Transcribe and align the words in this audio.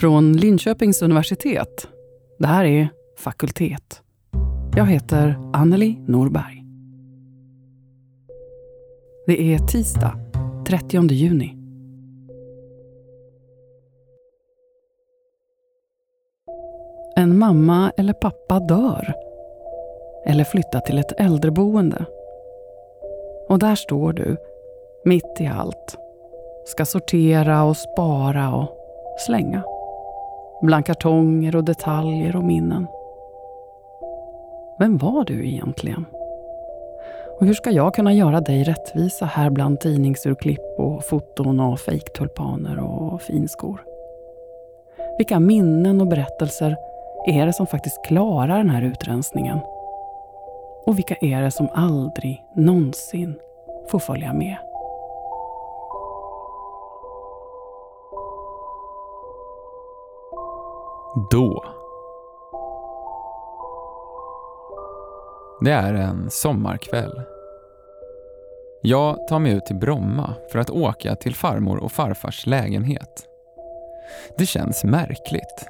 Från 0.00 0.32
Linköpings 0.32 1.02
universitet. 1.02 1.88
Det 2.38 2.46
här 2.46 2.64
är 2.64 2.88
Fakultet. 3.18 4.02
Jag 4.76 4.86
heter 4.86 5.36
Anneli 5.52 5.96
Norberg. 6.06 6.64
Det 9.26 9.42
är 9.42 9.58
tisdag, 9.58 10.16
30 10.66 11.12
juni. 11.12 11.56
En 17.16 17.38
mamma 17.38 17.92
eller 17.96 18.12
pappa 18.12 18.60
dör. 18.60 19.14
Eller 20.26 20.44
flyttar 20.44 20.80
till 20.80 20.98
ett 20.98 21.20
äldreboende. 21.20 22.04
Och 23.48 23.58
där 23.58 23.74
står 23.74 24.12
du, 24.12 24.36
mitt 25.04 25.40
i 25.40 25.46
allt. 25.46 25.96
Ska 26.64 26.84
sortera 26.84 27.64
och 27.64 27.76
spara 27.76 28.54
och 28.54 28.68
slänga. 29.26 29.73
Bland 30.64 30.86
kartonger 30.86 31.56
och 31.56 31.64
detaljer 31.64 32.36
och 32.36 32.44
minnen. 32.44 32.86
Vem 34.78 34.98
var 34.98 35.24
du 35.24 35.48
egentligen? 35.48 36.04
Och 37.40 37.46
hur 37.46 37.54
ska 37.54 37.70
jag 37.70 37.94
kunna 37.94 38.12
göra 38.12 38.40
dig 38.40 38.64
rättvisa 38.64 39.26
här 39.26 39.50
bland 39.50 39.80
tidningsurklipp 39.80 40.78
och 40.78 41.04
foton 41.04 41.60
och 41.60 41.80
fejktulpaner 41.80 42.78
och 42.78 43.22
finskor? 43.22 43.84
Vilka 45.18 45.40
minnen 45.40 46.00
och 46.00 46.06
berättelser 46.06 46.76
är 47.26 47.46
det 47.46 47.52
som 47.52 47.66
faktiskt 47.66 48.04
klarar 48.04 48.58
den 48.58 48.70
här 48.70 48.82
utrensningen? 48.82 49.58
Och 50.86 50.98
vilka 50.98 51.16
är 51.20 51.42
det 51.42 51.50
som 51.50 51.68
aldrig 51.74 52.44
någonsin 52.54 53.34
får 53.88 53.98
följa 53.98 54.32
med? 54.32 54.56
Då. 61.14 61.64
Det 65.60 65.72
är 65.72 65.94
en 65.94 66.30
sommarkväll. 66.30 67.22
Jag 68.82 69.28
tar 69.28 69.38
mig 69.38 69.52
ut 69.52 69.66
till 69.66 69.76
Bromma 69.76 70.34
för 70.52 70.58
att 70.58 70.70
åka 70.70 71.16
till 71.16 71.34
farmor 71.34 71.76
och 71.76 71.92
farfars 71.92 72.46
lägenhet. 72.46 73.26
Det 74.38 74.46
känns 74.46 74.84
märkligt. 74.84 75.68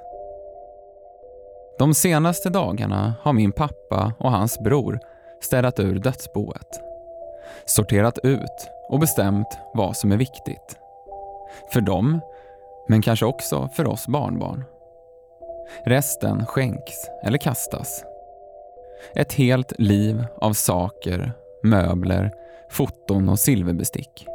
De 1.79 1.95
senaste 1.95 2.51
dagarna 2.51 3.15
har 3.23 3.33
min 3.33 3.53
pappa 3.53 4.13
och 4.19 4.31
hans 4.31 4.59
bror 4.59 5.01
städat 5.41 5.81
ur 5.81 5.99
dödsboet. 5.99 6.81
Sorterat 7.65 8.19
ut 8.23 8.71
och 8.89 9.01
bestämt 9.01 9.59
vad 9.75 9.97
som 9.97 10.13
är 10.13 10.17
viktigt. 10.17 10.79
För 11.73 11.81
dem, 11.81 12.21
men 12.89 13.03
kanske 13.03 13.27
också 13.27 13.69
för 13.69 13.87
oss 13.87 14.07
barnbarn. 14.07 14.65
Resten 15.85 16.47
skänks 16.47 16.95
eller 17.23 17.39
kastas. 17.39 18.05
Ett 19.15 19.33
helt 19.33 19.73
liv 19.79 20.25
av 20.41 20.53
saker, 20.53 21.33
möbler, 21.63 22.33
foton 22.71 23.29
och 23.29 23.39
silverbestick. 23.39 24.27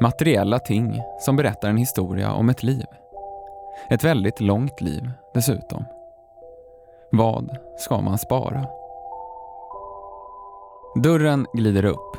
Materiella 0.00 0.58
ting 0.58 1.02
som 1.20 1.36
berättar 1.36 1.68
en 1.68 1.76
historia 1.76 2.32
om 2.32 2.48
ett 2.48 2.62
liv. 2.62 2.86
Ett 3.90 4.04
väldigt 4.04 4.40
långt 4.40 4.80
liv 4.80 5.10
dessutom. 5.34 5.84
Vad 7.10 7.56
ska 7.76 8.00
man 8.00 8.18
spara? 8.18 8.66
Dörren 11.02 11.46
glider 11.52 11.84
upp 11.84 12.16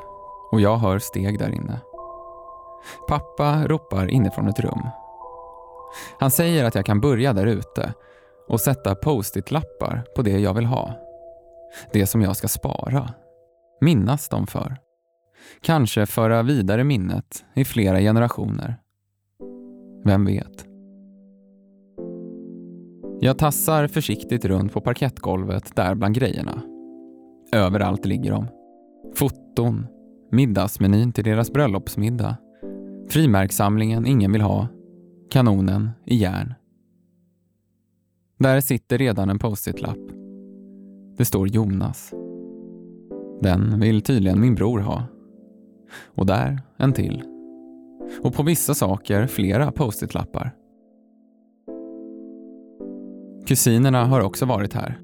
och 0.52 0.62
jag 0.62 0.78
hör 0.78 1.00
steg 1.00 1.40
där 1.40 1.56
inne. 1.56 1.80
Pappa 3.08 3.68
ropar 3.68 4.12
inifrån 4.12 4.48
ett 4.48 4.60
rum. 4.60 4.90
Han 6.20 6.32
säger 6.32 6.66
att 6.66 6.76
jag 6.76 6.86
kan 6.86 7.02
börja 7.02 7.34
där 7.34 7.46
ute 7.46 7.94
och 8.48 8.62
sätta 8.62 8.96
post-it-lappar 8.96 10.04
på 10.16 10.22
det 10.22 10.40
jag 10.40 10.54
vill 10.54 10.66
ha. 10.66 10.94
Det 11.94 12.06
som 12.06 12.22
jag 12.22 12.38
ska 12.38 12.48
spara. 12.48 13.14
Minnas 13.82 14.30
dem 14.30 14.48
för. 14.48 14.78
Kanske 15.62 16.06
föra 16.06 16.44
vidare 16.44 16.84
minnet 16.84 17.46
i 17.56 17.66
flera 17.66 18.00
generationer. 18.00 18.78
Vem 20.06 20.26
vet? 20.26 20.66
Jag 23.20 23.38
tassar 23.38 23.88
försiktigt 23.88 24.46
runt 24.46 24.74
på 24.74 24.82
parkettgolvet 24.82 25.76
där 25.76 25.96
bland 25.96 26.16
grejerna. 26.16 26.62
Överallt 27.52 28.06
ligger 28.06 28.32
de. 28.32 28.48
Foton, 29.16 29.88
middagsmenyn 30.32 31.12
till 31.12 31.24
deras 31.24 31.52
bröllopsmiddag, 31.52 32.38
frimärkssamlingen 33.10 34.06
ingen 34.06 34.32
vill 34.32 34.42
ha, 34.42 34.68
kanonen 35.30 35.90
i 36.06 36.16
järn. 36.16 36.54
Där 38.40 38.62
sitter 38.62 38.98
redan 38.98 39.30
en 39.30 39.40
post-it-lapp. 39.40 40.12
Det 41.18 41.26
står 41.26 41.48
Jonas. 41.48 42.14
Den 43.42 43.80
vill 43.80 44.02
tydligen 44.02 44.42
min 44.42 44.56
bror 44.56 44.80
ha. 44.80 45.04
Och 46.06 46.26
där 46.26 46.62
en 46.78 46.94
till. 46.94 47.24
Och 48.22 48.34
på 48.34 48.44
vissa 48.44 48.74
saker 48.74 49.28
flera 49.28 49.72
post-it-lappar. 49.72 50.56
Kusinerna 53.48 54.06
har 54.06 54.22
också 54.22 54.46
varit 54.46 54.74
här. 54.74 55.00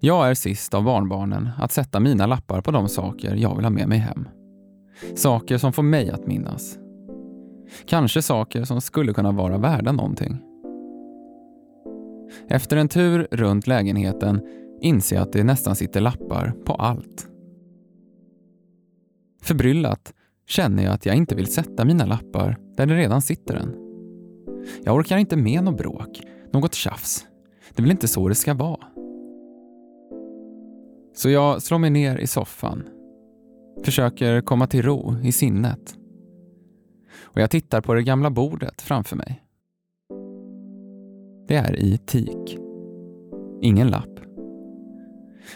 Jag 0.00 0.30
är 0.30 0.34
sist 0.34 0.74
av 0.74 0.84
barnbarnen 0.84 1.48
att 1.58 1.72
sätta 1.72 2.00
mina 2.00 2.26
lappar 2.26 2.60
på 2.60 2.70
de 2.70 2.88
saker 2.88 3.34
jag 3.34 3.56
vill 3.56 3.64
ha 3.64 3.70
med 3.70 3.88
mig 3.88 3.98
hem. 3.98 4.28
Saker 5.14 5.58
som 5.58 5.72
får 5.72 5.82
mig 5.82 6.10
att 6.10 6.26
minnas. 6.26 6.78
Kanske 7.86 8.22
saker 8.22 8.64
som 8.64 8.80
skulle 8.80 9.12
kunna 9.12 9.32
vara 9.32 9.58
värda 9.58 9.92
någonting. 9.92 10.42
Efter 12.48 12.76
en 12.76 12.88
tur 12.88 13.28
runt 13.30 13.66
lägenheten 13.66 14.40
inser 14.80 15.16
jag 15.16 15.22
att 15.22 15.32
det 15.32 15.44
nästan 15.44 15.76
sitter 15.76 16.00
lappar 16.00 16.54
på 16.64 16.74
allt. 16.74 17.28
Förbryllat 19.42 20.14
känner 20.46 20.84
jag 20.84 20.92
att 20.92 21.06
jag 21.06 21.16
inte 21.16 21.34
vill 21.34 21.52
sätta 21.52 21.84
mina 21.84 22.06
lappar 22.06 22.58
där 22.76 22.86
det 22.86 22.96
redan 22.96 23.22
sitter 23.22 23.54
en. 23.54 23.74
Jag 24.84 24.96
orkar 24.96 25.18
inte 25.18 25.36
med 25.36 25.64
något 25.64 25.78
bråk, 25.78 26.20
något 26.52 26.74
tjafs. 26.74 27.26
Det 27.74 27.80
är 27.80 27.82
väl 27.82 27.90
inte 27.90 28.08
så 28.08 28.28
det 28.28 28.34
ska 28.34 28.54
vara. 28.54 28.86
Så 31.14 31.30
jag 31.30 31.62
slår 31.62 31.78
mig 31.78 31.90
ner 31.90 32.18
i 32.18 32.26
soffan. 32.26 32.82
Försöker 33.84 34.40
komma 34.40 34.66
till 34.66 34.82
ro 34.82 35.16
i 35.22 35.32
sinnet. 35.32 35.97
Och 37.38 37.42
jag 37.42 37.50
tittar 37.50 37.80
på 37.80 37.94
det 37.94 38.02
gamla 38.02 38.30
bordet 38.30 38.82
framför 38.82 39.16
mig. 39.16 39.42
Det 41.48 41.54
är 41.56 41.76
i 41.76 41.98
teak. 41.98 42.56
Ingen 43.62 43.88
lapp. 43.88 44.20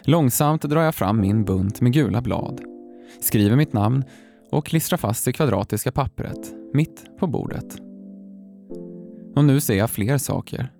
Långsamt 0.03 0.62
drar 0.62 0.82
jag 0.82 0.94
fram 0.94 1.20
min 1.20 1.44
bunt 1.44 1.81
med 1.81 1.93
gula 1.93 2.22
blad, 2.22 2.60
skriver 3.20 3.56
mitt 3.56 3.72
namn 3.72 4.04
och 4.50 4.66
klistrar 4.66 4.97
fast 4.97 5.25
det 5.25 5.32
kvadratiska 5.32 5.93
pappret 5.93 6.54
mitt 6.72 7.04
på 7.19 7.26
bordet. 7.26 7.81
Och 9.37 9.44
nu 9.44 9.60
ser 9.60 9.75
jag 9.75 9.91
fler 9.91 10.19
saker. 10.19 10.72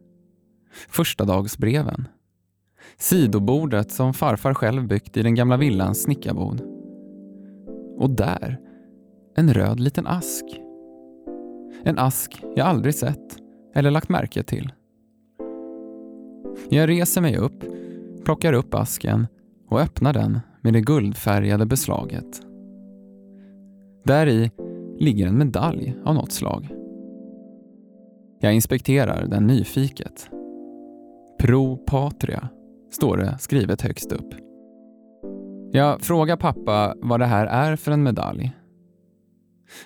Första 0.89 1.25
dagsbreven. 1.25 2.09
Sidobordet 2.97 3.93
som 3.93 4.15
farfar 4.15 4.55
själv 4.55 4.87
byggt 4.87 5.17
i 5.17 5.23
den 5.23 5.35
gamla 5.35 5.57
villans 5.57 6.03
snickarbod. 6.03 6.61
Och 7.99 8.11
där, 8.11 8.61
en 9.37 9.55
röd 9.55 9.81
liten 9.81 10.07
ask. 10.07 10.62
En 11.85 11.99
ask 11.99 12.45
jag 12.57 12.67
aldrig 12.67 12.95
sett 12.95 13.37
eller 13.75 13.91
lagt 13.91 14.09
märke 14.09 14.43
till. 14.43 14.73
Jag 16.69 16.89
reser 16.89 17.21
mig 17.21 17.37
upp, 17.37 17.65
plockar 18.25 18.53
upp 18.53 18.75
asken 18.75 19.27
och 19.69 19.81
öppnar 19.81 20.13
den 20.13 20.41
med 20.61 20.73
det 20.73 20.81
guldfärgade 20.81 21.67
beslaget. 21.67 22.43
Där 24.05 24.27
i 24.27 24.51
ligger 24.99 25.27
en 25.27 25.39
medalj 25.39 25.95
av 26.05 26.15
något 26.15 26.33
slag. 26.33 26.69
Jag 28.41 28.55
inspekterar 28.55 29.27
den 29.27 29.47
nyfiket. 29.47 30.31
Pro 31.39 31.77
Patria 31.77 32.49
står 32.91 33.17
det 33.17 33.37
skrivet 33.39 33.83
högst 33.83 34.13
upp. 34.13 34.35
Jag 35.73 36.01
frågar 36.01 36.37
pappa 36.37 36.95
vad 36.97 37.21
det 37.21 37.27
här 37.27 37.47
är 37.47 37.77
för 37.77 37.93
en 37.93 38.03
medalj. 38.03 38.53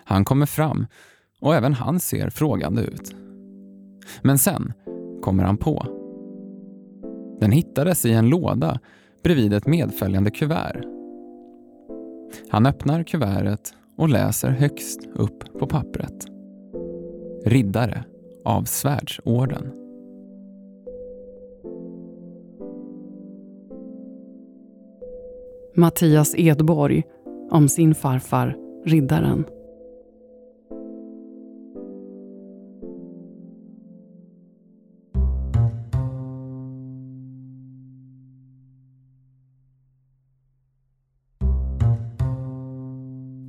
Han 0.04 0.25
kommer 0.25 0.46
fram 0.46 0.87
och 1.40 1.54
även 1.54 1.74
han 1.74 2.00
ser 2.00 2.30
frågande 2.30 2.82
ut. 2.82 3.14
Men 4.22 4.38
sen 4.38 4.72
kommer 5.22 5.44
han 5.44 5.56
på. 5.56 5.86
Den 7.40 7.50
hittades 7.50 8.06
i 8.06 8.12
en 8.12 8.28
låda 8.28 8.80
bredvid 9.22 9.52
ett 9.52 9.66
medföljande 9.66 10.30
kuvert. 10.30 10.84
Han 12.48 12.66
öppnar 12.66 13.02
kuvertet 13.02 13.74
och 13.96 14.08
läser 14.08 14.50
högst 14.50 15.00
upp 15.14 15.58
på 15.58 15.66
pappret. 15.66 16.26
Riddare 17.44 18.04
av 18.44 18.64
Svärdsorden. 18.64 19.72
Mattias 25.74 26.34
Edborg 26.38 27.02
om 27.50 27.68
sin 27.68 27.94
farfar, 27.94 28.56
riddaren. 28.84 29.44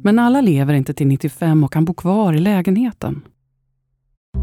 Men 0.08 0.20
alla 0.20 0.42
lever 0.42 0.74
inte 0.74 0.94
till 0.94 1.08
95 1.08 1.64
och 1.64 1.74
kan 1.74 1.86
bo 1.86 1.94
kvar 1.94 2.34
i 2.34 2.40
lägenheten. 2.40 3.22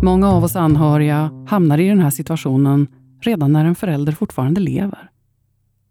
Många 0.03 0.29
av 0.29 0.45
oss 0.45 0.57
anhöriga 0.57 1.31
hamnar 1.49 1.79
i 1.79 1.89
den 1.89 2.01
här 2.01 2.11
situationen 2.11 2.87
redan 3.21 3.53
när 3.53 3.65
en 3.65 3.75
förälder 3.75 4.13
fortfarande 4.13 4.61
lever. 4.61 5.11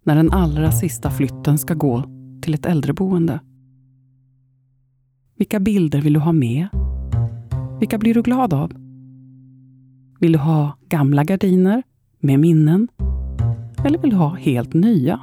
När 0.04 0.16
den 0.16 0.32
allra 0.32 0.72
sista 0.72 1.12
flytten 1.12 1.58
ska 1.58 1.74
gå 1.74 2.04
till 2.42 2.54
ett 2.54 2.66
äldreboende. 2.66 3.40
Vilka 5.38 5.60
bilder 5.60 6.02
vill 6.02 6.14
du 6.14 6.20
ha 6.20 6.32
med? 6.32 6.68
Vilka 7.80 7.98
blir 7.98 8.14
du 8.14 8.22
glad 8.22 8.54
av? 8.54 8.74
Vill 10.20 10.32
du 10.32 10.40
ha 10.40 10.78
gamla 10.90 11.24
gardiner 11.24 11.84
med 12.20 12.40
minnen? 12.40 12.88
Eller 13.86 13.98
vill 14.00 14.10
du 14.10 14.16
ha 14.16 14.36
helt 14.36 14.74
nya 14.74 15.20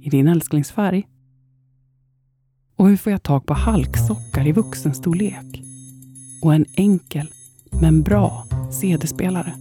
i 0.00 0.10
din 0.10 0.28
älsklingsfärg? 0.28 1.06
Och 2.82 2.88
hur 2.88 2.96
får 2.96 3.12
jag 3.12 3.22
tag 3.22 3.46
på 3.46 3.54
halksockar 3.54 4.46
i 4.46 4.52
vuxenstorlek? 4.52 5.62
Och 6.42 6.54
en 6.54 6.64
enkel 6.76 7.28
men 7.70 8.02
bra 8.02 8.46
CD-spelare? 8.70 9.54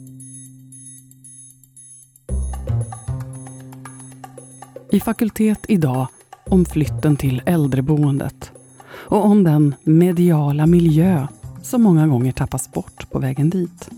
I 4.92 5.00
Fakultet 5.00 5.66
idag 5.68 6.08
om 6.46 6.66
flytten 6.66 7.16
till 7.16 7.42
äldreboendet 7.46 8.52
och 8.92 9.26
om 9.26 9.44
den 9.44 9.76
mediala 9.84 10.68
miljö 10.68 11.28
som 11.62 11.82
många 11.84 12.08
gånger 12.08 12.32
tappas 12.32 12.72
bort 12.72 13.12
på 13.12 13.20
vägen 13.20 13.50
dit. 13.50 13.90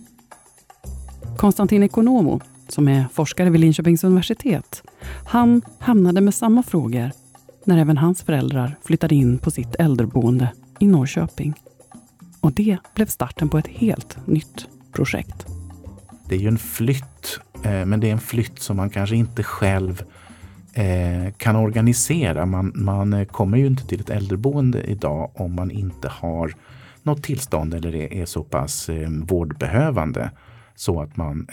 Konstantin 1.37 1.83
Ekonomo, 1.83 2.39
som 2.67 2.87
är 2.87 3.05
forskare 3.13 3.49
vid 3.49 3.61
Linköpings 3.61 4.03
universitet, 4.03 4.83
han 5.25 5.61
hamnade 5.79 6.21
med 6.21 6.33
samma 6.33 6.63
frågor 6.63 7.11
när 7.65 7.77
även 7.77 7.97
hans 7.97 8.23
föräldrar 8.23 8.75
flyttade 8.83 9.15
in 9.15 9.37
på 9.37 9.51
sitt 9.51 9.75
äldreboende 9.79 10.51
i 10.79 10.87
Norrköping. 10.87 11.53
Och 12.39 12.53
det 12.53 12.77
blev 12.95 13.05
starten 13.05 13.49
på 13.49 13.57
ett 13.57 13.67
helt 13.67 14.27
nytt 14.27 14.67
projekt. 14.91 15.45
Det 16.27 16.35
är 16.35 16.39
ju 16.39 16.47
en 16.47 16.57
flytt, 16.57 17.39
eh, 17.63 17.85
men 17.85 17.99
det 17.99 18.07
är 18.07 18.11
en 18.11 18.19
flytt 18.19 18.59
som 18.59 18.77
man 18.77 18.89
kanske 18.89 19.15
inte 19.15 19.43
själv 19.43 20.03
eh, 20.73 21.33
kan 21.37 21.55
organisera. 21.55 22.45
Man, 22.45 22.71
man 22.75 23.13
eh, 23.13 23.25
kommer 23.25 23.57
ju 23.57 23.65
inte 23.67 23.87
till 23.87 23.99
ett 23.99 24.09
äldreboende 24.09 24.83
idag 24.83 25.31
om 25.33 25.55
man 25.55 25.71
inte 25.71 26.07
har 26.07 26.53
något 27.03 27.23
tillstånd 27.23 27.73
eller 27.73 27.95
är, 27.95 28.25
så 28.25 28.43
pass 28.43 28.89
vårdbehövande 29.27 30.31
så 30.75 31.01
att 31.01 31.17
man 31.17 31.47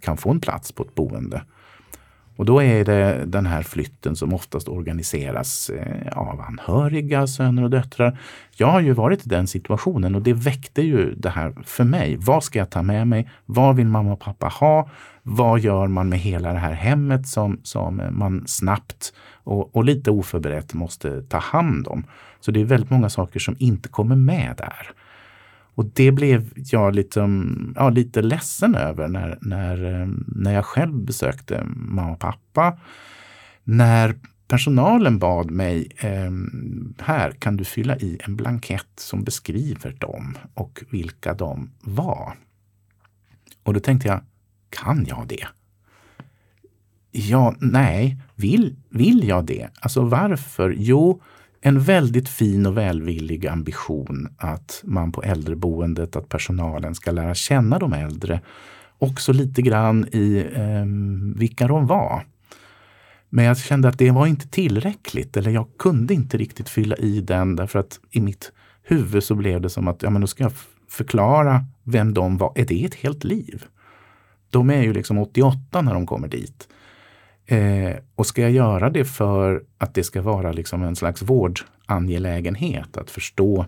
kan 0.00 0.16
få 0.16 0.30
en 0.30 0.40
plats 0.40 0.72
på 0.72 0.82
ett 0.82 0.94
boende. 0.94 1.42
Och 2.36 2.44
då 2.44 2.62
är 2.62 2.84
det 2.84 3.24
den 3.26 3.46
här 3.46 3.62
flytten 3.62 4.16
som 4.16 4.34
oftast 4.34 4.68
organiseras 4.68 5.70
eh, 5.70 6.18
av 6.18 6.40
anhöriga, 6.40 7.26
söner 7.26 7.62
och 7.62 7.70
döttrar. 7.70 8.18
Jag 8.56 8.66
har 8.66 8.80
ju 8.80 8.92
varit 8.92 9.26
i 9.26 9.28
den 9.28 9.46
situationen 9.46 10.14
och 10.14 10.22
det 10.22 10.32
väckte 10.32 10.82
ju 10.82 11.14
det 11.14 11.30
här 11.30 11.54
för 11.64 11.84
mig. 11.84 12.16
Vad 12.16 12.44
ska 12.44 12.58
jag 12.58 12.70
ta 12.70 12.82
med 12.82 13.06
mig? 13.06 13.30
Vad 13.46 13.76
vill 13.76 13.86
mamma 13.86 14.12
och 14.12 14.20
pappa 14.20 14.46
ha? 14.46 14.90
Vad 15.22 15.60
gör 15.60 15.86
man 15.86 16.08
med 16.08 16.18
hela 16.18 16.52
det 16.52 16.58
här 16.58 16.72
hemmet 16.72 17.28
som, 17.28 17.60
som 17.62 18.02
man 18.10 18.44
snabbt 18.46 19.12
och, 19.44 19.76
och 19.76 19.84
lite 19.84 20.10
oförberett 20.10 20.74
måste 20.74 21.22
ta 21.22 21.38
hand 21.38 21.88
om? 21.88 22.04
Så 22.40 22.50
det 22.50 22.60
är 22.60 22.64
väldigt 22.64 22.90
många 22.90 23.10
saker 23.10 23.40
som 23.40 23.56
inte 23.58 23.88
kommer 23.88 24.16
med 24.16 24.54
där. 24.56 24.90
Och 25.74 25.84
det 25.84 26.12
blev 26.12 26.52
jag 26.56 26.94
lite, 26.94 27.28
ja, 27.74 27.90
lite 27.90 28.22
ledsen 28.22 28.74
över 28.74 29.08
när, 29.08 29.38
när, 29.40 30.00
eh, 30.00 30.08
när 30.26 30.54
jag 30.54 30.64
själv 30.64 30.94
besökte 30.94 31.64
mamma 31.64 32.12
och 32.12 32.18
pappa. 32.18 32.78
När 33.64 34.14
personalen 34.48 35.18
bad 35.18 35.50
mig, 35.50 35.88
eh, 35.96 36.30
här 36.98 37.30
kan 37.30 37.56
du 37.56 37.64
fylla 37.64 37.96
i 37.96 38.18
en 38.24 38.36
blankett 38.36 38.90
som 38.96 39.24
beskriver 39.24 39.92
dem 39.92 40.38
och 40.54 40.82
vilka 40.90 41.34
de 41.34 41.70
var. 41.80 42.36
Och 43.62 43.74
då 43.74 43.80
tänkte 43.80 44.08
jag, 44.08 44.20
kan 44.70 45.06
jag 45.08 45.28
det? 45.28 45.46
Ja, 47.10 47.54
nej, 47.58 48.18
vill, 48.34 48.76
vill 48.88 49.28
jag 49.28 49.44
det? 49.44 49.68
Alltså 49.80 50.02
varför? 50.02 50.74
Jo, 50.78 51.22
en 51.66 51.80
väldigt 51.80 52.28
fin 52.28 52.66
och 52.66 52.76
välvillig 52.76 53.46
ambition 53.46 54.28
att 54.38 54.80
man 54.84 55.12
på 55.12 55.22
äldreboendet, 55.22 56.16
att 56.16 56.28
personalen 56.28 56.94
ska 56.94 57.10
lära 57.10 57.34
känna 57.34 57.78
de 57.78 57.92
äldre. 57.92 58.40
Också 58.98 59.32
lite 59.32 59.62
grann 59.62 60.08
i 60.12 60.46
eh, 60.54 60.84
vilka 61.38 61.68
de 61.68 61.86
var. 61.86 62.26
Men 63.28 63.44
jag 63.44 63.58
kände 63.58 63.88
att 63.88 63.98
det 63.98 64.10
var 64.10 64.26
inte 64.26 64.48
tillräckligt 64.48 65.36
eller 65.36 65.50
jag 65.50 65.66
kunde 65.78 66.14
inte 66.14 66.36
riktigt 66.36 66.68
fylla 66.68 66.96
i 66.96 67.20
den 67.20 67.56
därför 67.56 67.78
att 67.78 68.00
i 68.10 68.20
mitt 68.20 68.52
huvud 68.82 69.24
så 69.24 69.34
blev 69.34 69.60
det 69.60 69.70
som 69.70 69.88
att 69.88 70.02
ja, 70.02 70.10
men 70.10 70.20
då 70.20 70.26
ska 70.26 70.44
jag 70.44 70.52
förklara 70.88 71.64
vem 71.82 72.14
de 72.14 72.36
var. 72.36 72.52
Är 72.54 72.64
det 72.64 72.84
ett 72.84 72.94
helt 72.94 73.24
liv? 73.24 73.64
De 74.50 74.70
är 74.70 74.82
ju 74.82 74.92
liksom 74.92 75.18
88 75.18 75.82
när 75.82 75.94
de 75.94 76.06
kommer 76.06 76.28
dit. 76.28 76.68
Eh, 77.46 77.96
och 78.14 78.26
ska 78.26 78.42
jag 78.42 78.50
göra 78.50 78.90
det 78.90 79.04
för 79.04 79.62
att 79.78 79.94
det 79.94 80.04
ska 80.04 80.22
vara 80.22 80.52
liksom 80.52 80.82
en 80.82 80.96
slags 80.96 81.22
vårdangelägenhet, 81.22 82.96
att 82.96 83.10
förstå 83.10 83.66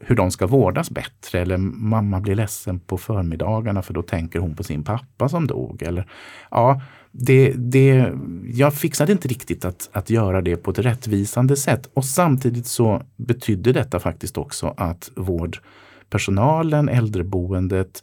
hur 0.00 0.16
de 0.16 0.30
ska 0.30 0.46
vårdas 0.46 0.90
bättre? 0.90 1.40
Eller 1.40 1.56
mamma 1.56 2.20
blir 2.20 2.34
ledsen 2.34 2.80
på 2.80 2.98
förmiddagarna 2.98 3.82
för 3.82 3.94
då 3.94 4.02
tänker 4.02 4.38
hon 4.38 4.56
på 4.56 4.62
sin 4.62 4.84
pappa 4.84 5.28
som 5.28 5.46
dog. 5.46 5.82
Eller, 5.82 6.06
ja, 6.50 6.80
det, 7.10 7.52
det, 7.56 8.12
jag 8.46 8.74
fixade 8.74 9.12
inte 9.12 9.28
riktigt 9.28 9.64
att, 9.64 9.90
att 9.92 10.10
göra 10.10 10.40
det 10.40 10.56
på 10.56 10.70
ett 10.70 10.78
rättvisande 10.78 11.56
sätt. 11.56 11.90
Och 11.94 12.04
samtidigt 12.04 12.66
så 12.66 13.02
betydde 13.16 13.72
detta 13.72 14.00
faktiskt 14.00 14.38
också 14.38 14.74
att 14.76 15.10
vårdpersonalen, 15.16 16.88
äldreboendet, 16.88 18.02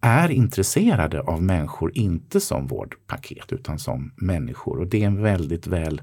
är 0.00 0.30
intresserade 0.30 1.20
av 1.20 1.42
människor, 1.42 1.92
inte 1.94 2.40
som 2.40 2.66
vårdpaket 2.66 3.52
utan 3.52 3.78
som 3.78 4.12
människor. 4.16 4.78
Och 4.78 4.86
det 4.86 5.02
är 5.02 5.06
en 5.06 5.22
väldigt 5.22 5.66
väl, 5.66 6.00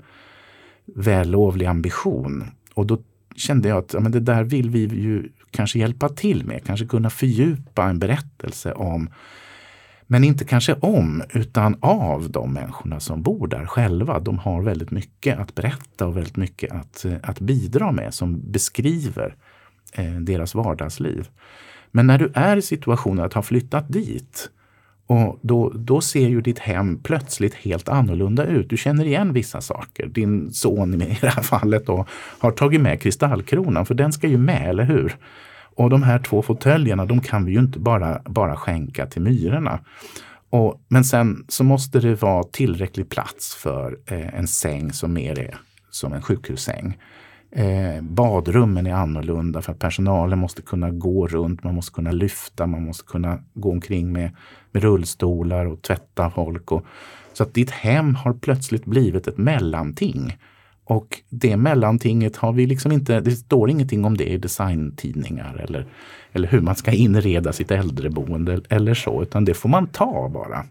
vällovlig 0.86 1.66
ambition. 1.66 2.44
Och 2.74 2.86
då 2.86 2.98
kände 3.36 3.70
jag 3.70 3.78
att 3.78 3.94
ja, 3.94 4.00
men 4.00 4.12
det 4.12 4.20
där 4.20 4.44
vill 4.44 4.70
vi 4.70 4.80
ju 4.80 5.30
kanske 5.52 5.80
hjälpa 5.80 6.10
till 6.10 6.46
med, 6.46 6.66
kanske 6.66 6.86
kunna 6.86 7.10
fördjupa 7.10 7.84
en 7.84 8.00
berättelse 8.00 8.74
om 8.74 9.10
men 10.10 10.24
inte 10.24 10.46
kanske 10.46 10.74
om, 10.74 11.24
utan 11.30 11.76
av 11.80 12.30
de 12.30 12.54
människorna 12.54 13.00
som 13.00 13.22
bor 13.22 13.48
där 13.48 13.66
själva. 13.66 14.20
De 14.20 14.38
har 14.38 14.62
väldigt 14.62 14.92
mycket 14.92 15.40
att 15.40 15.56
berätta 15.56 16.08
och 16.08 16.18
väldigt 16.18 16.38
mycket 16.38 16.72
att, 16.72 17.06
eh, 17.06 17.14
att 17.24 17.40
bidra 17.40 17.92
med 17.92 18.14
som 18.14 18.52
beskriver 18.52 19.36
eh, 19.94 20.14
deras 20.14 20.56
vardagsliv. 20.56 21.30
Men 21.92 22.08
när 22.08 22.18
du 22.18 22.32
är 22.34 22.58
i 22.58 22.62
situationen 22.62 23.26
att 23.26 23.34
ha 23.34 23.42
flyttat 23.42 23.92
dit 23.92 24.50
och 25.08 25.40
då, 25.42 25.72
då 25.76 26.02
ser 26.02 26.28
ju 26.28 26.42
ditt 26.42 26.60
hem 26.60 27.00
plötsligt 27.04 27.54
helt 27.54 27.90
annorlunda 27.90 28.46
ut. 28.46 28.70
Du 28.70 28.78
känner 28.78 29.06
igen 29.06 29.34
vissa 29.34 29.62
saker. 29.62 30.08
Din 30.08 30.52
son 30.52 31.02
i 31.02 31.18
det 31.22 31.30
här 31.30 31.44
fallet 31.44 31.86
då, 31.86 32.06
har 32.40 32.52
tagit 32.52 32.82
med 32.82 33.02
kristallkronan, 33.02 33.86
för 33.86 33.94
den 33.94 34.14
ska 34.14 34.28
ju 34.28 34.38
med, 34.38 34.70
eller 34.70 34.84
hur? 34.84 35.16
Och 35.76 35.90
de 35.90 36.04
här 36.04 36.20
två 36.20 36.42
fåtöljerna, 36.42 37.06
de 37.06 37.22
kan 37.22 37.46
vi 37.46 37.52
ju 37.52 37.60
inte 37.60 37.80
bara, 37.80 38.22
bara 38.26 38.56
skänka 38.56 39.06
till 39.06 39.22
myrorna. 39.22 39.80
Och, 40.50 40.82
men 40.88 41.04
sen 41.04 41.46
så 41.48 41.64
måste 41.64 42.00
det 42.00 42.22
vara 42.22 42.44
tillräcklig 42.44 43.10
plats 43.10 43.56
för 43.56 43.98
eh, 44.06 44.40
en 44.40 44.48
säng 44.48 44.94
som 44.94 45.14
mer 45.14 45.40
är 45.40 45.58
som 45.90 46.14
en 46.14 46.22
sjukhussäng. 46.22 46.98
Eh, 47.52 48.02
badrummen 48.02 48.88
är 48.88 48.94
annorlunda 48.94 49.62
för 49.62 49.72
att 49.72 49.80
personalen 49.80 50.40
måste 50.40 50.62
kunna 50.62 50.92
gå 50.92 51.28
runt, 51.28 51.64
man 51.64 51.76
måste 51.76 51.94
kunna 51.94 52.12
lyfta, 52.12 52.68
man 52.68 52.86
måste 52.86 53.04
kunna 53.04 53.40
gå 53.54 53.72
omkring 53.72 54.12
med, 54.12 54.32
med 54.72 54.84
rullstolar 54.84 55.66
och 55.66 55.82
tvätta 55.82 56.30
folk. 56.30 56.72
Och, 56.72 56.86
så 57.34 57.44
att 57.44 57.54
ditt 57.54 57.72
hem 57.72 58.16
har 58.16 58.34
plötsligt 58.34 58.86
blivit 58.86 59.28
ett 59.28 59.38
mellanting. 59.38 60.38
Och 60.84 61.22
det 61.30 61.58
mellantinget 61.58 62.36
har 62.36 62.54
vi 62.54 62.66
liksom 62.66 62.92
inte, 62.92 63.20
det 63.20 63.32
står 63.32 63.70
ingenting 63.70 64.06
om 64.06 64.18
det 64.18 64.26
i 64.26 64.38
designtidningar 64.38 65.56
eller, 65.56 65.86
eller 66.32 66.48
hur 66.48 66.62
man 66.62 66.76
ska 66.76 66.92
inreda 66.92 67.54
sitt 67.54 67.72
äldreboende 67.72 68.62
eller 68.70 68.94
så, 68.94 69.22
utan 69.22 69.46
det 69.46 69.54
får 69.54 69.70
man 69.70 69.88
ta 69.88 70.30
bara. 70.30 70.66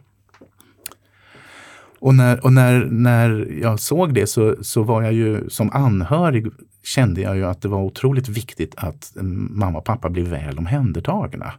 Och 2.06 2.14
när, 2.14 2.44
och 2.44 2.52
när, 2.52 2.84
när 2.84 3.48
jag 3.60 3.80
såg 3.80 4.14
det 4.14 4.26
så, 4.26 4.56
så 4.60 4.82
var 4.82 5.02
jag 5.02 5.12
ju 5.12 5.50
som 5.50 5.70
anhörig 5.72 6.46
kände 6.84 7.20
jag 7.20 7.36
ju 7.36 7.44
att 7.44 7.62
det 7.62 7.68
var 7.68 7.82
otroligt 7.82 8.28
viktigt 8.28 8.74
att 8.76 9.12
mamma 9.50 9.78
och 9.78 9.84
pappa 9.84 10.08
blev 10.08 10.26
väl 10.26 10.58
omhändertagna. 10.58 11.52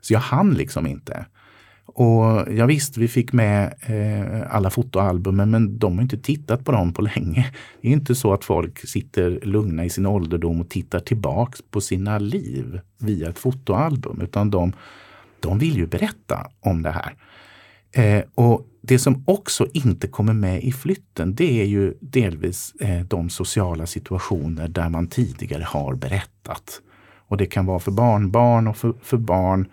Så 0.00 0.12
jag 0.12 0.20
hann 0.20 0.54
liksom 0.54 0.86
inte. 0.86 1.26
Och 1.86 2.52
ja, 2.52 2.66
visst, 2.66 2.96
vi 2.96 3.08
fick 3.08 3.32
med 3.32 3.74
eh, 3.80 4.54
alla 4.56 4.70
fotoalbumen 4.70 5.50
men 5.50 5.78
de 5.78 5.94
har 5.94 6.02
inte 6.02 6.18
tittat 6.18 6.64
på 6.64 6.72
dem 6.72 6.92
på 6.92 7.02
länge. 7.02 7.52
Det 7.80 7.88
är 7.88 7.92
inte 7.92 8.14
så 8.14 8.32
att 8.32 8.44
folk 8.44 8.88
sitter 8.88 9.40
lugna 9.42 9.84
i 9.84 9.90
sin 9.90 10.06
ålderdom 10.06 10.60
och 10.60 10.68
tittar 10.68 11.00
tillbaks 11.00 11.62
på 11.70 11.80
sina 11.80 12.18
liv 12.18 12.80
via 12.98 13.28
ett 13.28 13.38
fotoalbum 13.38 14.20
utan 14.20 14.50
de, 14.50 14.72
de 15.40 15.58
vill 15.58 15.76
ju 15.76 15.86
berätta 15.86 16.46
om 16.60 16.82
det 16.82 16.90
här. 16.90 17.14
Eh, 17.96 18.22
och 18.34 18.66
det 18.82 18.98
som 18.98 19.24
också 19.26 19.66
inte 19.72 20.08
kommer 20.08 20.32
med 20.32 20.62
i 20.62 20.72
flytten 20.72 21.34
det 21.34 21.60
är 21.60 21.64
ju 21.64 21.94
delvis 22.00 22.74
eh, 22.80 23.00
de 23.00 23.30
sociala 23.30 23.86
situationer 23.86 24.68
där 24.68 24.88
man 24.88 25.06
tidigare 25.06 25.62
har 25.62 25.94
berättat. 25.94 26.80
Och 27.28 27.36
det 27.36 27.46
kan 27.46 27.66
vara 27.66 27.78
för 27.78 27.90
barnbarn 27.90 28.68
och 28.68 28.76
för, 28.76 28.94
för 29.02 29.16
barn. 29.16 29.68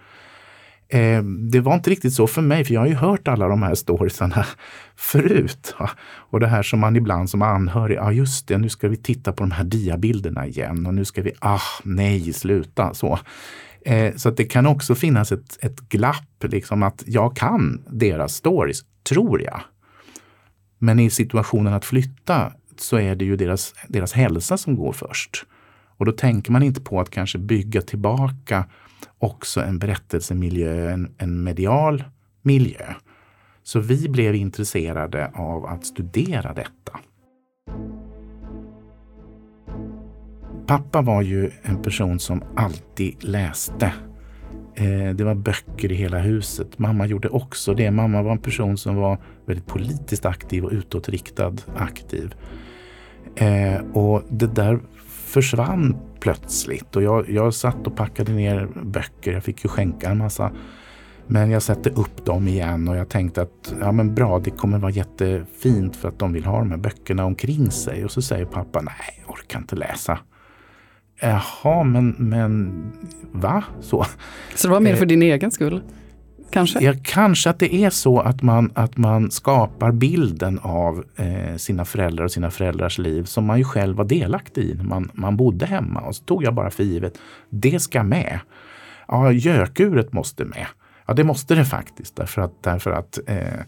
Eh, 0.89 1.23
det 1.23 1.59
var 1.59 1.73
inte 1.73 1.89
riktigt 1.89 2.13
så 2.13 2.27
för 2.27 2.41
mig, 2.41 2.65
för 2.65 2.73
jag 2.73 2.81
har 2.81 2.87
ju 2.87 2.95
hört 2.95 3.27
alla 3.27 3.47
de 3.47 3.63
här 3.63 3.75
storiesarna 3.75 4.45
förut. 4.95 5.75
Ja. 5.79 5.89
Och 6.05 6.39
det 6.39 6.47
här 6.47 6.63
som 6.63 6.79
man 6.79 6.95
ibland 6.95 7.29
som 7.29 7.41
anhörig, 7.41 7.97
ja 7.97 8.11
just 8.11 8.47
det, 8.47 8.57
nu 8.57 8.69
ska 8.69 8.87
vi 8.87 8.97
titta 8.97 9.33
på 9.33 9.43
de 9.43 9.51
här 9.51 9.63
diabilderna 9.63 10.47
igen 10.47 10.85
och 10.85 10.93
nu 10.93 11.05
ska 11.05 11.21
vi, 11.21 11.31
ah 11.39 11.61
nej, 11.83 12.33
sluta. 12.33 12.93
Så. 12.93 13.19
Eh, 13.85 14.15
så 14.15 14.29
att 14.29 14.37
det 14.37 14.45
kan 14.45 14.65
också 14.65 14.95
finnas 14.95 15.31
ett, 15.31 15.57
ett 15.61 15.79
glapp, 15.79 16.43
liksom 16.43 16.83
att 16.83 17.03
jag 17.07 17.35
kan 17.35 17.83
deras 17.89 18.35
stories, 18.35 18.85
tror 19.03 19.41
jag. 19.41 19.61
Men 20.79 20.99
i 20.99 21.09
situationen 21.09 21.73
att 21.73 21.85
flytta 21.85 22.53
så 22.77 22.97
är 22.97 23.15
det 23.15 23.25
ju 23.25 23.35
deras, 23.35 23.75
deras 23.87 24.13
hälsa 24.13 24.57
som 24.57 24.75
går 24.75 24.93
först. 24.93 25.45
Och 25.97 26.05
då 26.05 26.11
tänker 26.11 26.51
man 26.51 26.63
inte 26.63 26.81
på 26.81 26.99
att 26.99 27.09
kanske 27.09 27.37
bygga 27.37 27.81
tillbaka 27.81 28.65
också 29.17 29.61
en 29.61 29.79
berättelsemiljö, 29.79 30.91
en, 30.91 31.15
en 31.17 31.43
medial 31.43 32.03
miljö. 32.41 32.93
Så 33.63 33.79
vi 33.79 34.09
blev 34.09 34.35
intresserade 34.35 35.31
av 35.33 35.65
att 35.65 35.85
studera 35.85 36.53
detta. 36.53 36.99
Pappa 40.67 41.01
var 41.01 41.21
ju 41.21 41.51
en 41.61 41.81
person 41.81 42.19
som 42.19 42.43
alltid 42.55 43.23
läste. 43.23 43.93
Eh, 44.75 45.15
det 45.15 45.23
var 45.23 45.35
böcker 45.35 45.91
i 45.91 45.95
hela 45.95 46.19
huset. 46.19 46.79
Mamma 46.79 47.05
gjorde 47.05 47.29
också 47.29 47.73
det. 47.73 47.91
Mamma 47.91 48.21
var 48.21 48.31
en 48.31 48.37
person 48.37 48.77
som 48.77 48.95
var 48.95 49.17
väldigt 49.45 49.67
politiskt 49.67 50.25
aktiv 50.25 50.65
och 50.65 50.71
utåtriktad 50.71 51.55
aktiv. 51.75 52.35
Eh, 53.35 53.81
och 53.93 54.23
det 54.29 54.55
där 54.55 54.79
försvann 55.07 55.97
plötsligt 56.19 56.95
och 56.95 57.03
jag, 57.03 57.29
jag 57.29 57.53
satt 57.53 57.87
och 57.87 57.95
packade 57.95 58.31
ner 58.31 58.69
böcker. 58.83 59.33
Jag 59.33 59.43
fick 59.43 59.63
ju 59.63 59.69
skänka 59.69 60.09
en 60.09 60.17
massa. 60.17 60.51
Men 61.27 61.51
jag 61.51 61.61
satte 61.61 61.89
upp 61.89 62.25
dem 62.25 62.47
igen 62.47 62.87
och 62.87 62.95
jag 62.95 63.09
tänkte 63.09 63.41
att 63.41 63.73
ja 63.79 63.91
men 63.91 64.15
bra, 64.15 64.39
det 64.39 64.51
kommer 64.51 64.77
vara 64.79 64.91
jättefint 64.91 65.95
för 65.95 66.09
att 66.09 66.19
de 66.19 66.33
vill 66.33 66.45
ha 66.45 66.59
de 66.59 66.71
här 66.71 66.77
böckerna 66.77 67.25
omkring 67.25 67.71
sig. 67.71 68.05
Och 68.05 68.11
så 68.11 68.21
säger 68.21 68.45
pappa, 68.45 68.81
nej, 68.81 69.23
jag 69.25 69.33
orkar 69.33 69.59
inte 69.59 69.75
läsa. 69.75 70.19
Jaha, 71.23 71.83
men, 71.83 72.15
men 72.17 72.73
va? 73.31 73.63
Så. 73.81 74.05
Så 74.55 74.67
det 74.67 74.71
var 74.73 74.79
mer 74.79 74.95
för 74.95 75.05
eh, 75.05 75.07
din 75.07 75.21
egen 75.21 75.51
skull? 75.51 75.81
Kanske? 76.51 76.79
Ja, 76.83 76.93
kanske 77.03 77.49
att 77.49 77.59
det 77.59 77.75
är 77.75 77.89
så 77.89 78.19
att 78.19 78.41
man, 78.41 78.71
att 78.75 78.97
man 78.97 79.31
skapar 79.31 79.91
bilden 79.91 80.59
av 80.59 81.03
eh, 81.15 81.55
sina 81.57 81.85
föräldrar 81.85 82.25
och 82.25 82.31
sina 82.31 82.51
föräldrars 82.51 82.97
liv 82.97 83.23
som 83.23 83.45
man 83.45 83.57
ju 83.57 83.63
själv 83.63 83.97
var 83.97 84.05
delaktig 84.05 84.63
i 84.63 84.73
när 84.73 84.83
man, 84.83 85.11
man 85.13 85.37
bodde 85.37 85.65
hemma. 85.65 86.01
Och 86.01 86.15
så 86.15 86.23
tog 86.23 86.43
jag 86.43 86.53
bara 86.53 86.69
för 86.69 86.83
givet, 86.83 87.17
det 87.49 87.79
ska 87.79 88.03
med. 88.03 88.39
Ja, 89.07 89.31
gökuret 89.31 90.13
måste 90.13 90.45
med. 90.45 90.67
Ja, 91.05 91.13
det 91.13 91.23
måste 91.23 91.55
det 91.55 91.65
faktiskt 91.65 92.15
därför 92.15 92.41
att, 92.41 92.63
därför 92.63 92.91
att 92.91 93.19
eh, 93.27 93.59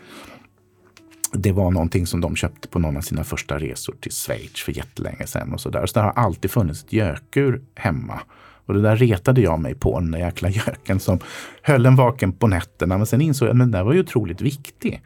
det 1.37 1.51
var 1.51 1.71
någonting 1.71 2.07
som 2.07 2.21
de 2.21 2.35
köpte 2.35 2.67
på 2.67 2.79
någon 2.79 2.97
av 2.97 3.01
sina 3.01 3.23
första 3.23 3.59
resor 3.59 3.95
till 4.01 4.11
Schweiz 4.11 4.61
för 4.63 4.77
jättelänge 4.77 5.27
sedan. 5.27 5.53
Och 5.53 5.61
så, 5.61 5.69
där. 5.69 5.85
så 5.85 5.99
det 5.99 6.05
har 6.05 6.11
alltid 6.11 6.51
funnits 6.51 6.83
ett 6.83 6.93
gökur 6.93 7.61
hemma. 7.75 8.19
Och 8.65 8.73
det 8.73 8.81
där 8.81 8.95
retade 8.95 9.41
jag 9.41 9.59
mig 9.59 9.75
på, 9.75 9.99
den 9.99 10.11
där 10.11 10.19
jäkla 10.19 10.49
göken 10.49 10.99
som 10.99 11.19
höll 11.61 11.85
en 11.85 11.95
vaken 11.95 12.33
på 12.33 12.47
nätterna. 12.47 12.97
Men 12.97 13.07
sen 13.07 13.21
insåg 13.21 13.47
jag 13.47 13.53
att 13.53 13.59
den 13.59 13.71
där 13.71 13.83
var 13.83 13.93
ju 13.93 13.99
otroligt 13.99 14.41
viktig. 14.41 15.01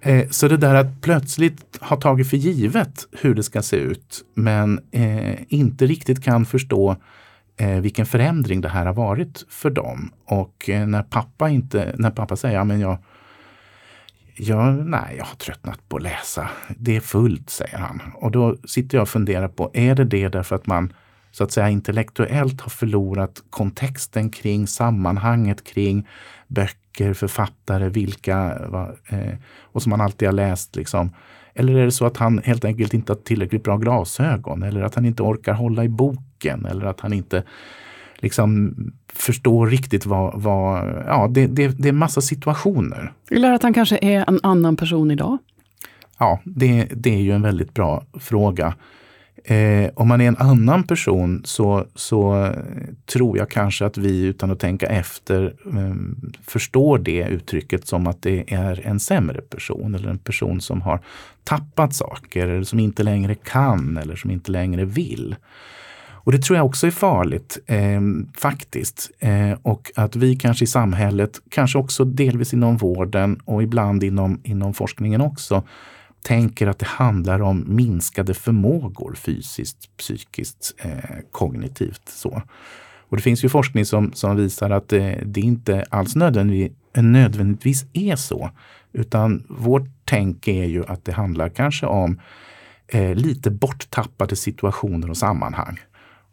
Eh, 0.00 0.28
så 0.30 0.48
det 0.48 0.56
där 0.56 0.74
att 0.74 1.00
plötsligt 1.00 1.78
ha 1.80 1.96
tagit 1.96 2.30
för 2.30 2.36
givet 2.36 3.06
hur 3.12 3.34
det 3.34 3.42
ska 3.42 3.62
se 3.62 3.76
ut, 3.76 4.24
men 4.34 4.80
eh, 4.90 5.34
inte 5.48 5.86
riktigt 5.86 6.24
kan 6.24 6.46
förstå 6.46 6.96
eh, 7.56 7.80
vilken 7.80 8.06
förändring 8.06 8.60
det 8.60 8.68
här 8.68 8.86
har 8.86 8.94
varit 8.94 9.44
för 9.48 9.70
dem. 9.70 10.10
Och 10.24 10.70
eh, 10.70 10.86
när 10.86 11.02
pappa 11.02 11.48
inte, 11.48 11.94
när 11.98 12.10
pappa 12.10 12.36
säger, 12.36 12.54
ja 12.54 12.64
men 12.64 12.80
jag 12.80 12.98
Ja, 14.38 14.70
nej, 14.70 15.14
jag 15.18 15.24
har 15.24 15.34
tröttnat 15.34 15.88
på 15.88 15.96
att 15.96 16.02
läsa. 16.02 16.48
Det 16.68 16.96
är 16.96 17.00
fullt, 17.00 17.50
säger 17.50 17.78
han. 17.78 18.00
Och 18.14 18.30
då 18.30 18.56
sitter 18.64 18.98
jag 18.98 19.02
och 19.02 19.08
funderar 19.08 19.48
på, 19.48 19.70
är 19.74 19.94
det 19.94 20.04
det 20.04 20.28
därför 20.28 20.56
att 20.56 20.66
man 20.66 20.92
så 21.30 21.44
att 21.44 21.52
säga 21.52 21.70
intellektuellt 21.70 22.60
har 22.60 22.70
förlorat 22.70 23.42
kontexten 23.50 24.30
kring 24.30 24.66
sammanhanget 24.66 25.64
kring 25.64 26.08
böcker, 26.46 27.14
författare, 27.14 27.88
vilka 27.88 28.68
va, 28.68 28.90
eh, 29.08 29.34
och 29.62 29.82
som 29.82 29.90
man 29.90 30.00
alltid 30.00 30.28
har 30.28 30.32
läst. 30.32 30.76
Liksom. 30.76 31.10
Eller 31.54 31.74
är 31.74 31.84
det 31.84 31.92
så 31.92 32.06
att 32.06 32.16
han 32.16 32.40
helt 32.44 32.64
enkelt 32.64 32.94
inte 32.94 33.12
har 33.12 33.20
tillräckligt 33.20 33.64
bra 33.64 33.76
glasögon 33.76 34.62
eller 34.62 34.82
att 34.82 34.94
han 34.94 35.04
inte 35.04 35.22
orkar 35.22 35.52
hålla 35.52 35.84
i 35.84 35.88
boken 35.88 36.66
eller 36.66 36.86
att 36.86 37.00
han 37.00 37.12
inte 37.12 37.42
liksom 38.18 38.74
förstår 39.12 39.66
riktigt 39.66 40.06
vad, 40.06 40.42
vad 40.42 40.88
ja 41.06 41.28
det, 41.30 41.46
det, 41.46 41.68
det 41.68 41.88
är 41.88 41.92
massa 41.92 42.20
situationer. 42.20 43.12
Eller 43.30 43.52
att 43.52 43.62
han 43.62 43.74
kanske 43.74 43.98
är 44.02 44.24
en 44.28 44.40
annan 44.42 44.76
person 44.76 45.10
idag? 45.10 45.38
Ja, 46.18 46.40
det, 46.44 46.88
det 46.94 47.14
är 47.14 47.20
ju 47.20 47.32
en 47.32 47.42
väldigt 47.42 47.74
bra 47.74 48.04
fråga. 48.20 48.74
Eh, 49.44 49.90
om 49.94 50.08
man 50.08 50.20
är 50.20 50.28
en 50.28 50.36
annan 50.36 50.84
person 50.84 51.42
så, 51.44 51.86
så 51.94 52.52
tror 53.06 53.38
jag 53.38 53.50
kanske 53.50 53.86
att 53.86 53.98
vi 53.98 54.22
utan 54.22 54.50
att 54.50 54.60
tänka 54.60 54.86
efter 54.86 55.54
eh, 55.66 55.94
förstår 56.46 56.98
det 56.98 57.26
uttrycket 57.30 57.86
som 57.86 58.06
att 58.06 58.22
det 58.22 58.54
är 58.54 58.86
en 58.86 59.00
sämre 59.00 59.40
person 59.40 59.94
eller 59.94 60.08
en 60.08 60.18
person 60.18 60.60
som 60.60 60.82
har 60.82 61.00
tappat 61.44 61.94
saker 61.94 62.48
eller 62.48 62.64
som 62.64 62.78
inte 62.78 63.02
längre 63.02 63.34
kan 63.34 63.96
eller 63.96 64.16
som 64.16 64.30
inte 64.30 64.52
längre 64.52 64.84
vill. 64.84 65.36
Och 66.26 66.32
det 66.32 66.38
tror 66.38 66.56
jag 66.56 66.66
också 66.66 66.86
är 66.86 66.90
farligt 66.90 67.58
eh, 67.66 68.00
faktiskt. 68.36 69.10
Eh, 69.18 69.52
och 69.62 69.92
att 69.94 70.16
vi 70.16 70.36
kanske 70.36 70.64
i 70.64 70.66
samhället, 70.66 71.40
kanske 71.48 71.78
också 71.78 72.04
delvis 72.04 72.52
inom 72.52 72.76
vården 72.76 73.40
och 73.44 73.62
ibland 73.62 74.04
inom, 74.04 74.40
inom 74.44 74.74
forskningen 74.74 75.20
också, 75.20 75.62
tänker 76.22 76.66
att 76.66 76.78
det 76.78 76.86
handlar 76.86 77.42
om 77.42 77.64
minskade 77.66 78.34
förmågor 78.34 79.14
fysiskt, 79.14 79.96
psykiskt, 79.96 80.74
eh, 80.78 80.90
kognitivt. 81.30 82.08
så. 82.08 82.42
Och 83.08 83.16
det 83.16 83.22
finns 83.22 83.44
ju 83.44 83.48
forskning 83.48 83.86
som, 83.86 84.12
som 84.12 84.36
visar 84.36 84.70
att 84.70 84.88
det, 84.88 85.22
det 85.26 85.40
inte 85.40 85.84
alls 85.90 86.16
nödvändigtvis, 86.16 86.76
nödvändigtvis 86.94 87.84
är 87.92 88.16
så. 88.16 88.50
Utan 88.92 89.44
vårt 89.48 89.88
tänk 90.04 90.48
är 90.48 90.64
ju 90.64 90.84
att 90.86 91.04
det 91.04 91.12
handlar 91.12 91.48
kanske 91.48 91.86
om 91.86 92.20
eh, 92.88 93.14
lite 93.14 93.50
borttappade 93.50 94.36
situationer 94.36 95.10
och 95.10 95.16
sammanhang. 95.16 95.78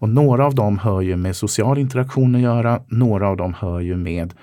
Och 0.04 0.10
några 0.10 0.46
av 0.46 0.56
dem 0.56 0.80
hör 0.80 1.02
ju 1.02 1.16
med 1.16 1.36
social 1.36 1.78
interaktion 1.78 2.36
att 2.36 2.42
göra. 2.42 2.82
Några 2.88 3.30
av 3.30 3.38
dem 3.38 3.54
hör 3.54 3.80
ju 3.80 3.98
med 3.98 4.34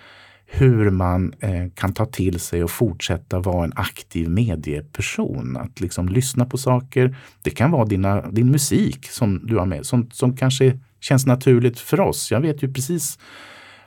hur 0.47 0.91
man 0.91 1.35
eh, 1.41 1.71
kan 1.75 1.93
ta 1.93 2.07
till 2.07 2.41
sig 2.41 2.65
och 2.65 2.71
fortsätta 2.71 3.39
vara 3.39 3.65
en 3.65 3.73
aktiv 3.77 4.31
medieperson. 4.31 5.57
Att 5.57 5.81
liksom 5.81 6.09
lyssna 6.09 6.45
på 6.45 6.59
saker. 6.59 7.17
Det 7.43 7.51
kan 7.51 7.71
vara 7.71 7.85
dina, 7.85 8.31
din 8.31 8.51
musik 8.51 9.07
som 9.07 9.47
du 9.47 9.57
har 9.57 9.67
med, 9.67 9.87
som, 9.87 10.11
som 10.11 10.37
kanske 10.37 10.79
känns 11.01 11.27
naturligt 11.27 11.79
för 11.79 12.01
oss. 12.01 12.31
Jag 12.31 12.41
vet 12.41 12.63
ju 12.63 12.73
precis 12.73 13.19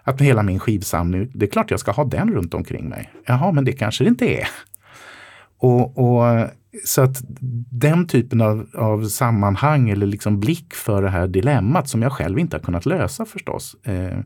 att 0.04 0.20
med 0.20 0.28
hela 0.28 0.44
min 0.44 0.60
skivsamling, 0.60 1.32
det 1.34 1.46
är 1.46 1.50
klart 1.50 1.72
jag 1.72 1.80
ska 1.80 1.92
ha 1.92 2.04
den 2.04 2.34
runt 2.34 2.54
omkring 2.54 2.90
mig. 2.90 3.10
Jaha, 3.26 3.52
men 3.52 3.66
det 3.66 3.74
kanske 3.74 4.04
det 4.04 4.08
inte 4.08 4.26
är. 4.26 4.48
Och, 5.64 5.98
och 5.98 6.50
så 6.86 7.02
att 7.02 7.24
den 7.70 8.08
typen 8.08 8.42
av, 8.42 8.68
av 8.74 9.06
sammanhang 9.06 9.90
eller 9.90 10.06
liksom 10.06 10.40
blick 10.40 10.74
för 10.74 11.02
det 11.02 11.10
här 11.10 11.28
dilemmat 11.28 11.90
som 11.90 12.02
jag 12.02 12.12
själv 12.12 12.40
inte 12.40 12.58
har 12.58 12.62
kunnat 12.62 12.86
lösa 12.86 13.26
förstås. 13.26 13.76
Eh, 13.84 14.18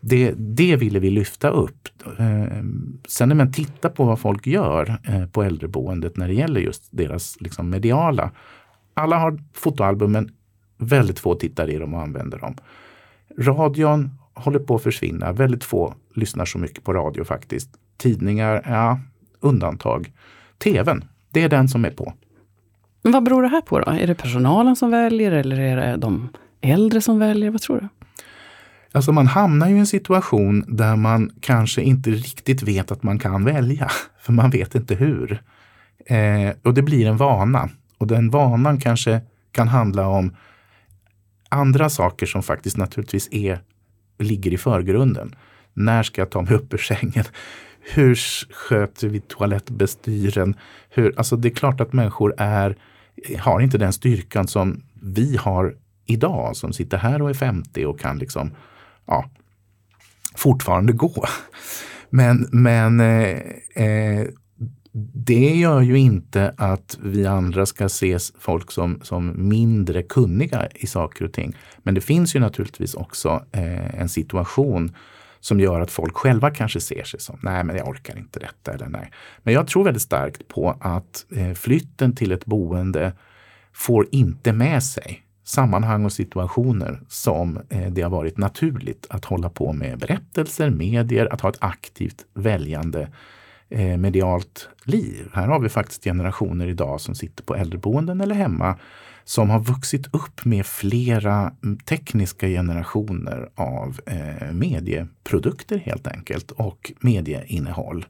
det, 0.00 0.34
det 0.36 0.76
ville 0.76 0.98
vi 0.98 1.10
lyfta 1.10 1.48
upp. 1.48 1.88
Eh, 2.18 2.62
sen 3.08 3.28
när 3.28 3.34
man 3.34 3.52
tittar 3.52 3.88
på 3.88 4.04
vad 4.04 4.20
folk 4.20 4.46
gör 4.46 5.00
eh, 5.08 5.26
på 5.26 5.42
äldreboendet 5.42 6.16
när 6.16 6.28
det 6.28 6.34
gäller 6.34 6.60
just 6.60 6.88
deras 6.90 7.40
liksom, 7.40 7.70
mediala. 7.70 8.30
Alla 8.94 9.18
har 9.18 9.38
fotoalbum 9.54 10.12
men 10.12 10.30
väldigt 10.78 11.18
få 11.18 11.34
tittar 11.34 11.70
i 11.70 11.78
dem 11.78 11.94
och 11.94 12.02
använder 12.02 12.38
dem. 12.38 12.54
Radion 13.38 14.10
håller 14.34 14.58
på 14.58 14.74
att 14.74 14.82
försvinna. 14.82 15.32
Väldigt 15.32 15.64
få 15.64 15.94
lyssnar 16.14 16.44
så 16.44 16.58
mycket 16.58 16.84
på 16.84 16.92
radio 16.92 17.24
faktiskt. 17.24 17.70
Tidningar, 17.96 18.62
ja, 18.66 19.00
undantag. 19.40 20.12
TVn, 20.62 21.04
det 21.30 21.42
är 21.42 21.48
den 21.48 21.68
som 21.68 21.84
är 21.84 21.90
på. 21.90 22.12
Men 23.02 23.12
vad 23.12 23.22
beror 23.22 23.42
det 23.42 23.48
här 23.48 23.60
på 23.60 23.80
då? 23.80 23.90
Är 23.90 24.06
det 24.06 24.14
personalen 24.14 24.76
som 24.76 24.90
väljer 24.90 25.32
eller 25.32 25.60
är 25.60 25.76
det 25.76 25.96
de 25.96 26.28
äldre 26.60 27.00
som 27.00 27.18
väljer? 27.18 27.50
Vad 27.50 27.60
tror 27.60 27.80
du? 27.80 27.88
Alltså 28.92 29.12
man 29.12 29.26
hamnar 29.26 29.68
ju 29.68 29.76
i 29.76 29.78
en 29.78 29.86
situation 29.86 30.64
där 30.68 30.96
man 30.96 31.30
kanske 31.40 31.82
inte 31.82 32.10
riktigt 32.10 32.62
vet 32.62 32.90
att 32.90 33.02
man 33.02 33.18
kan 33.18 33.44
välja, 33.44 33.90
för 34.20 34.32
man 34.32 34.50
vet 34.50 34.74
inte 34.74 34.94
hur. 34.94 35.42
Eh, 36.06 36.52
och 36.62 36.74
det 36.74 36.82
blir 36.82 37.06
en 37.06 37.16
vana. 37.16 37.68
Och 37.98 38.06
den 38.06 38.30
vanan 38.30 38.80
kanske 38.80 39.20
kan 39.52 39.68
handla 39.68 40.06
om 40.06 40.36
andra 41.48 41.88
saker 41.88 42.26
som 42.26 42.42
faktiskt 42.42 42.76
naturligtvis 42.76 43.28
är, 43.32 43.58
ligger 44.18 44.52
i 44.52 44.58
förgrunden. 44.58 45.34
När 45.74 46.02
ska 46.02 46.20
jag 46.20 46.30
ta 46.30 46.42
mig 46.42 46.54
upp 46.54 46.74
ur 46.74 46.78
sängen? 46.78 47.24
Hur 47.82 48.14
sköter 48.50 49.08
vi 49.08 49.20
toalettbestyren? 49.20 50.54
Hur, 50.90 51.18
alltså 51.18 51.36
det 51.36 51.48
är 51.48 51.54
klart 51.54 51.80
att 51.80 51.92
människor 51.92 52.34
är, 52.38 52.76
har 53.38 53.60
inte 53.60 53.78
den 53.78 53.92
styrkan 53.92 54.48
som 54.48 54.82
vi 54.94 55.36
har 55.36 55.76
idag 56.06 56.56
som 56.56 56.72
sitter 56.72 56.98
här 56.98 57.22
och 57.22 57.30
är 57.30 57.34
50 57.34 57.86
och 57.86 58.00
kan 58.00 58.18
liksom 58.18 58.50
ja, 59.06 59.30
fortfarande 60.34 60.92
gå. 60.92 61.24
Men, 62.10 62.48
men 62.52 63.00
eh, 63.00 63.38
eh, 63.74 64.26
det 65.14 65.54
gör 65.54 65.80
ju 65.80 65.98
inte 65.98 66.54
att 66.56 66.98
vi 67.02 67.26
andra 67.26 67.66
ska 67.66 67.84
ses 67.84 68.32
folk 68.38 68.70
som, 68.70 69.00
som 69.02 69.48
mindre 69.48 70.02
kunniga 70.02 70.68
i 70.74 70.86
saker 70.86 71.24
och 71.24 71.32
ting. 71.32 71.56
Men 71.82 71.94
det 71.94 72.00
finns 72.00 72.36
ju 72.36 72.40
naturligtvis 72.40 72.94
också 72.94 73.44
eh, 73.52 74.00
en 74.00 74.08
situation 74.08 74.96
som 75.42 75.60
gör 75.60 75.80
att 75.80 75.90
folk 75.90 76.16
själva 76.16 76.50
kanske 76.50 76.80
ser 76.80 77.04
sig 77.04 77.20
som, 77.20 77.38
nej 77.42 77.64
men 77.64 77.76
jag 77.76 77.88
orkar 77.88 78.18
inte 78.18 78.40
detta 78.40 78.72
eller 78.72 78.88
nej. 78.88 79.12
Men 79.42 79.54
jag 79.54 79.66
tror 79.66 79.84
väldigt 79.84 80.02
starkt 80.02 80.48
på 80.48 80.76
att 80.80 81.26
eh, 81.36 81.52
flytten 81.52 82.14
till 82.16 82.32
ett 82.32 82.44
boende 82.44 83.12
får 83.72 84.06
inte 84.10 84.52
med 84.52 84.82
sig 84.82 85.22
sammanhang 85.44 86.04
och 86.04 86.12
situationer 86.12 87.00
som 87.08 87.60
eh, 87.68 87.90
det 87.90 88.02
har 88.02 88.10
varit 88.10 88.38
naturligt 88.38 89.06
att 89.10 89.24
hålla 89.24 89.50
på 89.50 89.72
med 89.72 89.98
berättelser, 89.98 90.70
medier, 90.70 91.32
att 91.32 91.40
ha 91.40 91.48
ett 91.48 91.58
aktivt 91.60 92.26
väljande 92.34 93.08
eh, 93.68 93.96
medialt 93.96 94.68
liv. 94.84 95.28
Här 95.32 95.46
har 95.46 95.60
vi 95.60 95.68
faktiskt 95.68 96.04
generationer 96.04 96.66
idag 96.66 97.00
som 97.00 97.14
sitter 97.14 97.44
på 97.44 97.54
äldreboenden 97.54 98.20
eller 98.20 98.34
hemma 98.34 98.78
som 99.24 99.50
har 99.50 99.60
vuxit 99.60 100.14
upp 100.14 100.44
med 100.44 100.66
flera 100.66 101.52
tekniska 101.84 102.46
generationer 102.46 103.48
av 103.54 104.00
eh, 104.06 104.52
medieprodukter 104.52 105.78
helt 105.78 106.06
enkelt 106.06 106.50
och 106.50 106.92
medieinnehåll. 107.00 108.06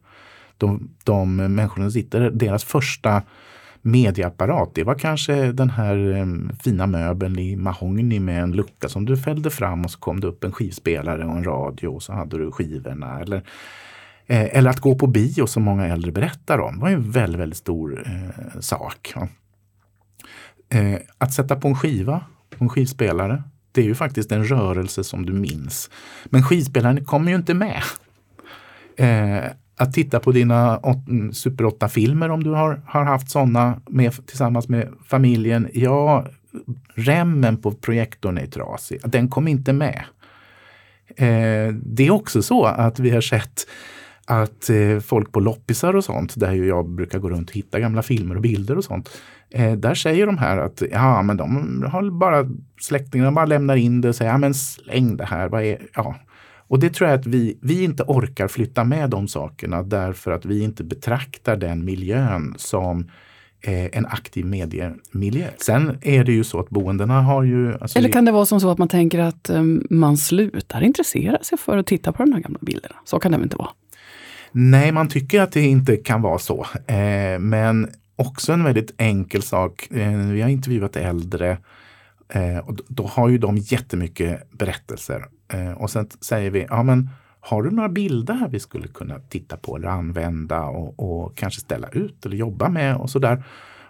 De, 0.56 0.90
de 1.04 1.36
människorna 1.36 1.90
sitter, 1.90 2.30
deras 2.30 2.64
första 2.64 3.22
medieapparat, 3.82 4.74
det 4.74 4.84
var 4.84 4.94
kanske 4.94 5.52
den 5.52 5.70
här 5.70 6.16
eh, 6.16 6.26
fina 6.62 6.86
möbeln 6.86 7.38
i 7.38 7.56
mahogny 7.56 8.20
med 8.20 8.42
en 8.42 8.52
lucka 8.52 8.88
som 8.88 9.04
du 9.04 9.16
fällde 9.16 9.50
fram 9.50 9.84
och 9.84 9.90
så 9.90 9.98
kom 9.98 10.20
det 10.20 10.26
upp 10.26 10.44
en 10.44 10.52
skivspelare 10.52 11.24
och 11.24 11.36
en 11.36 11.44
radio 11.44 11.88
och 11.88 12.02
så 12.02 12.12
hade 12.12 12.38
du 12.38 12.52
skivorna. 12.52 13.20
Eller, 13.20 13.36
eh, 14.26 14.56
eller 14.56 14.70
att 14.70 14.80
gå 14.80 14.94
på 14.94 15.06
bio 15.06 15.46
som 15.46 15.62
många 15.62 15.86
äldre 15.86 16.12
berättar 16.12 16.58
om, 16.58 16.78
var 16.78 16.88
en 16.88 17.10
väldigt, 17.10 17.40
väldigt 17.40 17.58
stor 17.58 18.06
eh, 18.06 18.60
sak. 18.60 19.12
Ja. 19.14 19.28
Eh, 20.72 20.98
att 21.18 21.32
sätta 21.32 21.56
på 21.56 21.68
en 21.68 21.74
skiva 21.74 22.20
på 22.50 22.64
en 22.64 22.68
skivspelare, 22.68 23.42
det 23.72 23.80
är 23.80 23.84
ju 23.84 23.94
faktiskt 23.94 24.32
en 24.32 24.44
rörelse 24.44 25.04
som 25.04 25.26
du 25.26 25.32
minns. 25.32 25.90
Men 26.24 26.42
skivspelaren 26.42 27.04
kommer 27.04 27.30
ju 27.30 27.36
inte 27.36 27.54
med. 27.54 27.82
Eh, 28.96 29.50
att 29.76 29.92
titta 29.92 30.20
på 30.20 30.32
dina 30.32 30.80
mm, 31.08 31.32
Super 31.32 31.64
8-filmer 31.64 32.30
om 32.30 32.44
du 32.44 32.50
har, 32.50 32.82
har 32.86 33.04
haft 33.04 33.30
sådana 33.30 33.80
med, 33.88 34.26
tillsammans 34.26 34.68
med 34.68 34.88
familjen. 35.06 35.68
Ja, 35.72 36.26
remmen 36.94 37.56
på 37.56 37.72
projektorn 37.72 38.38
är 38.38 38.46
trasig. 38.46 39.00
Den 39.04 39.28
kom 39.28 39.48
inte 39.48 39.72
med. 39.72 40.04
Eh, 41.16 41.74
det 41.74 42.06
är 42.06 42.10
också 42.10 42.42
så 42.42 42.64
att 42.64 42.98
vi 42.98 43.10
har 43.10 43.20
sett 43.20 43.66
att 44.40 44.70
eh, 44.70 44.98
folk 44.98 45.32
på 45.32 45.40
loppisar 45.40 45.96
och 45.96 46.04
sånt, 46.04 46.40
där 46.40 46.52
jag 46.52 46.88
brukar 46.88 47.18
gå 47.18 47.30
runt 47.30 47.50
och 47.50 47.56
hitta 47.56 47.80
gamla 47.80 48.02
filmer 48.02 48.34
och 48.34 48.42
bilder 48.42 48.78
och 48.78 48.84
sånt. 48.84 49.10
Eh, 49.50 49.72
där 49.72 49.94
säger 49.94 50.26
de 50.26 50.38
här 50.38 50.58
att 50.58 50.82
ja, 50.90 51.22
men 51.22 51.36
de 51.36 51.82
har 51.92 52.10
bara 52.10 52.48
släktingarna 52.80 53.32
bara 53.32 53.46
lämnar 53.46 53.76
in 53.76 54.00
det 54.00 54.08
och 54.08 54.16
säger 54.16 54.30
ja, 54.30 54.38
men 54.38 54.54
släng 54.54 55.16
det 55.16 55.24
här. 55.24 55.48
Vad 55.48 55.62
är, 55.62 55.78
ja. 55.94 56.16
Och 56.68 56.78
det 56.78 56.90
tror 56.90 57.10
jag 57.10 57.20
att 57.20 57.26
vi, 57.26 57.58
vi 57.62 57.84
inte 57.84 58.02
orkar 58.02 58.48
flytta 58.48 58.84
med 58.84 59.10
de 59.10 59.28
sakerna 59.28 59.82
därför 59.82 60.30
att 60.30 60.44
vi 60.44 60.62
inte 60.62 60.84
betraktar 60.84 61.56
den 61.56 61.84
miljön 61.84 62.54
som 62.56 63.10
eh, 63.60 63.98
en 63.98 64.06
aktiv 64.06 64.46
mediemiljö. 64.46 65.48
Sen 65.58 65.98
är 66.00 66.24
det 66.24 66.32
ju 66.32 66.44
så 66.44 66.60
att 66.60 66.70
boendena 66.70 67.20
har 67.20 67.42
ju... 67.42 67.74
Alltså 67.74 67.98
Eller 67.98 68.08
kan 68.08 68.24
det 68.24 68.32
vara 68.32 68.46
som 68.46 68.60
så 68.60 68.70
att 68.70 68.78
man 68.78 68.88
tänker 68.88 69.18
att 69.18 69.50
um, 69.50 69.86
man 69.90 70.16
slutar 70.16 70.82
intressera 70.82 71.38
sig 71.42 71.58
för 71.58 71.78
att 71.78 71.86
titta 71.86 72.12
på 72.12 72.22
de 72.22 72.32
här 72.32 72.40
gamla 72.40 72.58
bilderna? 72.62 72.96
Så 73.04 73.18
kan 73.18 73.32
det 73.32 73.38
väl 73.38 73.44
inte 73.44 73.56
vara? 73.56 73.70
Nej, 74.52 74.92
man 74.92 75.08
tycker 75.08 75.40
att 75.40 75.52
det 75.52 75.60
inte 75.60 75.96
kan 75.96 76.22
vara 76.22 76.38
så. 76.38 76.66
Eh, 76.86 77.38
men 77.38 77.90
också 78.16 78.52
en 78.52 78.64
väldigt 78.64 78.94
enkel 78.98 79.42
sak. 79.42 79.88
Eh, 79.90 80.18
vi 80.18 80.40
har 80.40 80.48
intervjuat 80.48 80.96
äldre 80.96 81.58
eh, 82.28 82.58
och 82.58 82.78
då 82.88 83.06
har 83.06 83.28
ju 83.28 83.38
de 83.38 83.56
jättemycket 83.56 84.50
berättelser. 84.50 85.24
Eh, 85.52 85.72
och 85.72 85.90
sen 85.90 86.08
säger 86.20 86.50
vi, 86.50 86.66
ja 86.68 86.82
men 86.82 87.10
har 87.40 87.62
du 87.62 87.70
några 87.70 87.88
bilder 87.88 88.34
här 88.34 88.48
vi 88.48 88.60
skulle 88.60 88.88
kunna 88.88 89.18
titta 89.18 89.56
på 89.56 89.76
eller 89.76 89.88
använda 89.88 90.62
och, 90.62 91.22
och 91.24 91.36
kanske 91.36 91.60
ställa 91.60 91.88
ut 91.88 92.26
eller 92.26 92.36
jobba 92.36 92.68
med 92.68 92.96
och 92.96 93.10
sådär. 93.10 93.44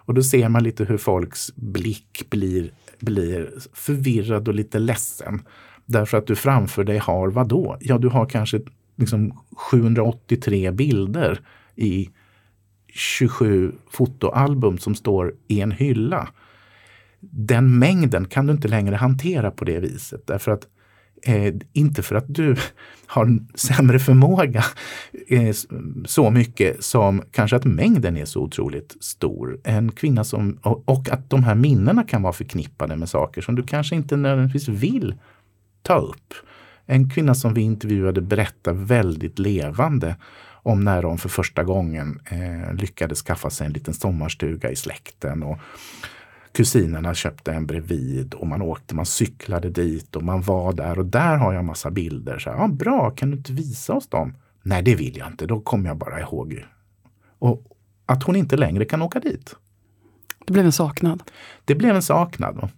Och 0.05 0.13
då 0.13 0.23
ser 0.23 0.49
man 0.49 0.63
lite 0.63 0.85
hur 0.85 0.97
folks 0.97 1.55
blick 1.55 2.23
blir, 2.29 2.71
blir 2.99 3.53
förvirrad 3.73 4.47
och 4.47 4.53
lite 4.53 4.79
ledsen. 4.79 5.41
Därför 5.85 6.17
att 6.17 6.27
du 6.27 6.35
framför 6.35 6.83
dig 6.83 6.97
har 6.97 7.27
vad 7.27 7.47
då? 7.47 7.77
Ja, 7.79 7.97
du 7.97 8.07
har 8.07 8.25
kanske 8.25 8.61
liksom 8.95 9.39
783 9.55 10.71
bilder 10.71 11.39
i 11.75 12.09
27 12.87 13.71
fotoalbum 13.89 14.77
som 14.77 14.95
står 14.95 15.33
i 15.47 15.61
en 15.61 15.71
hylla. 15.71 16.29
Den 17.19 17.79
mängden 17.79 18.25
kan 18.25 18.47
du 18.47 18.53
inte 18.53 18.67
längre 18.67 18.95
hantera 18.95 19.51
på 19.51 19.65
det 19.65 19.79
viset. 19.79 20.27
Därför 20.27 20.51
att 20.51 20.67
Eh, 21.25 21.53
inte 21.73 22.01
för 22.01 22.15
att 22.15 22.25
du 22.27 22.55
har 23.05 23.39
sämre 23.55 23.99
förmåga 23.99 24.63
eh, 25.27 25.55
så 26.05 26.29
mycket 26.29 26.83
som 26.83 27.23
kanske 27.31 27.55
att 27.55 27.65
mängden 27.65 28.17
är 28.17 28.25
så 28.25 28.41
otroligt 28.41 28.95
stor. 28.99 29.59
En 29.63 29.91
kvinna 29.91 30.23
som, 30.23 30.57
och, 30.61 30.89
och, 30.89 31.09
att 31.09 31.29
de 31.29 31.43
här 31.43 31.55
minnena 31.55 32.03
kan 32.03 32.21
vara 32.21 32.33
förknippade 32.33 32.95
med 32.95 33.09
saker 33.09 33.41
som 33.41 33.55
du 33.55 33.63
kanske 33.63 33.95
inte 33.95 34.17
nödvändigtvis 34.17 34.67
vill 34.67 35.15
ta 35.81 35.97
upp. 35.97 36.33
En 36.85 37.09
kvinna 37.09 37.35
som 37.35 37.53
vi 37.53 37.61
intervjuade 37.61 38.21
berättar 38.21 38.73
väldigt 38.73 39.39
levande 39.39 40.15
om 40.63 40.83
när 40.83 41.01
de 41.01 41.17
för 41.17 41.29
första 41.29 41.63
gången 41.63 42.19
eh, 42.25 42.73
lyckades 42.73 43.21
skaffa 43.21 43.49
sig 43.49 43.67
en 43.67 43.73
liten 43.73 43.93
sommarstuga 43.93 44.71
i 44.71 44.75
släkten. 44.75 45.43
Och 45.43 45.59
kusinerna 46.51 47.13
köpte 47.13 47.53
en 47.53 47.65
bredvid 47.65 48.33
och 48.33 48.47
man 48.47 48.61
åkte, 48.61 48.95
man 48.95 49.05
cyklade 49.05 49.69
dit 49.69 50.15
och 50.15 50.23
man 50.23 50.41
var 50.41 50.73
där 50.73 50.99
och 50.99 51.05
där 51.05 51.37
har 51.37 51.53
jag 51.53 51.65
massa 51.65 51.91
bilder. 51.91 52.39
Så, 52.39 52.49
ja, 52.49 52.67
bra, 52.67 53.11
kan 53.11 53.31
du 53.31 53.37
inte 53.37 53.53
visa 53.53 53.93
oss 53.93 54.07
dem? 54.07 54.33
Nej, 54.63 54.83
det 54.83 54.95
vill 54.95 55.17
jag 55.17 55.27
inte. 55.27 55.45
Då 55.45 55.61
kommer 55.61 55.89
jag 55.89 55.97
bara 55.97 56.21
ihåg. 56.21 56.65
Och 57.39 57.67
att 58.05 58.23
hon 58.23 58.35
inte 58.35 58.57
längre 58.57 58.85
kan 58.85 59.01
åka 59.01 59.19
dit. 59.19 59.55
Det 60.45 60.53
blev 60.53 60.65
en 60.65 60.71
saknad. 60.71 61.23
Det 61.65 61.75
blev 61.75 61.95
en 61.95 62.01
saknad. 62.01 62.69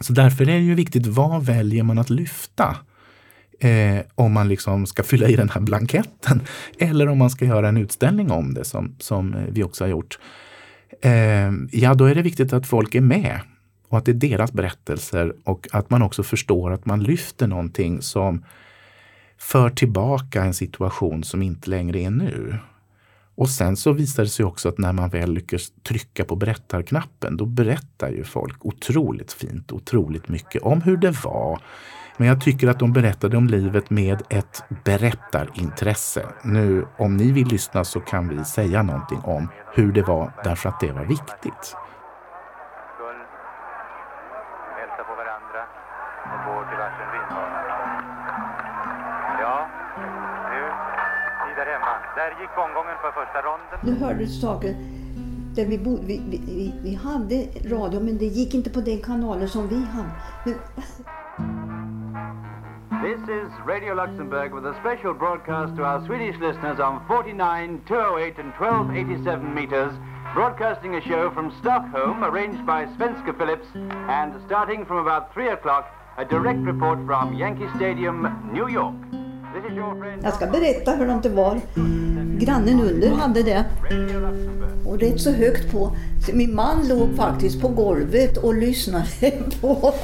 Så 0.00 0.12
därför 0.12 0.44
är 0.44 0.46
det 0.46 0.58
ju 0.58 0.74
viktigt, 0.74 1.06
vad 1.06 1.44
väljer 1.44 1.82
man 1.82 1.98
att 1.98 2.10
lyfta? 2.10 2.76
Eh, 3.60 4.00
om 4.14 4.32
man 4.32 4.48
liksom 4.48 4.86
ska 4.86 5.02
fylla 5.02 5.28
i 5.28 5.36
den 5.36 5.48
här 5.48 5.60
blanketten. 5.60 6.40
Eller 6.78 7.08
om 7.08 7.18
man 7.18 7.30
ska 7.30 7.44
göra 7.44 7.68
en 7.68 7.76
utställning 7.76 8.30
om 8.30 8.54
det 8.54 8.64
som, 8.64 8.96
som 8.98 9.34
eh, 9.34 9.42
vi 9.48 9.62
också 9.62 9.84
har 9.84 9.88
gjort. 9.88 10.18
Eh, 11.02 11.50
ja, 11.70 11.94
då 11.94 12.04
är 12.04 12.14
det 12.14 12.22
viktigt 12.22 12.52
att 12.52 12.66
folk 12.66 12.94
är 12.94 13.00
med 13.00 13.40
och 13.88 13.98
att 13.98 14.04
det 14.04 14.10
är 14.10 14.14
deras 14.14 14.52
berättelser 14.52 15.34
och 15.44 15.68
att 15.72 15.90
man 15.90 16.02
också 16.02 16.22
förstår 16.22 16.72
att 16.72 16.86
man 16.86 17.02
lyfter 17.02 17.46
någonting 17.46 18.02
som 18.02 18.44
för 19.38 19.70
tillbaka 19.70 20.44
en 20.44 20.54
situation 20.54 21.24
som 21.24 21.42
inte 21.42 21.70
längre 21.70 22.00
är 22.00 22.10
nu. 22.10 22.58
Och 23.34 23.50
sen 23.50 23.76
så 23.76 23.92
visar 23.92 24.22
det 24.22 24.28
sig 24.28 24.44
också 24.44 24.68
att 24.68 24.78
när 24.78 24.92
man 24.92 25.10
väl 25.10 25.32
lyckas 25.32 25.72
trycka 25.82 26.24
på 26.24 26.36
berättarknappen, 26.36 27.36
då 27.36 27.46
berättar 27.46 28.10
ju 28.10 28.24
folk 28.24 28.66
otroligt 28.66 29.32
fint, 29.32 29.72
otroligt 29.72 30.28
mycket 30.28 30.62
om 30.62 30.82
hur 30.82 30.96
det 30.96 31.24
var, 31.24 31.60
men 32.18 32.28
jag 32.28 32.40
tycker 32.40 32.68
att 32.68 32.78
de 32.78 32.92
berättade 32.92 33.36
om 33.36 33.46
livet 33.46 33.90
med 33.90 34.22
ett 34.28 34.64
berättarintresse. 34.84 36.26
Nu, 36.42 36.86
om 36.96 37.16
ni 37.16 37.32
vill 37.32 37.48
lyssna 37.48 37.84
så 37.84 38.00
kan 38.00 38.28
vi 38.28 38.44
säga 38.44 38.82
någonting 38.82 39.18
om 39.24 39.48
hur 39.74 39.92
det 39.92 40.02
var 40.02 40.32
därför 40.44 40.68
att 40.68 40.80
det 40.80 40.92
var 40.92 41.04
viktigt. 41.04 41.76
Nu 53.82 53.94
hörde 53.94 54.18
du 54.18 54.26
saker 54.26 54.74
där 55.54 55.66
vi, 55.66 55.78
bo, 55.78 55.98
vi, 56.02 56.22
vi, 56.30 56.74
vi, 56.82 56.94
hade 56.94 57.46
radio 57.64 58.00
men 58.00 58.18
det 58.18 58.24
gick 58.24 58.54
inte 58.54 58.70
på 58.70 58.80
den 58.80 58.98
kanalen 58.98 59.48
som 59.48 59.68
vi 59.68 59.84
hade. 59.84 60.10
Men, 60.44 60.54
This 63.08 63.22
is 63.22 63.48
Radio 63.64 63.94
Luxembourg 63.94 64.52
with 64.52 64.66
a 64.66 64.74
special 64.80 65.14
broadcast 65.14 65.74
to 65.76 65.82
our 65.82 66.04
Swedish 66.04 66.36
listeners 66.42 66.78
on 66.78 67.00
49, 67.06 67.80
208 67.88 68.36
and 68.36 68.52
1287 68.52 69.54
meters, 69.54 69.92
broadcasting 70.34 70.94
a 70.94 71.00
show 71.00 71.30
from 71.30 71.50
Stockholm 71.58 72.22
arranged 72.22 72.66
by 72.66 72.84
Svenska 72.98 73.32
Phillips 73.38 73.66
and 73.74 74.34
starting 74.44 74.84
from 74.84 74.98
about 74.98 75.32
3 75.32 75.48
o'clock, 75.48 75.86
a 76.18 76.24
direct 76.26 76.60
report 76.60 76.98
from 77.06 77.32
Yankee 77.32 77.70
Stadium, 77.76 78.28
New 78.52 78.68
York. 78.68 78.96
Jag 80.22 80.34
ska 80.34 80.46
berätta 80.46 80.90
hur 80.90 81.22
det 81.22 81.28
var 81.28 81.60
grannen 82.38 82.80
under 82.80 83.10
hade 83.10 83.42
det. 83.42 83.64
Och 84.86 85.00
rätt 85.00 85.20
så 85.20 85.32
högt 85.32 85.72
på. 85.72 85.96
Min 86.32 86.54
man 86.54 86.88
låg 86.88 87.16
faktiskt 87.16 87.60
på 87.62 87.68
golvet 87.68 88.36
och 88.36 88.54
lyssnade 88.54 89.06
på. 89.60 89.94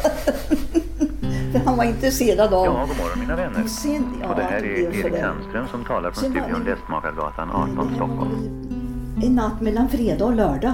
För 1.55 1.61
han 1.67 1.77
var 1.77 1.85
intresserad 1.85 2.55
av... 2.55 2.65
Ja, 2.65 2.87
god 2.89 2.97
morgon 2.97 3.19
mina 3.21 3.37
vänner. 3.37 3.69
Sen, 3.69 4.17
ja, 4.23 4.29
och 4.29 4.37
det 4.37 4.43
här 4.43 4.59
är 4.59 4.65
Erik 4.65 5.21
Sandström 5.21 5.67
som 5.71 5.85
talar 5.85 6.11
från 6.11 6.31
studion 6.31 6.65
Lästmakargatan 6.65 7.51
18 7.51 7.93
Stockholm. 7.95 8.31
En 9.25 9.35
natt 9.35 9.61
mellan 9.61 9.89
fredag 9.89 10.25
och 10.25 10.35
lördag 10.35 10.73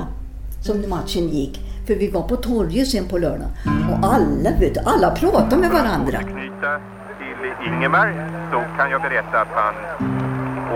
som 0.63 0.91
matchen 0.91 1.29
gick. 1.29 1.61
För 1.87 1.95
vi 1.95 2.11
var 2.11 2.23
på 2.23 2.37
torget 2.37 2.89
sen 2.89 3.09
på 3.09 3.19
lördag. 3.19 3.49
Och 3.91 3.99
alla, 4.15 4.51
vet 4.61 4.75
du, 4.75 4.81
alla 4.85 5.11
pratade 5.11 5.57
med 5.57 5.71
varandra. 5.71 6.19
Knyta 6.19 6.81
till 7.19 7.73
Ingemar 7.73 8.09
så 8.53 8.59
kan 8.77 8.91
jag 8.91 9.03
berätta 9.03 9.41
att 9.41 9.53
han 9.61 9.75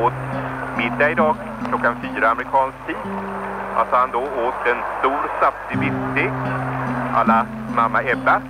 åt 0.05 0.21
middag 0.79 1.11
idag 1.11 1.37
klockan 1.69 1.95
fyra 2.03 2.29
amerikansk 2.31 2.77
tid. 2.87 2.97
Alltså 3.77 3.97
han 3.97 4.11
då 4.11 4.21
åt 4.21 4.61
en 4.73 4.81
stor 5.01 5.23
saftig 5.41 5.79
biffstek 5.79 6.33
alla 7.15 7.47
mamma 7.77 8.03
Ebba, 8.03 8.43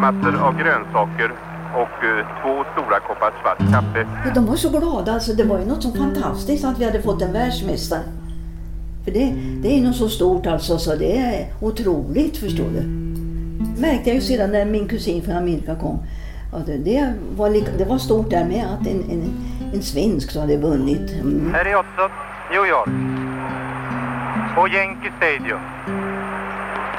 massor 0.00 0.34
av 0.46 0.52
grönsaker 0.58 1.30
och 1.74 1.96
uh, 2.04 2.26
två 2.42 2.64
stora 2.72 3.00
koppar 3.00 3.32
svart 3.42 3.58
kaffe. 3.72 4.06
De 4.34 4.46
var 4.46 4.56
så 4.56 4.68
glada 4.68 5.12
alltså. 5.12 5.32
Det 5.32 5.44
var 5.44 5.58
ju 5.58 5.66
något 5.66 5.82
så 5.82 5.92
fantastiskt 5.92 6.64
att 6.64 6.78
vi 6.78 6.84
hade 6.84 7.02
fått 7.02 7.22
en 7.22 7.32
världsmästare. 7.32 8.02
För 9.04 9.10
det, 9.10 9.34
det 9.62 9.78
är 9.78 9.82
något 9.82 9.96
så 9.96 10.08
stort 10.08 10.46
alltså 10.46 10.78
så 10.78 10.96
det 10.96 11.18
är 11.18 11.46
otroligt 11.60 12.36
förstår 12.36 12.70
du. 12.76 12.82
Märkte 13.80 14.10
jag 14.10 14.14
ju 14.14 14.20
sedan 14.20 14.52
när 14.52 14.64
min 14.64 14.88
kusin 14.88 15.22
från 15.22 15.36
Amerika 15.36 15.74
kom. 15.74 15.98
Att 16.52 16.66
det, 16.66 17.12
var 17.36 17.50
lika, 17.50 17.70
det 17.78 17.84
var 17.84 17.98
stort 17.98 18.30
där 18.30 18.44
med 18.44 18.64
att 18.64 18.86
en, 18.86 19.10
en, 19.10 19.22
en 19.74 19.82
svensk 19.82 20.30
som 20.30 20.40
hade 20.40 20.56
vunnit. 20.56 21.12
Mm. 21.12 21.52
Här 21.54 21.64
är 21.64 21.74
också 21.74 22.02
New 22.50 22.66
York. 22.66 22.90
På 24.54 24.68
Yankee 24.68 25.12
Stadium. 25.18 25.60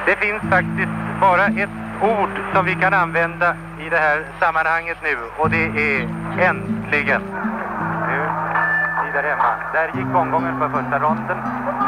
Det 0.06 0.16
finns 0.16 0.42
faktiskt 0.50 1.11
bara 1.22 1.46
ett 1.46 1.76
ord 2.02 2.34
som 2.54 2.66
vi 2.66 2.76
kan 2.76 2.94
använda 2.94 3.56
i 3.86 3.90
det 3.90 3.98
här 3.98 4.26
sammanhanget 4.40 4.98
nu 5.04 5.18
och 5.38 5.50
det 5.50 5.66
är 5.66 6.08
äntligen 6.50 7.22
där 9.16 9.24
hemma. 9.32 9.52
Där 9.76 9.88
gick 9.98 10.12
omgången 10.24 10.54
för 10.60 10.70
första 10.78 10.98
ronden. 11.06 11.38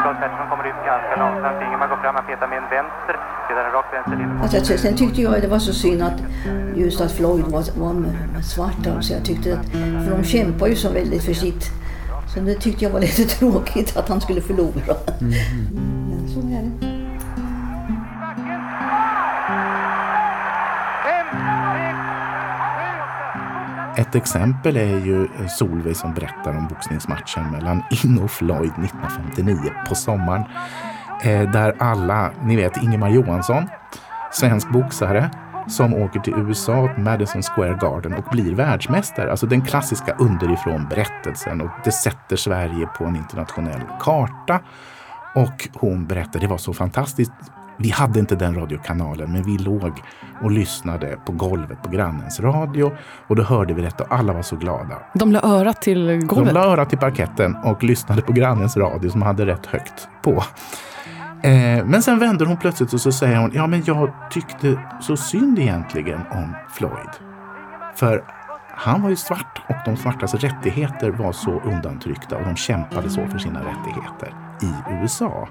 Claes 0.01 0.17
Pettersson 0.21 0.47
kommer 0.51 0.65
ut 0.71 0.79
ganska 0.91 1.13
långsamt. 1.23 1.57
Ingemar 1.65 1.87
går 1.91 1.99
fram 2.03 2.15
och 2.19 2.25
petar 2.29 2.47
med 2.51 2.57
en 2.63 2.69
vänster. 2.75 3.15
Sedan 3.47 3.65
en 3.67 3.71
rak 3.77 3.87
vänster 3.95 4.17
in. 4.23 4.29
Alltså, 4.43 4.77
sen 4.77 4.95
tyckte 5.01 5.21
jag 5.21 5.41
det 5.41 5.47
var 5.47 5.59
så 5.59 5.73
synd 5.73 6.01
att 6.09 6.19
just 6.75 7.01
att 7.01 7.11
Floyd 7.11 7.45
var, 7.55 7.63
var 7.83 8.41
svart. 8.41 8.83
Alltså. 8.95 9.13
Jag 9.13 9.25
tyckte 9.25 9.47
att, 9.57 9.65
för 10.03 10.11
de 10.17 10.23
kämpar 10.23 10.67
ju 10.67 10.75
så 10.75 10.89
väldigt 10.99 11.23
för 11.25 11.33
sitt. 11.33 11.63
Så 12.33 12.39
det 12.39 12.55
tyckte 12.55 12.83
jag 12.85 12.91
var 12.91 12.99
lite 12.99 13.23
tråkigt 13.39 13.97
att 13.97 14.09
han 14.09 14.21
skulle 14.21 14.41
förlora. 14.41 14.95
Mm. 15.21 15.33
Men 16.09 16.27
så 16.33 16.39
är 16.39 16.61
det. 16.63 16.92
Ett 24.13 24.17
exempel 24.17 24.77
är 24.77 24.99
ju 25.05 25.23
eh, 25.23 25.47
Solveig 25.47 25.97
som 25.97 26.13
berättar 26.13 26.57
om 26.57 26.67
boxningsmatchen 26.67 27.51
mellan 27.51 27.83
Ingo 28.03 28.23
och 28.23 28.31
Floyd 28.31 28.71
1959 28.71 29.57
på 29.89 29.95
sommaren. 29.95 30.43
Eh, 31.23 31.51
där 31.51 31.75
alla, 31.79 32.31
ni 32.43 32.55
vet 32.55 32.77
Ingemar 32.77 33.09
Johansson, 33.09 33.67
svensk 34.31 34.69
boxare, 34.69 35.29
som 35.67 35.93
åker 35.93 36.19
till 36.19 36.33
USA, 36.33 36.89
Madison 36.97 37.43
Square 37.43 37.77
Garden 37.81 38.13
och 38.13 38.23
blir 38.31 38.55
världsmästare. 38.55 39.31
Alltså 39.31 39.45
den 39.45 39.61
klassiska 39.61 40.15
underifrån 40.19 40.87
berättelsen 40.89 41.61
och 41.61 41.69
det 41.83 41.91
sätter 41.91 42.35
Sverige 42.35 42.85
på 42.85 43.03
en 43.05 43.15
internationell 43.15 43.81
karta. 43.99 44.59
Och 45.35 45.69
hon 45.73 46.07
berättar, 46.07 46.39
det 46.39 46.47
var 46.47 46.57
så 46.57 46.73
fantastiskt 46.73 47.31
vi 47.83 47.89
hade 47.89 48.19
inte 48.19 48.35
den 48.35 48.55
radiokanalen, 48.55 49.31
men 49.31 49.43
vi 49.43 49.57
låg 49.57 50.01
och 50.41 50.51
lyssnade 50.51 51.17
på 51.25 51.31
golvet 51.31 51.83
på 51.83 51.89
grannens 51.89 52.39
radio 52.39 52.91
och 53.27 53.35
då 53.35 53.43
hörde 53.43 53.73
vi 53.73 53.81
detta 53.81 54.03
och 54.03 54.13
alla 54.13 54.33
var 54.33 54.41
så 54.41 54.55
glada. 54.55 54.97
De 55.13 55.31
la 55.31 55.41
örat 55.41 55.81
till 55.81 56.21
golvet? 56.25 56.53
De 56.53 56.53
la 56.53 56.65
örat 56.65 56.89
till 56.89 56.97
parketten 56.97 57.55
och 57.55 57.83
lyssnade 57.83 58.21
på 58.21 58.31
grannens 58.31 58.77
radio 58.77 59.09
som 59.09 59.21
hade 59.21 59.45
rätt 59.45 59.65
högt 59.65 60.07
på. 60.21 60.43
Eh, 61.43 61.85
men 61.85 62.01
sen 62.01 62.19
vänder 62.19 62.45
hon 62.45 62.57
plötsligt 62.57 62.93
och 62.93 63.01
så 63.01 63.11
säger 63.11 63.37
hon, 63.37 63.51
ja 63.53 63.67
men 63.67 63.83
jag 63.85 64.11
tyckte 64.31 64.79
så 65.01 65.17
synd 65.17 65.59
egentligen 65.59 66.21
om 66.31 66.55
Floyd. 66.69 67.09
För 67.95 68.23
han 68.75 69.01
var 69.01 69.09
ju 69.09 69.15
svart 69.15 69.61
och 69.69 69.75
de 69.85 69.97
svartas 69.97 70.33
rättigheter 70.33 71.09
var 71.09 71.31
så 71.31 71.61
undantryckta 71.61 72.37
och 72.37 72.45
de 72.45 72.55
kämpade 72.55 73.09
så 73.09 73.27
för 73.27 73.37
sina 73.37 73.59
rättigheter 73.59 74.33
i 74.61 74.93
USA. 75.01 75.47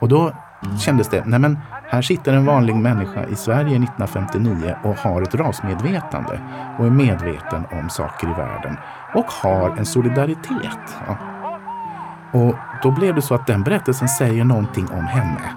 Och 0.00 0.08
då 0.08 0.32
kändes 0.78 1.08
det, 1.08 1.22
nej 1.26 1.38
men 1.38 1.58
här 1.88 2.02
sitter 2.02 2.32
en 2.32 2.46
vanlig 2.46 2.76
människa 2.76 3.24
i 3.24 3.36
Sverige 3.36 3.76
1959 3.76 4.76
och 4.82 4.96
har 4.96 5.22
ett 5.22 5.34
rasmedvetande 5.34 6.40
och 6.78 6.86
är 6.86 6.90
medveten 6.90 7.64
om 7.72 7.90
saker 7.90 8.26
i 8.26 8.32
världen 8.32 8.76
och 9.14 9.26
har 9.42 9.76
en 9.78 9.86
solidaritet. 9.86 10.96
Ja. 11.06 11.16
Och 12.32 12.54
då 12.82 12.90
blev 12.90 13.14
det 13.14 13.22
så 13.22 13.34
att 13.34 13.46
den 13.46 13.62
berättelsen 13.62 14.08
säger 14.08 14.44
någonting 14.44 14.88
om 14.90 15.04
henne. 15.04 15.50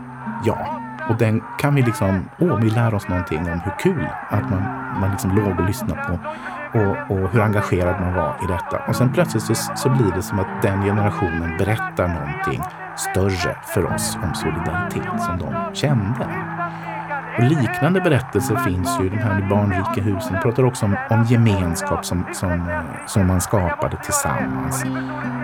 Ja, 0.46 0.80
och 1.10 1.16
den 1.18 1.44
kan 1.60 1.76
vi 1.76 1.82
liksom, 1.82 2.30
åh, 2.40 2.60
vi 2.60 2.70
lär 2.70 2.94
oss 2.94 3.08
någonting 3.08 3.40
om 3.40 3.60
hur 3.60 3.74
kul 3.80 4.08
att 4.30 4.50
man, 4.50 4.64
man 5.02 5.12
liksom 5.12 5.36
låg 5.36 5.60
och 5.60 5.66
lyssnade 5.66 6.02
på 6.08 6.20
och, 6.74 7.18
och, 7.18 7.30
hur 7.30 7.42
engagerad 7.42 8.02
man 8.02 8.14
var 8.14 8.36
i 8.44 8.48
detta. 8.48 8.82
Och 8.88 8.96
sen 8.96 9.14
plötsligt 9.14 9.44
så, 9.44 9.56
så 9.76 9.90
blir 9.90 10.12
det 10.16 10.22
som 10.22 10.40
att 10.40 10.62
den 10.62 10.82
generationen 10.84 11.58
berättar 11.58 12.08
någonting 12.08 12.64
större 12.96 13.56
för 13.64 13.94
oss 13.94 14.18
om 14.24 14.34
solidaritet 14.34 15.24
som 15.24 15.38
de 15.38 15.76
kände. 15.76 16.28
Och 17.38 17.44
liknande 17.44 18.02
berättelser 18.02 18.56
finns 18.56 19.00
ju 19.00 19.06
i 19.06 19.10
de 19.10 19.18
här 19.18 19.50
barnrika 19.50 20.02
husen. 20.02 20.34
De 20.34 20.40
pratar 20.42 20.64
också 20.64 20.86
om, 20.86 20.96
om 21.10 21.24
gemenskap 21.24 22.06
som, 22.06 22.26
som, 22.34 22.52
eh, 22.52 23.06
som 23.08 23.28
man 23.28 23.42
skapade 23.42 23.98
tillsammans, 24.04 24.84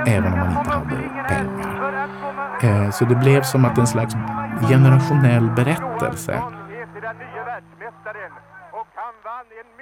även 0.07 0.33
om 0.33 0.39
man 0.39 0.57
inte 0.57 0.69
hade 0.69 0.95
pengar. 1.27 2.07
Eh, 2.63 2.91
så 2.91 3.05
det 3.05 3.15
blev 3.15 3.41
som 3.41 3.65
att 3.65 3.77
en 3.77 3.87
slags 3.87 4.15
generationell 4.69 5.49
berättelse. 5.49 6.41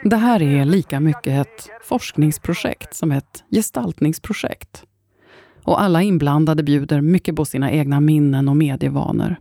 Det 0.04 0.16
här 0.16 0.42
är 0.42 0.66
lika 0.66 1.00
mycket 1.00 1.48
ett 1.48 1.70
forskningsprojekt 1.84 2.94
som 2.94 3.12
ett 3.12 3.44
gestaltningsprojekt 3.52 4.86
och 5.64 5.82
alla 5.82 6.02
inblandade 6.02 6.64
bjuder 6.64 7.02
mycket 7.02 7.36
på 7.36 7.46
sina 7.46 7.72
egna 7.72 8.00
minnen 8.00 8.50
och 8.50 8.58
medievanor. 8.58 9.36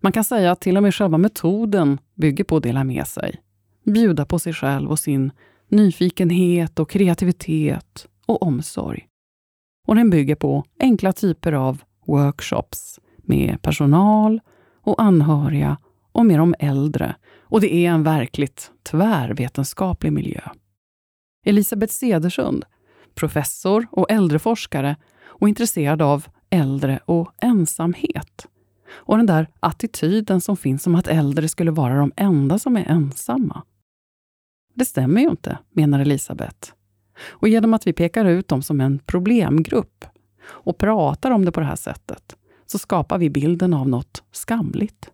Man 0.00 0.12
kan 0.12 0.24
säga 0.24 0.52
att 0.52 0.60
till 0.60 0.76
och 0.76 0.82
med 0.82 0.94
själva 0.94 1.18
metoden 1.18 1.98
bygger 2.14 2.44
på 2.44 2.56
att 2.56 2.62
dela 2.62 2.84
med 2.84 3.06
sig. 3.06 3.40
Bjuda 3.84 4.26
på 4.26 4.38
sig 4.38 4.52
själv 4.52 4.90
och 4.90 4.98
sin 4.98 5.32
nyfikenhet 5.68 6.78
och 6.78 6.90
kreativitet 6.90 8.08
och 8.26 8.42
omsorg. 8.42 9.06
Och 9.86 9.94
den 9.94 10.10
bygger 10.10 10.34
på 10.34 10.64
enkla 10.80 11.12
typer 11.12 11.52
av 11.52 11.82
workshops 12.06 13.00
med 13.16 13.62
personal 13.62 14.40
och 14.82 15.02
anhöriga 15.02 15.76
och 16.12 16.26
med 16.26 16.38
de 16.38 16.54
äldre. 16.58 17.14
Och 17.44 17.60
det 17.60 17.74
är 17.74 17.90
en 17.90 18.02
verkligt 18.02 18.70
tvärvetenskaplig 18.82 20.12
miljö. 20.12 20.40
Elisabeth 21.46 21.92
Cedersund 21.92 22.64
professor 23.14 23.86
och 23.90 24.10
äldreforskare 24.10 24.96
och 25.22 25.48
intresserad 25.48 26.02
av 26.02 26.26
äldre 26.50 27.00
och 27.04 27.32
ensamhet. 27.40 28.46
Och 28.92 29.16
den 29.16 29.26
där 29.26 29.48
attityden 29.60 30.40
som 30.40 30.56
finns 30.56 30.86
om 30.86 30.94
att 30.94 31.08
äldre 31.08 31.48
skulle 31.48 31.70
vara 31.70 31.98
de 31.98 32.12
enda 32.16 32.58
som 32.58 32.76
är 32.76 32.84
ensamma. 32.84 33.62
Det 34.74 34.84
stämmer 34.84 35.20
ju 35.20 35.28
inte, 35.28 35.58
menar 35.70 36.00
Elisabeth. 36.00 36.72
Och 37.28 37.48
genom 37.48 37.74
att 37.74 37.86
vi 37.86 37.92
pekar 37.92 38.24
ut 38.24 38.48
dem 38.48 38.62
som 38.62 38.80
en 38.80 38.98
problemgrupp 38.98 40.04
och 40.46 40.78
pratar 40.78 41.30
om 41.30 41.44
det 41.44 41.52
på 41.52 41.60
det 41.60 41.66
här 41.66 41.76
sättet 41.76 42.36
så 42.66 42.78
skapar 42.78 43.18
vi 43.18 43.30
bilden 43.30 43.74
av 43.74 43.88
något 43.88 44.22
skamligt. 44.32 45.10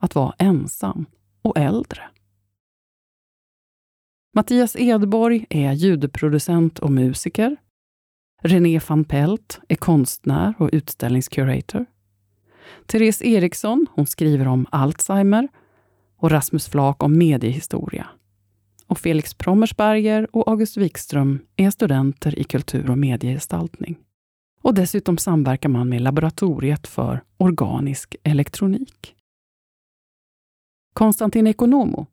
Att 0.00 0.14
vara 0.14 0.34
ensam 0.38 1.06
och 1.42 1.58
äldre. 1.58 2.02
Mattias 4.34 4.76
Edborg 4.76 5.46
är 5.50 5.72
ljudproducent 5.72 6.78
och 6.78 6.92
musiker. 6.92 7.56
René 8.42 8.80
van 8.88 9.04
Pelt 9.04 9.60
är 9.68 9.76
konstnär 9.76 10.54
och 10.58 10.70
utställningscurator. 10.72 11.86
Therese 12.86 13.22
Eriksson 13.22 13.86
hon 13.90 14.06
skriver 14.06 14.48
om 14.48 14.66
Alzheimer 14.70 15.48
och 16.16 16.30
Rasmus 16.30 16.68
Flak 16.68 17.02
om 17.02 17.18
mediehistoria. 17.18 18.06
Och 18.86 18.98
Felix 18.98 19.34
Prommersberger 19.34 20.36
och 20.36 20.48
August 20.48 20.76
Wikström 20.76 21.38
är 21.56 21.70
studenter 21.70 22.38
i 22.38 22.44
kultur 22.44 22.90
och 22.90 22.98
mediegestaltning. 22.98 23.98
Och 24.62 24.74
dessutom 24.74 25.18
samverkar 25.18 25.68
man 25.68 25.88
med 25.88 26.00
Laboratoriet 26.00 26.86
för 26.86 27.22
organisk 27.36 28.16
elektronik. 28.22 29.14
Konstantin 30.92 31.46
Ekonomo 31.46 32.06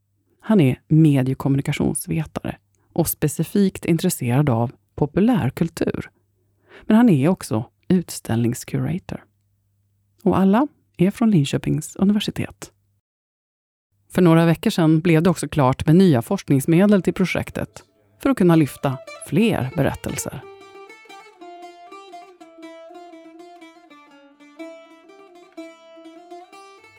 han 0.48 0.62
är 0.62 0.82
mediekommunikationsvetare 0.88 2.58
och 2.94 3.08
specifikt 3.08 3.86
intresserad 3.86 4.50
av 4.50 4.72
populärkultur. 4.96 6.10
Men 6.82 6.98
han 6.98 7.10
är 7.10 7.28
också 7.28 7.66
utställningscurator. 7.88 9.24
Och 10.24 10.38
alla 10.38 10.68
är 10.98 11.12
från 11.12 11.32
Linköpings 11.32 11.96
universitet. 11.96 12.72
För 14.12 14.22
några 14.22 14.46
veckor 14.46 14.70
sedan 14.70 15.00
blev 15.00 15.24
det 15.24 15.30
också 15.30 15.48
klart 15.48 15.86
med 15.86 15.96
nya 15.96 16.22
forskningsmedel 16.22 17.02
till 17.02 17.14
projektet 17.14 17.84
för 18.20 18.30
att 18.30 18.38
kunna 18.38 18.56
lyfta 18.56 18.98
fler 19.28 19.70
berättelser. 19.76 20.55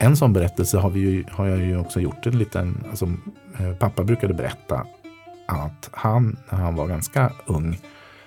En 0.06 0.16
sån 0.16 0.32
berättelse 0.32 0.78
har, 0.78 0.90
vi 0.90 1.00
ju, 1.00 1.24
har 1.30 1.46
jag 1.46 1.58
ju 1.58 1.78
också 1.78 2.00
gjort 2.00 2.26
en 2.26 2.38
liten, 2.38 2.84
alltså, 2.90 3.12
eh, 3.58 3.72
pappa 3.72 4.04
brukade 4.04 4.34
berätta 4.34 4.86
att 5.46 5.90
han, 5.92 6.36
när 6.50 6.58
han 6.58 6.74
var 6.74 6.86
ganska 6.86 7.32
ung, 7.46 7.78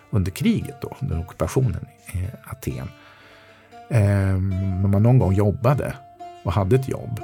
under 0.09 0.31
kriget 0.31 0.81
då, 0.81 0.97
under 0.99 1.19
ockupationen 1.19 1.87
i 2.13 2.27
Aten, 2.51 2.89
eh, 3.89 3.99
när 4.79 4.87
man 4.87 5.03
någon 5.03 5.19
gång 5.19 5.33
jobbade 5.33 5.93
och 6.43 6.53
hade 6.53 6.75
ett 6.75 6.89
jobb 6.89 7.21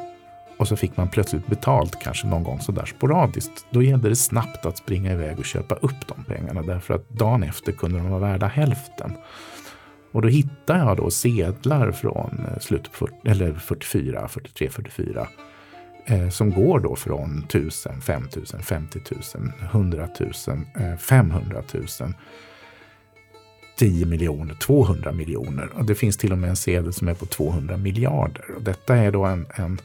och 0.58 0.68
så 0.68 0.76
fick 0.76 0.98
man 0.98 1.10
plötsligt 1.10 1.48
betalt 1.48 2.00
kanske 2.02 2.28
någon 2.28 2.44
gång 2.44 2.60
sådär 2.60 2.86
sporadiskt. 2.86 3.66
Då 3.70 3.82
gällde 3.82 4.10
det 4.10 4.16
snabbt 4.16 4.66
att 4.66 4.78
springa 4.78 5.12
iväg 5.12 5.40
och 5.40 5.46
köpa 5.46 5.76
upp 5.76 6.08
de 6.08 6.24
pengarna 6.24 6.62
därför 6.62 6.94
att 6.94 7.10
dagen 7.10 7.44
efter 7.44 7.72
kunde 7.72 7.98
de 7.98 8.10
vara 8.10 8.32
värda 8.32 8.48
hälften. 8.48 9.14
Och 10.16 10.22
då 10.22 10.28
hittar 10.28 10.78
jag 10.78 10.98
då 10.98 11.12
sedlar 11.12 11.92
från 11.92 12.46
eh, 12.48 12.60
slutet 12.60 12.92
på 12.92 12.98
40, 12.98 13.16
eller 13.26 13.54
44, 13.54 14.28
43, 14.28 14.70
44 14.70 15.28
eh, 16.06 16.30
som 16.30 16.52
går 16.52 16.80
då 16.80 16.96
från 16.96 17.44
1000, 17.44 18.02
5000, 18.02 18.62
50 18.62 19.00
000, 19.36 19.52
100 19.62 20.08
000, 20.20 20.32
eh, 20.76 20.98
500 20.98 21.64
000 21.74 22.14
10 23.78 24.06
miljoner, 24.06 24.54
200 24.54 25.12
miljoner. 25.12 25.70
Och 25.74 25.86
det 25.86 25.96
finns 25.96 26.18
till 26.18 26.32
och 26.32 26.38
med 26.38 26.50
en 26.50 26.56
sedel 26.56 26.94
som 26.94 27.08
är 27.08 27.14
på 27.14 27.26
200 27.26 27.78
miljarder. 27.78 28.52
Och 28.56 28.62
detta 28.62 28.96
är 28.96 29.12
då 29.12 29.26
en, 29.26 29.46
en, 29.56 29.80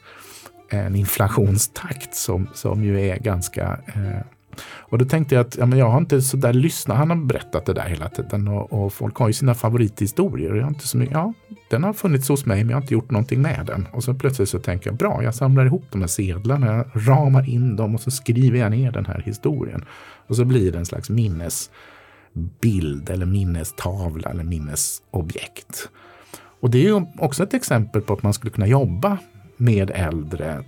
en 0.69 0.97
inflationstakt 0.97 2.15
som, 2.15 2.49
som 2.55 2.85
ju 2.85 3.01
är 3.09 3.19
ganska 3.19 3.81
eh, 3.87 4.25
och 4.63 4.99
då 4.99 5.05
tänkte 5.05 5.35
jag 5.35 5.47
att 5.47 5.57
ja, 5.57 5.67
men 5.67 5.79
jag 5.79 5.91
har 5.91 5.99
inte 5.99 6.23
så 6.23 6.37
där 6.37 6.53
lyssnat. 6.53 6.97
Han 6.97 7.11
har 7.11 7.17
berättat 7.17 7.67
det 7.67 7.73
där 7.73 7.89
hela 7.89 8.09
tiden 8.09 8.49
och, 8.49 8.73
och 8.73 8.93
folk 8.93 9.17
har 9.17 9.29
ju 9.29 9.33
sina 9.33 9.55
favorithistorier. 9.55 10.51
Och 10.51 10.57
jag 10.57 10.63
har 10.63 10.69
inte 10.69 10.89
så 10.89 10.99
mycket, 10.99 11.15
ja, 11.15 11.33
den 11.71 11.85
har 11.85 11.93
funnits 11.93 12.29
hos 12.29 12.47
mig 12.47 12.65
men 12.65 12.71
jag 12.71 12.77
har 12.77 12.83
inte 12.83 12.95
gjort 12.95 13.11
någonting 13.11 13.43
med 13.43 13.67
den. 13.67 13.89
Och 13.93 14.05
så 14.05 14.15
plötsligt 14.15 14.49
så 14.49 14.59
tänker 14.59 14.91
jag 14.91 14.97
bra, 14.97 15.23
jag 15.23 15.35
samlar 15.35 15.67
ihop 15.67 15.85
de 15.91 16.01
här 16.01 16.09
sedlarna, 16.09 16.67
jag 16.67 16.87
ramar 17.09 17.49
in 17.49 17.77
dem 17.77 17.95
och 17.95 18.01
så 18.01 18.11
skriver 18.11 18.59
jag 18.59 18.71
ner 18.71 18.93
den 18.93 19.07
här 19.07 19.23
historien. 19.27 19.85
Och 20.27 20.37
så 20.37 20.45
blir 20.45 20.73
det 20.73 20.79
en 20.79 20.87
slags 20.87 21.11
minnesbild 21.11 23.11
eller 23.11 23.27
minnestavla 23.27 24.31
eller 24.31 24.45
minnesobjekt. 24.45 25.89
Och 26.61 26.71
det 26.71 26.79
är 26.79 26.83
ju 26.83 27.07
också 27.19 27.43
ett 27.43 27.55
exempel 27.55 28.03
på 28.03 28.13
att 28.13 28.23
man 28.23 28.35
skulle 28.35 28.51
kunna 28.51 28.67
jobba 28.67 29.19
med 29.57 29.91
äldre 29.95 30.65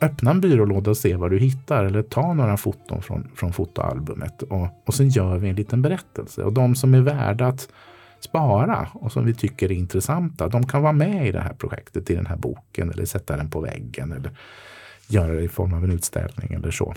öppna 0.00 0.30
en 0.30 0.40
byrålåda 0.40 0.90
och 0.90 0.96
se 0.96 1.16
vad 1.16 1.30
du 1.30 1.38
hittar 1.38 1.84
eller 1.84 2.02
ta 2.02 2.34
några 2.34 2.56
foton 2.56 3.02
från, 3.02 3.28
från 3.34 3.52
fotoalbumet 3.52 4.42
och, 4.42 4.68
och 4.86 4.94
sen 4.94 5.08
gör 5.08 5.38
vi 5.38 5.48
en 5.48 5.56
liten 5.56 5.82
berättelse. 5.82 6.42
Och 6.42 6.52
de 6.52 6.74
som 6.74 6.94
är 6.94 7.00
värda 7.00 7.46
att 7.46 7.68
spara 8.20 8.88
och 8.92 9.12
som 9.12 9.26
vi 9.26 9.34
tycker 9.34 9.70
är 9.70 9.74
intressanta, 9.74 10.48
de 10.48 10.66
kan 10.66 10.82
vara 10.82 10.92
med 10.92 11.28
i 11.28 11.32
det 11.32 11.40
här 11.40 11.54
projektet, 11.54 12.10
i 12.10 12.14
den 12.14 12.26
här 12.26 12.36
boken 12.36 12.90
eller 12.90 13.04
sätta 13.04 13.36
den 13.36 13.50
på 13.50 13.60
väggen 13.60 14.12
eller 14.12 14.30
göra 15.08 15.32
det 15.32 15.42
i 15.42 15.48
form 15.48 15.74
av 15.74 15.84
en 15.84 15.92
utställning 15.92 16.52
eller 16.52 16.70
så. 16.70 16.94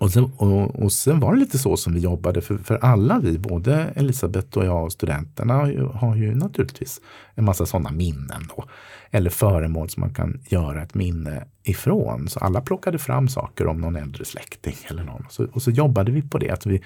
Och 0.00 0.12
sen, 0.12 0.24
och, 0.36 0.82
och 0.82 0.92
sen 0.92 1.20
var 1.20 1.32
det 1.34 1.40
lite 1.40 1.58
så 1.58 1.76
som 1.76 1.94
vi 1.94 2.00
jobbade, 2.00 2.40
för, 2.40 2.58
för 2.58 2.76
alla 2.76 3.18
vi, 3.18 3.38
både 3.38 3.74
Elisabeth 3.94 4.58
och 4.58 4.64
jag 4.64 4.84
och 4.84 4.92
studenterna, 4.92 5.54
har 5.54 5.66
ju, 5.66 5.86
har 5.86 6.16
ju 6.16 6.34
naturligtvis 6.34 7.00
en 7.34 7.44
massa 7.44 7.66
sådana 7.66 7.90
minnen. 7.90 8.48
Då, 8.56 8.64
eller 9.10 9.30
föremål 9.30 9.88
som 9.88 10.00
man 10.00 10.14
kan 10.14 10.40
göra 10.48 10.82
ett 10.82 10.94
minne 10.94 11.44
ifrån. 11.62 12.28
Så 12.28 12.38
alla 12.38 12.60
plockade 12.60 12.98
fram 12.98 13.28
saker 13.28 13.66
om 13.66 13.80
någon 13.80 13.96
äldre 13.96 14.24
släkting 14.24 14.76
eller 14.88 15.04
någon. 15.04 15.26
Så, 15.30 15.46
och 15.52 15.62
så 15.62 15.70
jobbade 15.70 16.12
vi 16.12 16.22
på 16.22 16.38
det, 16.38 16.50
att 16.50 16.66
vi 16.66 16.82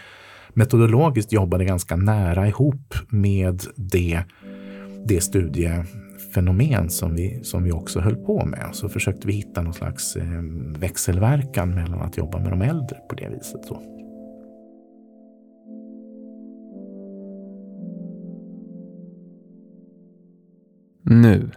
metodologiskt 0.49 1.33
jobbade 1.33 1.65
ganska 1.65 1.97
nära 1.97 2.49
ihop 2.49 2.95
med 3.09 3.63
det, 3.77 4.23
det 5.07 5.21
studie 5.21 5.85
fenomen 6.35 6.91
som 6.91 7.15
vi, 7.15 7.45
som 7.45 7.65
vi 7.65 7.73
också 7.73 8.01
höll 8.01 8.17
på 8.17 8.47
med. 8.47 8.71
Så 8.73 8.89
försökte 8.89 9.27
vi 9.27 9.33
hitta 9.33 9.63
någon 9.63 9.75
slags 9.75 10.17
eh, 10.17 10.43
växelverkan 10.79 11.75
mellan 11.75 12.03
att 12.03 12.17
jobba 12.17 12.39
med 12.39 12.51
de 12.51 12.63
äldre 12.63 12.97
på 13.09 13.15
det 13.15 13.29
viset. 13.29 13.65
Så. 13.65 13.83
Nu. 21.03 21.51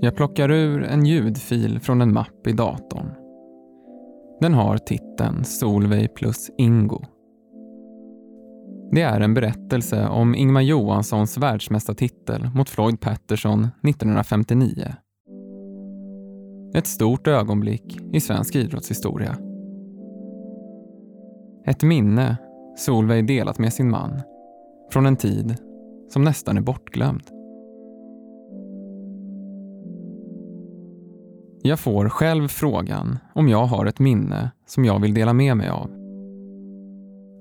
Jag 0.00 0.16
plockar 0.16 0.50
ur 0.50 0.82
en 0.82 1.06
ljudfil 1.06 1.80
från 1.80 2.00
en 2.00 2.12
mapp 2.12 2.46
i 2.46 2.52
datorn. 2.52 3.10
Den 4.40 4.54
har 4.54 4.78
titeln 4.78 5.44
Solveig 5.44 6.14
plus 6.14 6.50
Ingo. 6.58 7.13
Det 8.92 9.02
är 9.02 9.20
en 9.20 9.34
berättelse 9.34 10.08
om 10.08 10.34
Ingmar 10.34 10.60
Johanssons 10.60 11.38
världsmästartitel 11.38 12.48
mot 12.54 12.70
Floyd 12.70 13.00
Patterson 13.00 13.68
1959. 13.82 14.94
Ett 16.74 16.86
stort 16.86 17.26
ögonblick 17.26 17.98
i 18.12 18.20
svensk 18.20 18.56
idrottshistoria. 18.56 19.36
Ett 21.66 21.82
minne 21.82 22.36
Solveig 22.76 23.26
delat 23.26 23.58
med 23.58 23.72
sin 23.72 23.90
man 23.90 24.20
från 24.92 25.06
en 25.06 25.16
tid 25.16 25.56
som 26.08 26.24
nästan 26.24 26.56
är 26.56 26.60
bortglömd. 26.60 27.22
Jag 31.62 31.80
får 31.80 32.08
själv 32.08 32.48
frågan 32.48 33.18
om 33.34 33.48
jag 33.48 33.66
har 33.66 33.86
ett 33.86 33.98
minne 33.98 34.50
som 34.66 34.84
jag 34.84 35.00
vill 35.00 35.14
dela 35.14 35.32
med 35.32 35.56
mig 35.56 35.68
av. 35.68 36.03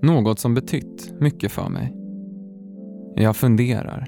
Något 0.03 0.39
som 0.39 0.53
betytt 0.53 1.13
mycket 1.19 1.51
för 1.51 1.69
mig. 1.69 1.93
Jag 3.15 3.35
funderar. 3.35 4.07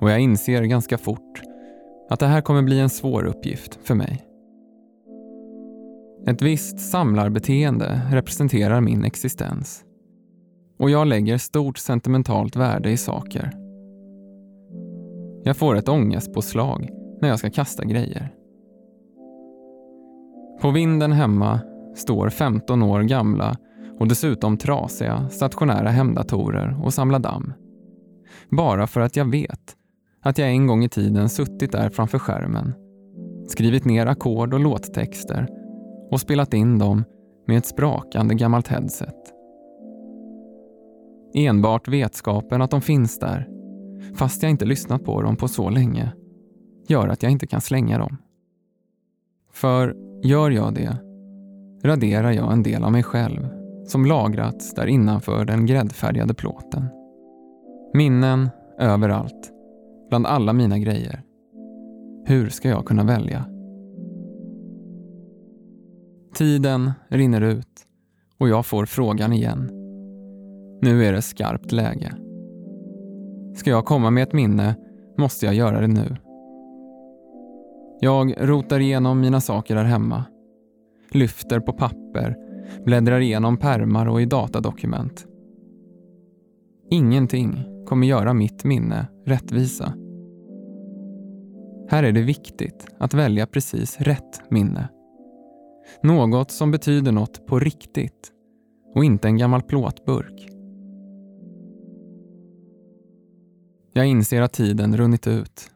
Och 0.00 0.10
jag 0.10 0.20
inser 0.20 0.62
ganska 0.62 0.98
fort 0.98 1.42
att 2.10 2.20
det 2.20 2.26
här 2.26 2.40
kommer 2.40 2.62
bli 2.62 2.80
en 2.80 2.88
svår 2.88 3.24
uppgift 3.24 3.78
för 3.82 3.94
mig. 3.94 4.26
Ett 6.26 6.42
visst 6.42 6.78
samlarbeteende 6.78 8.00
representerar 8.10 8.80
min 8.80 9.04
existens. 9.04 9.84
Och 10.78 10.90
jag 10.90 11.06
lägger 11.06 11.38
stort 11.38 11.78
sentimentalt 11.78 12.56
värde 12.56 12.90
i 12.90 12.96
saker. 12.96 13.50
Jag 15.44 15.56
får 15.56 15.76
ett 15.76 15.88
ångestpåslag 15.88 16.88
när 17.20 17.28
jag 17.28 17.38
ska 17.38 17.50
kasta 17.50 17.84
grejer. 17.84 18.34
På 20.60 20.70
vinden 20.70 21.12
hemma 21.12 21.60
står 21.94 22.28
15 22.28 22.82
år 22.82 23.02
gamla 23.02 23.56
och 23.98 24.08
dessutom 24.08 24.56
trasiga 24.56 25.28
stationära 25.28 25.88
hemdatorer 25.88 26.80
och 26.84 26.94
samla 26.94 27.18
damm. 27.18 27.52
Bara 28.50 28.86
för 28.86 29.00
att 29.00 29.16
jag 29.16 29.30
vet 29.30 29.76
att 30.22 30.38
jag 30.38 30.48
en 30.48 30.66
gång 30.66 30.84
i 30.84 30.88
tiden 30.88 31.28
suttit 31.28 31.72
där 31.72 31.90
framför 31.90 32.18
skärmen, 32.18 32.74
skrivit 33.48 33.84
ner 33.84 34.06
ackord 34.06 34.54
och 34.54 34.60
låttexter 34.60 35.48
och 36.10 36.20
spelat 36.20 36.54
in 36.54 36.78
dem 36.78 37.04
med 37.46 37.58
ett 37.58 37.66
sprakande 37.66 38.34
gammalt 38.34 38.68
headset. 38.68 39.32
Enbart 41.34 41.88
vetskapen 41.88 42.62
att 42.62 42.70
de 42.70 42.80
finns 42.80 43.18
där, 43.18 43.48
fast 44.14 44.42
jag 44.42 44.50
inte 44.50 44.64
lyssnat 44.64 45.04
på 45.04 45.22
dem 45.22 45.36
på 45.36 45.48
så 45.48 45.70
länge, 45.70 46.12
gör 46.88 47.08
att 47.08 47.22
jag 47.22 47.32
inte 47.32 47.46
kan 47.46 47.60
slänga 47.60 47.98
dem. 47.98 48.16
För 49.52 49.96
gör 50.22 50.50
jag 50.50 50.74
det 50.74 50.96
raderar 51.82 52.32
jag 52.32 52.52
en 52.52 52.62
del 52.62 52.84
av 52.84 52.92
mig 52.92 53.02
själv 53.02 53.55
som 53.86 54.04
lagrats 54.04 54.74
där 54.74 54.86
innanför 54.86 55.44
den 55.44 55.66
gräddfärgade 55.66 56.34
plåten. 56.34 56.88
Minnen 57.94 58.48
överallt, 58.78 59.52
bland 60.08 60.26
alla 60.26 60.52
mina 60.52 60.78
grejer. 60.78 61.22
Hur 62.24 62.48
ska 62.48 62.68
jag 62.68 62.86
kunna 62.86 63.04
välja? 63.04 63.44
Tiden 66.34 66.92
rinner 67.08 67.40
ut 67.40 67.86
och 68.38 68.48
jag 68.48 68.66
får 68.66 68.86
frågan 68.86 69.32
igen. 69.32 69.70
Nu 70.82 71.04
är 71.04 71.12
det 71.12 71.22
skarpt 71.22 71.72
läge. 71.72 72.12
Ska 73.54 73.70
jag 73.70 73.84
komma 73.84 74.10
med 74.10 74.22
ett 74.22 74.32
minne 74.32 74.74
måste 75.18 75.46
jag 75.46 75.54
göra 75.54 75.80
det 75.80 75.86
nu. 75.86 76.16
Jag 78.00 78.34
rotar 78.48 78.80
igenom 78.80 79.20
mina 79.20 79.40
saker 79.40 79.74
där 79.74 79.84
hemma. 79.84 80.24
Lyfter 81.10 81.60
på 81.60 81.72
papper 81.72 82.45
bläddrar 82.84 83.20
igenom 83.20 83.56
pärmar 83.56 84.06
och 84.06 84.20
i 84.20 84.24
datadokument. 84.24 85.26
Ingenting 86.90 87.64
kommer 87.86 88.06
göra 88.06 88.34
mitt 88.34 88.64
minne 88.64 89.06
rättvisa. 89.26 89.92
Här 91.88 92.02
är 92.02 92.12
det 92.12 92.22
viktigt 92.22 92.86
att 92.98 93.14
välja 93.14 93.46
precis 93.46 94.00
rätt 94.00 94.50
minne. 94.50 94.88
Något 96.02 96.50
som 96.50 96.70
betyder 96.70 97.12
något 97.12 97.46
på 97.46 97.58
riktigt 97.58 98.32
och 98.94 99.04
inte 99.04 99.28
en 99.28 99.36
gammal 99.36 99.62
plåtburk. 99.62 100.48
Jag 103.92 104.06
inser 104.06 104.42
att 104.42 104.52
tiden 104.52 104.96
runnit 104.96 105.26
ut. 105.26 105.70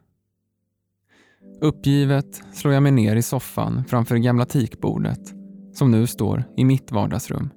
Uppgivet 1.61 2.41
slår 2.53 2.73
jag 2.73 2.83
mig 2.83 2.91
ner 2.91 3.15
i 3.15 3.21
soffan 3.21 3.83
framför 3.87 4.17
gamla 4.17 4.45
tikbordet 4.45 5.40
som 5.73 5.91
nu 5.91 6.07
står 6.07 6.43
i 6.57 6.65
mitt 6.65 6.91
vardagsrum. 6.91 7.49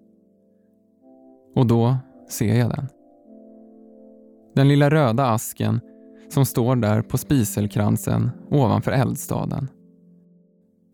Och 1.55 1.67
då 1.67 1.97
ser 2.29 2.55
jag 2.59 2.71
den. 2.71 2.89
Den 4.55 4.69
lilla 4.69 4.91
röda 4.91 5.27
asken 5.27 5.81
som 6.29 6.45
står 6.45 6.77
där 6.77 7.03
på 7.03 7.19
spiselkransen 7.19 8.31
ovanför 8.51 8.93
eldstaden. 8.93 9.69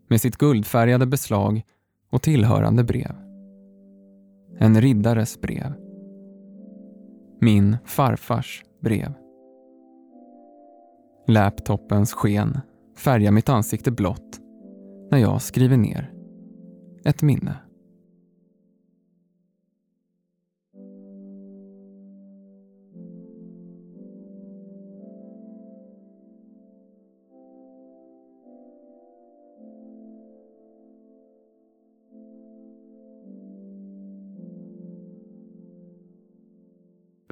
Med 0.08 0.20
sitt 0.20 0.36
guldfärgade 0.36 1.06
beslag 1.06 1.62
och 2.10 2.22
tillhörande 2.22 2.84
brev. 2.84 3.14
En 4.58 4.80
riddares 4.80 5.40
brev. 5.40 5.74
Min 7.40 7.76
farfars 7.84 8.64
brev. 8.82 9.14
Laptopens 11.26 12.12
sken 12.12 12.60
färgar 12.96 13.30
mitt 13.30 13.48
ansikte 13.48 13.90
blått 13.90 14.40
när 15.10 15.18
jag 15.18 15.42
skriver 15.42 15.76
ner 15.76 16.19
ett 17.04 17.22
minne. 17.22 17.54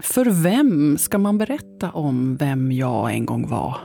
För 0.02 0.42
vem 0.42 0.98
ska 0.98 1.18
man 1.18 1.38
berätta 1.38 1.90
om 1.90 2.36
vem 2.36 2.72
jag 2.72 3.14
en 3.14 3.26
gång 3.26 3.48
var? 3.48 3.76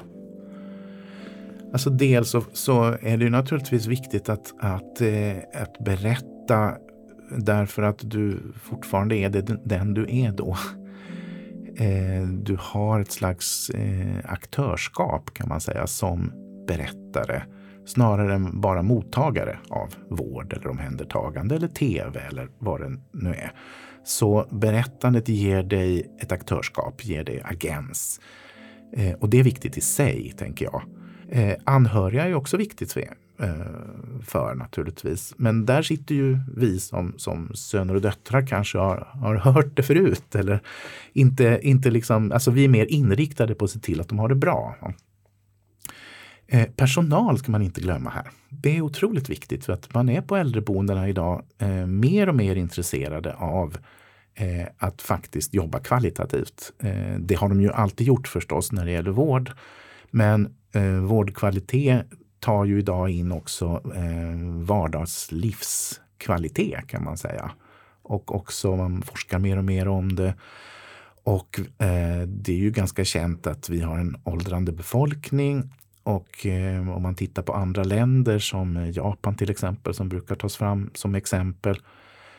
Alltså 1.73 1.89
dels 1.89 2.29
så, 2.29 2.43
så 2.53 2.97
är 3.01 3.17
det 3.17 3.29
naturligtvis 3.29 3.85
viktigt 3.85 4.29
att, 4.29 4.53
att, 4.59 5.01
eh, 5.01 5.37
att 5.61 5.79
berätta 5.85 6.73
därför 7.37 7.81
att 7.83 7.99
du 8.01 8.53
fortfarande 8.63 9.15
är 9.15 9.29
det, 9.29 9.41
den 9.65 9.93
du 9.93 10.05
är 10.09 10.31
då. 10.31 10.57
Eh, 11.77 12.27
du 12.27 12.57
har 12.59 12.99
ett 12.99 13.11
slags 13.11 13.69
eh, 13.69 14.17
aktörskap 14.23 15.33
kan 15.33 15.49
man 15.49 15.61
säga 15.61 15.87
som 15.87 16.31
berättare 16.67 17.43
snarare 17.85 18.33
än 18.33 18.61
bara 18.61 18.81
mottagare 18.83 19.57
av 19.69 19.95
vård 20.09 20.53
eller 20.53 20.67
omhändertagande 20.67 21.55
eller 21.55 21.67
tv 21.67 22.19
eller 22.19 22.49
vad 22.59 22.81
det 22.81 22.97
nu 23.11 23.29
är. 23.29 23.51
Så 24.03 24.47
berättandet 24.51 25.29
ger 25.29 25.63
dig 25.63 26.15
ett 26.19 26.31
aktörskap, 26.31 27.05
ger 27.05 27.23
dig 27.23 27.41
agens. 27.45 28.19
Eh, 28.93 29.13
och 29.13 29.29
det 29.29 29.39
är 29.39 29.43
viktigt 29.43 29.77
i 29.77 29.81
sig, 29.81 30.33
tänker 30.37 30.65
jag. 30.65 30.83
Eh, 31.35 31.55
anhöriga 31.63 32.27
är 32.27 32.33
också 32.33 32.57
viktigt 32.57 32.91
för, 32.91 33.01
eh, 33.39 33.49
för 34.23 34.55
naturligtvis. 34.55 35.33
Men 35.37 35.65
där 35.65 35.81
sitter 35.81 36.15
ju 36.15 36.39
vi 36.55 36.79
som, 36.79 37.13
som 37.17 37.51
söner 37.53 37.95
och 37.95 38.01
döttrar 38.01 38.47
kanske 38.47 38.77
har, 38.77 38.97
har 38.97 39.35
hört 39.35 39.75
det 39.75 39.83
förut. 39.83 40.35
Eller 40.35 40.59
inte, 41.13 41.59
inte 41.63 41.91
liksom, 41.91 42.31
alltså 42.31 42.51
vi 42.51 42.63
är 42.63 42.67
mer 42.67 42.85
inriktade 42.85 43.55
på 43.55 43.65
att 43.65 43.71
se 43.71 43.79
till 43.79 44.01
att 44.01 44.09
de 44.09 44.19
har 44.19 44.29
det 44.29 44.35
bra. 44.35 44.75
Eh, 46.47 46.69
personal 46.75 47.37
ska 47.37 47.51
man 47.51 47.61
inte 47.61 47.81
glömma 47.81 48.09
här. 48.09 48.27
Det 48.49 48.77
är 48.77 48.81
otroligt 48.81 49.29
viktigt 49.29 49.65
för 49.65 49.73
att 49.73 49.93
man 49.93 50.09
är 50.09 50.21
på 50.21 50.35
äldreboendena 50.35 51.09
idag 51.09 51.43
eh, 51.57 51.85
mer 51.85 52.29
och 52.29 52.35
mer 52.35 52.55
intresserade 52.55 53.33
av 53.33 53.77
eh, 54.35 54.67
att 54.77 55.01
faktiskt 55.01 55.53
jobba 55.53 55.79
kvalitativt. 55.79 56.73
Eh, 56.79 57.15
det 57.19 57.35
har 57.35 57.49
de 57.49 57.61
ju 57.61 57.71
alltid 57.71 58.07
gjort 58.07 58.27
förstås 58.27 58.71
när 58.71 58.85
det 58.85 58.91
gäller 58.91 59.11
vård. 59.11 59.51
Men 60.11 60.55
eh, 60.73 60.99
vårdkvalitet 60.99 62.05
tar 62.39 62.65
ju 62.65 62.79
idag 62.79 63.09
in 63.09 63.31
också 63.31 63.81
eh, 63.95 64.35
vardagslivskvalitet 64.65 66.87
kan 66.87 67.03
man 67.03 67.17
säga. 67.17 67.51
Och 68.01 68.35
också 68.35 68.75
man 68.75 69.01
forskar 69.01 69.39
mer 69.39 69.57
och 69.57 69.65
mer 69.65 69.87
om 69.87 70.15
det. 70.15 70.35
Och 71.23 71.59
eh, 71.59 72.21
det 72.27 72.51
är 72.51 72.57
ju 72.57 72.71
ganska 72.71 73.05
känt 73.05 73.47
att 73.47 73.69
vi 73.69 73.81
har 73.81 73.97
en 73.97 74.15
åldrande 74.23 74.71
befolkning 74.71 75.69
och 76.03 76.45
eh, 76.45 76.89
om 76.89 77.01
man 77.01 77.15
tittar 77.15 77.43
på 77.43 77.53
andra 77.53 77.83
länder 77.83 78.39
som 78.39 78.91
Japan 78.91 79.35
till 79.35 79.49
exempel 79.49 79.93
som 79.93 80.09
brukar 80.09 80.35
tas 80.35 80.57
fram 80.57 80.91
som 80.93 81.15
exempel 81.15 81.75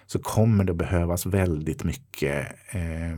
så 0.06 0.18
kommer 0.18 0.64
det 0.64 0.74
behövas 0.74 1.26
väldigt 1.26 1.84
mycket 1.84 2.46
eh, 2.70 3.16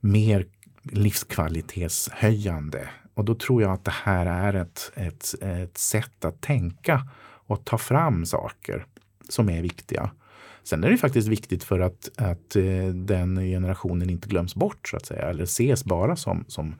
mer 0.00 0.46
livskvalitetshöjande. 0.82 2.88
Och 3.14 3.24
då 3.24 3.34
tror 3.34 3.62
jag 3.62 3.72
att 3.72 3.84
det 3.84 3.94
här 4.04 4.26
är 4.26 4.54
ett, 4.54 4.92
ett, 4.94 5.34
ett 5.42 5.78
sätt 5.78 6.24
att 6.24 6.40
tänka 6.40 7.08
och 7.46 7.64
ta 7.64 7.78
fram 7.78 8.26
saker 8.26 8.86
som 9.28 9.50
är 9.50 9.62
viktiga. 9.62 10.10
Sen 10.62 10.84
är 10.84 10.90
det 10.90 10.96
faktiskt 10.96 11.28
viktigt 11.28 11.64
för 11.64 11.80
att, 11.80 12.10
att 12.16 12.56
eh, 12.56 12.86
den 12.94 13.36
generationen 13.36 14.10
inte 14.10 14.28
glöms 14.28 14.54
bort 14.54 14.88
så 14.88 14.96
att 14.96 15.06
säga 15.06 15.22
eller 15.22 15.44
ses 15.44 15.84
bara 15.84 16.16
som, 16.16 16.44
som 16.48 16.74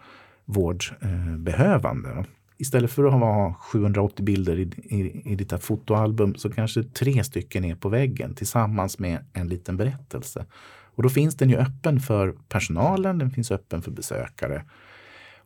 vårdbehövande 0.44 2.24
istället 2.60 2.90
för 2.90 3.04
att 3.04 3.12
ha 3.12 3.54
780 3.54 4.24
bilder 4.24 4.58
i, 4.58 4.62
i, 4.62 5.32
i 5.32 5.34
ditt 5.34 5.64
fotoalbum 5.64 6.34
så 6.34 6.50
kanske 6.50 6.82
tre 6.82 7.24
stycken 7.24 7.64
är 7.64 7.74
på 7.74 7.88
väggen 7.88 8.34
tillsammans 8.34 8.98
med 8.98 9.24
en 9.32 9.48
liten 9.48 9.76
berättelse. 9.76 10.46
Och 10.94 11.02
då 11.02 11.08
finns 11.08 11.34
den 11.34 11.50
ju 11.50 11.56
öppen 11.56 12.00
för 12.00 12.34
personalen, 12.48 13.18
den 13.18 13.30
finns 13.30 13.50
öppen 13.50 13.82
för 13.82 13.90
besökare. 13.90 14.64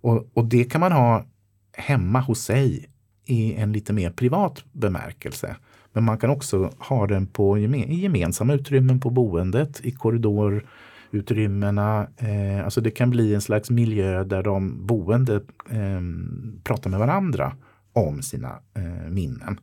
Och, 0.04 0.30
och 0.34 0.44
det 0.44 0.64
kan 0.64 0.80
man 0.80 0.92
ha 0.92 1.24
hemma 1.72 2.20
hos 2.20 2.40
sig 2.40 2.88
i 3.26 3.54
en 3.54 3.72
lite 3.72 3.92
mer 3.92 4.10
privat 4.10 4.64
bemärkelse. 4.72 5.56
Men 5.92 6.04
man 6.04 6.18
kan 6.18 6.30
också 6.30 6.70
ha 6.78 7.06
den 7.06 7.26
på 7.26 7.58
i 7.58 7.94
gemensamma 7.94 8.54
utrymmen 8.54 9.00
på 9.00 9.10
boendet, 9.10 9.80
i 9.84 9.90
korridorutrymmena. 9.90 12.08
Eh, 12.16 12.64
alltså 12.64 12.80
det 12.80 12.90
kan 12.90 13.10
bli 13.10 13.34
en 13.34 13.40
slags 13.40 13.70
miljö 13.70 14.24
där 14.24 14.42
de 14.42 14.86
boende 14.86 15.34
eh, 15.70 16.00
pratar 16.64 16.90
med 16.90 16.98
varandra 16.98 17.56
om 17.92 18.22
sina 18.22 18.58
eh, 18.74 19.10
minnen. 19.10 19.60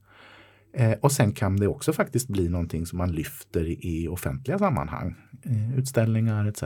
Eh, 0.74 0.94
och 1.02 1.12
sen 1.12 1.32
kan 1.32 1.58
det 1.58 1.68
också 1.68 1.94
faktiskt 1.94 2.28
bli 2.28 2.50
någonting 2.50 2.86
som 2.86 2.98
man 2.98 3.12
lyfter 3.12 3.86
i, 3.86 4.08
offentliga 4.08 4.60
sammanhang, 4.60 5.16
eh, 5.44 5.80
utställningar 5.80 6.48
etc. 6.48 6.64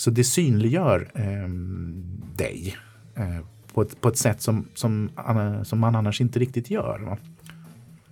Så 0.00 0.10
det 0.10 0.24
synliggör 0.24 1.10
eh, 1.14 1.48
dig 2.36 2.76
eh, 3.14 3.44
på 3.74 3.82
ett, 3.82 4.00
på 4.00 4.08
ett 4.08 4.16
sätt 4.16 4.42
som, 4.42 4.68
som, 4.74 5.10
som 5.64 5.78
man 5.78 5.94
annars 5.94 6.20
inte 6.20 6.38
riktigt 6.38 6.70
gör. 6.70 6.98
Va? 6.98 7.18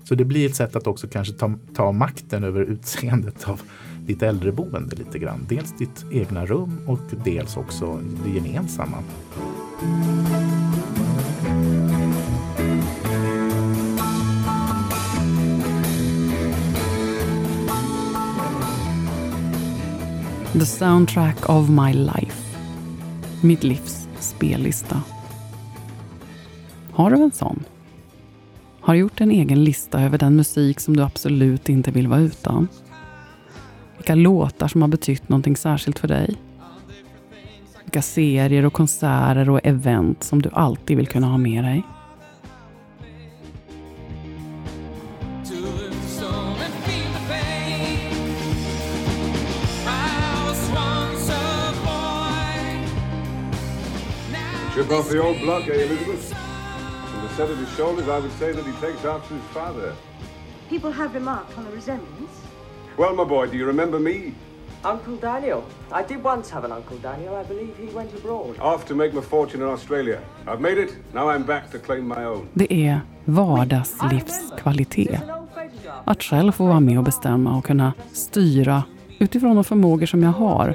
Så 0.04 0.14
det 0.14 0.24
blir 0.24 0.46
ett 0.46 0.56
sätt 0.56 0.76
att 0.76 0.86
också 0.86 1.08
kanske 1.08 1.34
ta, 1.34 1.54
ta 1.74 1.92
makten 1.92 2.44
över 2.44 2.60
utseendet 2.60 3.48
av 3.48 3.62
ditt 4.06 4.22
äldreboende 4.22 4.96
lite 4.96 5.18
grann. 5.18 5.46
Dels 5.48 5.78
ditt 5.78 6.04
egna 6.12 6.46
rum 6.46 6.80
och 6.86 7.00
dels 7.24 7.56
också 7.56 8.00
det 8.24 8.30
gemensamma. 8.30 9.02
The 20.52 20.64
soundtrack 20.64 21.46
of 21.46 21.70
my 21.70 21.92
life. 21.92 22.58
Mitt 23.40 23.64
livs 23.64 24.08
spellista. 24.20 25.02
Har 26.92 27.10
du 27.10 27.22
en 27.22 27.30
sån? 27.30 27.64
Har 28.80 28.94
du 28.94 29.00
gjort 29.00 29.20
en 29.20 29.30
egen 29.30 29.64
lista 29.64 30.00
över 30.00 30.18
den 30.18 30.36
musik 30.36 30.80
som 30.80 30.96
du 30.96 31.02
absolut 31.02 31.68
inte 31.68 31.90
vill 31.90 32.08
vara 32.08 32.20
utan? 32.20 32.68
Vilka 33.96 34.14
låtar 34.14 34.68
som 34.68 34.82
har 34.82 34.88
betytt 34.88 35.28
någonting 35.28 35.56
särskilt 35.56 35.98
för 35.98 36.08
dig? 36.08 36.36
Vilka 37.84 38.02
serier 38.02 38.64
och 38.64 38.72
konserter 38.72 39.50
och 39.50 39.60
event 39.64 40.24
som 40.24 40.42
du 40.42 40.50
alltid 40.52 40.96
vill 40.96 41.06
kunna 41.06 41.26
ha 41.26 41.38
med 41.38 41.64
dig? 41.64 41.82
Off 54.90 55.10
the 55.10 55.22
old 55.22 55.38
block, 55.40 55.68
eh, 55.68 55.74
Elizabeth? 55.74 56.32
From 57.10 57.20
the 57.22 57.34
set 57.36 57.50
of 57.50 57.58
his 57.58 57.68
shoulders, 57.76 58.08
I 58.08 58.18
would 58.20 58.32
say 58.32 58.52
that 58.52 58.64
he 58.64 58.72
takes 58.86 59.04
after 59.04 59.34
his 59.34 59.44
father. 59.52 59.92
People 60.70 60.90
have 60.90 61.14
remarked 61.14 61.58
on 61.58 61.64
the 61.64 61.72
resemblance. 61.72 62.32
Well, 62.96 63.14
my 63.14 63.24
boy, 63.24 63.48
do 63.48 63.58
you 63.58 63.66
remember 63.66 63.98
me? 63.98 64.32
Uncle 64.84 65.16
Daniel. 65.16 65.62
I 65.92 66.02
did 66.02 66.24
once 66.24 66.50
have 66.50 66.64
an 66.64 66.72
Uncle 66.72 66.96
Daniel. 67.02 67.34
I 67.36 67.44
believe 67.44 67.74
he 67.76 67.94
went 67.96 68.14
abroad. 68.14 68.58
Off 68.60 68.86
to 68.86 68.94
make 68.94 69.12
my 69.14 69.20
fortune 69.20 69.62
in 69.62 69.68
Australia. 69.68 70.20
I've 70.46 70.60
made 70.60 70.78
it. 70.78 70.90
Now 71.14 71.28
I'm 71.28 71.42
back 71.46 71.70
to 71.72 71.78
claim 71.78 72.08
my 72.08 72.24
own. 72.24 72.48
Det 72.54 72.72
är 72.86 73.00
vardagslivskvalitet. 73.24 75.20
Att 76.04 76.22
själv 76.22 76.52
få 76.52 76.66
vara 76.66 76.80
med 76.80 76.98
och 76.98 77.04
bestämma 77.04 77.58
och 77.58 77.64
kunna 77.64 77.92
styra 78.12 78.82
utifrån 79.18 79.54
de 79.54 79.64
förmågor 79.64 80.06
som 80.06 80.22
jag 80.22 80.32
har, 80.32 80.74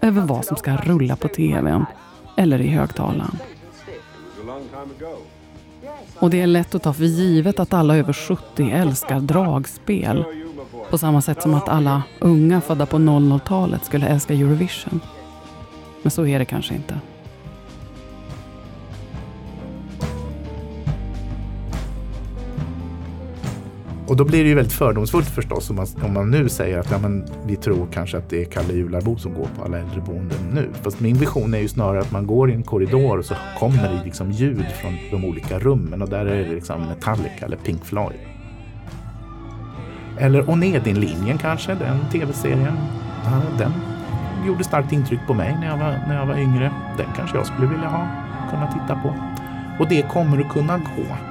över 0.00 0.22
vad 0.22 0.44
som 0.44 0.56
ska 0.56 0.76
rulla 0.76 1.16
på 1.16 1.28
tvn 1.28 1.86
eller 2.38 2.60
i 2.60 2.68
högtalaren. 2.68 3.38
Och 6.18 6.30
det 6.30 6.40
är 6.40 6.46
lätt 6.46 6.74
att 6.74 6.82
ta 6.82 6.92
för 6.92 7.04
givet 7.04 7.60
att 7.60 7.72
alla 7.72 7.96
över 7.96 8.12
70 8.12 8.70
älskar 8.70 9.20
dragspel. 9.20 10.24
På 10.90 10.98
samma 10.98 11.22
sätt 11.22 11.42
som 11.42 11.54
att 11.54 11.68
alla 11.68 12.02
unga 12.18 12.60
födda 12.60 12.86
på 12.86 12.96
00-talet 12.96 13.84
skulle 13.84 14.06
älska 14.06 14.34
Eurovision. 14.34 15.00
Men 16.02 16.10
så 16.10 16.26
är 16.26 16.38
det 16.38 16.44
kanske 16.44 16.74
inte. 16.74 17.00
Då 24.18 24.24
blir 24.24 24.42
det 24.42 24.48
ju 24.48 24.54
väldigt 24.54 24.72
fördomsfullt 24.72 25.28
förstås 25.28 25.70
om 25.70 25.76
man, 25.76 25.86
om 26.02 26.14
man 26.14 26.30
nu 26.30 26.48
säger 26.48 26.78
att 26.78 26.90
ja, 26.90 26.98
men 26.98 27.24
vi 27.46 27.56
tror 27.56 27.88
kanske 27.92 28.18
att 28.18 28.30
det 28.30 28.42
är 28.42 28.44
Kalle 28.44 28.72
Jularbo 28.72 29.16
som 29.16 29.34
går 29.34 29.48
på 29.58 29.64
alla 29.64 29.78
äldreboenden 29.78 30.38
nu. 30.52 30.68
Fast 30.82 31.00
min 31.00 31.16
vision 31.16 31.54
är 31.54 31.58
ju 31.58 31.68
snarare 31.68 32.00
att 32.00 32.12
man 32.12 32.26
går 32.26 32.50
i 32.50 32.54
en 32.54 32.62
korridor 32.62 33.18
och 33.18 33.24
så 33.24 33.34
kommer 33.58 33.82
det 33.82 34.04
liksom 34.04 34.30
ljud 34.30 34.66
från 34.80 34.96
de 35.10 35.24
olika 35.24 35.58
rummen 35.58 36.02
och 36.02 36.08
där 36.08 36.26
är 36.26 36.44
det 36.44 36.54
liksom 36.54 36.80
Metallica 36.80 37.46
eller 37.46 37.56
Pink 37.56 37.84
Floyd. 37.84 38.18
Eller 40.18 40.50
Onedin-linjen 40.50 41.38
kanske, 41.38 41.74
den 41.74 41.98
tv-serien. 42.12 42.76
Ja, 43.24 43.42
den 43.58 43.72
gjorde 44.46 44.64
starkt 44.64 44.92
intryck 44.92 45.20
på 45.26 45.34
mig 45.34 45.56
när 45.60 45.66
jag, 45.66 45.78
var, 45.78 45.90
när 46.08 46.16
jag 46.18 46.26
var 46.26 46.38
yngre. 46.38 46.72
Den 46.96 47.06
kanske 47.16 47.36
jag 47.36 47.46
skulle 47.46 47.68
vilja 47.68 47.88
ha, 47.88 48.08
kunna 48.50 48.72
titta 48.72 49.00
på. 49.02 49.14
Och 49.78 49.88
det 49.88 50.02
kommer 50.02 50.40
att 50.40 50.52
kunna 50.52 50.78
gå 50.78 51.27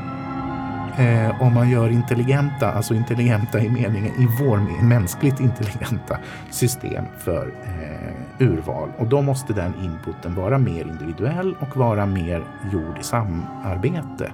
eh, 0.97 1.41
om 1.41 1.53
man 1.53 1.69
gör 1.69 1.89
intelligenta, 1.89 2.71
alltså 2.71 2.93
intelligenta 2.93 3.59
i 3.59 3.69
meningen 3.69 4.13
i 4.21 4.27
vår 4.39 4.83
mänskligt 4.83 5.39
intelligenta 5.39 6.17
system 6.49 7.05
för 7.17 7.51
eh, 7.65 8.47
urval. 8.47 8.89
Och 8.97 9.07
då 9.07 9.21
måste 9.21 9.53
den 9.53 9.73
inputen 9.83 10.35
vara 10.35 10.57
mer 10.57 10.81
individuell 10.81 11.55
och 11.59 11.77
vara 11.77 12.05
mer 12.05 12.43
gjord 12.71 12.97
i 12.99 13.03
samarbete 13.03 14.31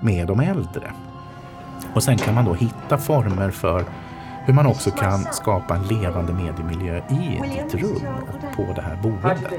med 0.00 0.26
de 0.26 0.40
äldre. 0.40 0.90
Och 1.94 2.02
sen 2.02 2.18
kan 2.18 2.34
man 2.34 2.44
då 2.44 2.54
hitta 2.54 2.98
former 2.98 3.50
för 3.50 3.84
hur 4.44 4.54
man 4.54 4.66
också 4.66 4.90
kan 4.90 5.24
skapa 5.32 5.74
en 5.76 5.82
levande 5.82 6.32
mediemiljö 6.32 6.96
i 6.96 7.58
ett 7.58 7.74
rum 7.74 8.02
och 8.28 8.56
på 8.56 8.72
det 8.74 8.82
här 8.82 8.98
boendet. 9.02 9.52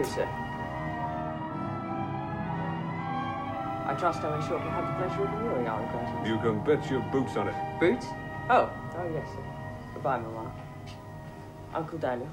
Trust 4.00 4.24
I'm 4.24 4.42
sure 4.48 4.60
can 4.60 4.72
have 4.72 4.88
the 4.88 4.94
pleasure 4.94 5.24
of 5.24 5.40
viewing 5.40 5.68
our 5.68 5.82
curtains. 5.92 6.28
You 6.28 6.38
can 6.38 6.64
bet 6.64 6.90
your 6.92 7.02
boots 7.12 7.36
on 7.36 7.48
it. 7.48 7.56
Boots? 7.80 8.06
Oh, 8.50 8.70
oh 8.98 9.14
yes. 9.14 9.28
Goodbye, 9.94 10.20
Mama. 10.20 10.52
Uncle 11.74 12.00
Daniel. 12.00 12.30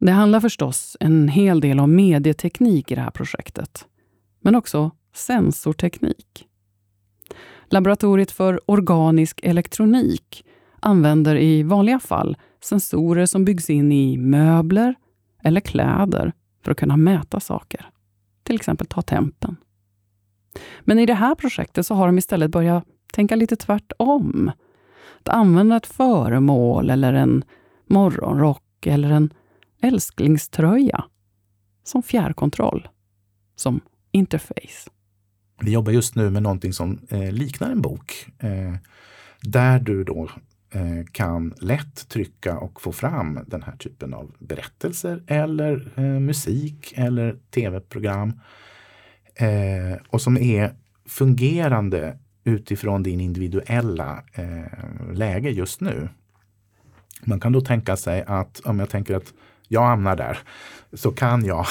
Det 0.00 0.12
handlar 0.12 0.40
förstås 0.40 0.96
en 1.00 1.28
hel 1.28 1.60
del 1.60 1.80
om 1.80 1.96
medieteknik 1.96 2.90
i 2.90 2.94
det 2.94 3.00
här 3.00 3.10
projektet, 3.10 3.86
men 4.40 4.54
också 4.54 4.90
sensorteknik. 5.14 6.48
Laboratoriet 7.72 8.30
för 8.30 8.60
organisk 8.70 9.40
elektronik 9.42 10.44
använder 10.80 11.36
i 11.36 11.62
vanliga 11.62 11.98
fall 11.98 12.36
sensorer 12.60 13.26
som 13.26 13.44
byggs 13.44 13.70
in 13.70 13.92
i 13.92 14.16
möbler 14.16 14.94
eller 15.42 15.60
kläder 15.60 16.32
för 16.64 16.70
att 16.70 16.76
kunna 16.76 16.96
mäta 16.96 17.40
saker. 17.40 17.90
Till 18.42 18.56
exempel 18.56 18.86
ta 18.86 19.02
tempen. 19.02 19.56
Men 20.80 20.98
i 20.98 21.06
det 21.06 21.14
här 21.14 21.34
projektet 21.34 21.86
så 21.86 21.94
har 21.94 22.06
de 22.06 22.18
istället 22.18 22.50
börjat 22.50 22.84
tänka 23.12 23.36
lite 23.36 23.56
tvärtom. 23.56 24.50
Att 25.20 25.28
använda 25.28 25.76
ett 25.76 25.86
föremål 25.86 26.90
eller 26.90 27.12
en 27.12 27.44
morgonrock 27.86 28.86
eller 28.86 29.10
en 29.10 29.32
älsklingströja 29.82 31.04
som 31.84 32.02
fjärrkontroll, 32.02 32.88
som 33.56 33.80
interface. 34.10 34.90
Vi 35.64 35.72
jobbar 35.72 35.92
just 35.92 36.14
nu 36.14 36.30
med 36.30 36.42
någonting 36.42 36.72
som 36.72 36.98
eh, 37.08 37.32
liknar 37.32 37.70
en 37.70 37.82
bok. 37.82 38.26
Eh, 38.38 38.74
där 39.40 39.78
du 39.78 40.04
då 40.04 40.30
eh, 40.70 41.06
kan 41.12 41.54
lätt 41.60 42.08
trycka 42.08 42.58
och 42.58 42.80
få 42.80 42.92
fram 42.92 43.40
den 43.46 43.62
här 43.62 43.76
typen 43.76 44.14
av 44.14 44.34
berättelser 44.38 45.22
eller 45.26 45.92
eh, 45.96 46.04
musik 46.04 46.92
eller 46.96 47.36
tv-program. 47.50 48.40
Eh, 49.34 50.00
och 50.08 50.20
som 50.20 50.36
är 50.36 50.74
fungerande 51.06 52.18
utifrån 52.44 53.02
din 53.02 53.20
individuella 53.20 54.24
eh, 54.32 55.12
läge 55.12 55.50
just 55.50 55.80
nu. 55.80 56.08
Man 57.24 57.40
kan 57.40 57.52
då 57.52 57.60
tänka 57.60 57.96
sig 57.96 58.24
att 58.26 58.60
om 58.64 58.78
jag 58.78 58.90
tänker 58.90 59.14
att 59.14 59.32
jag 59.68 59.82
hamnar 59.82 60.16
där 60.16 60.38
så 60.92 61.10
kan 61.10 61.44
jag 61.44 61.66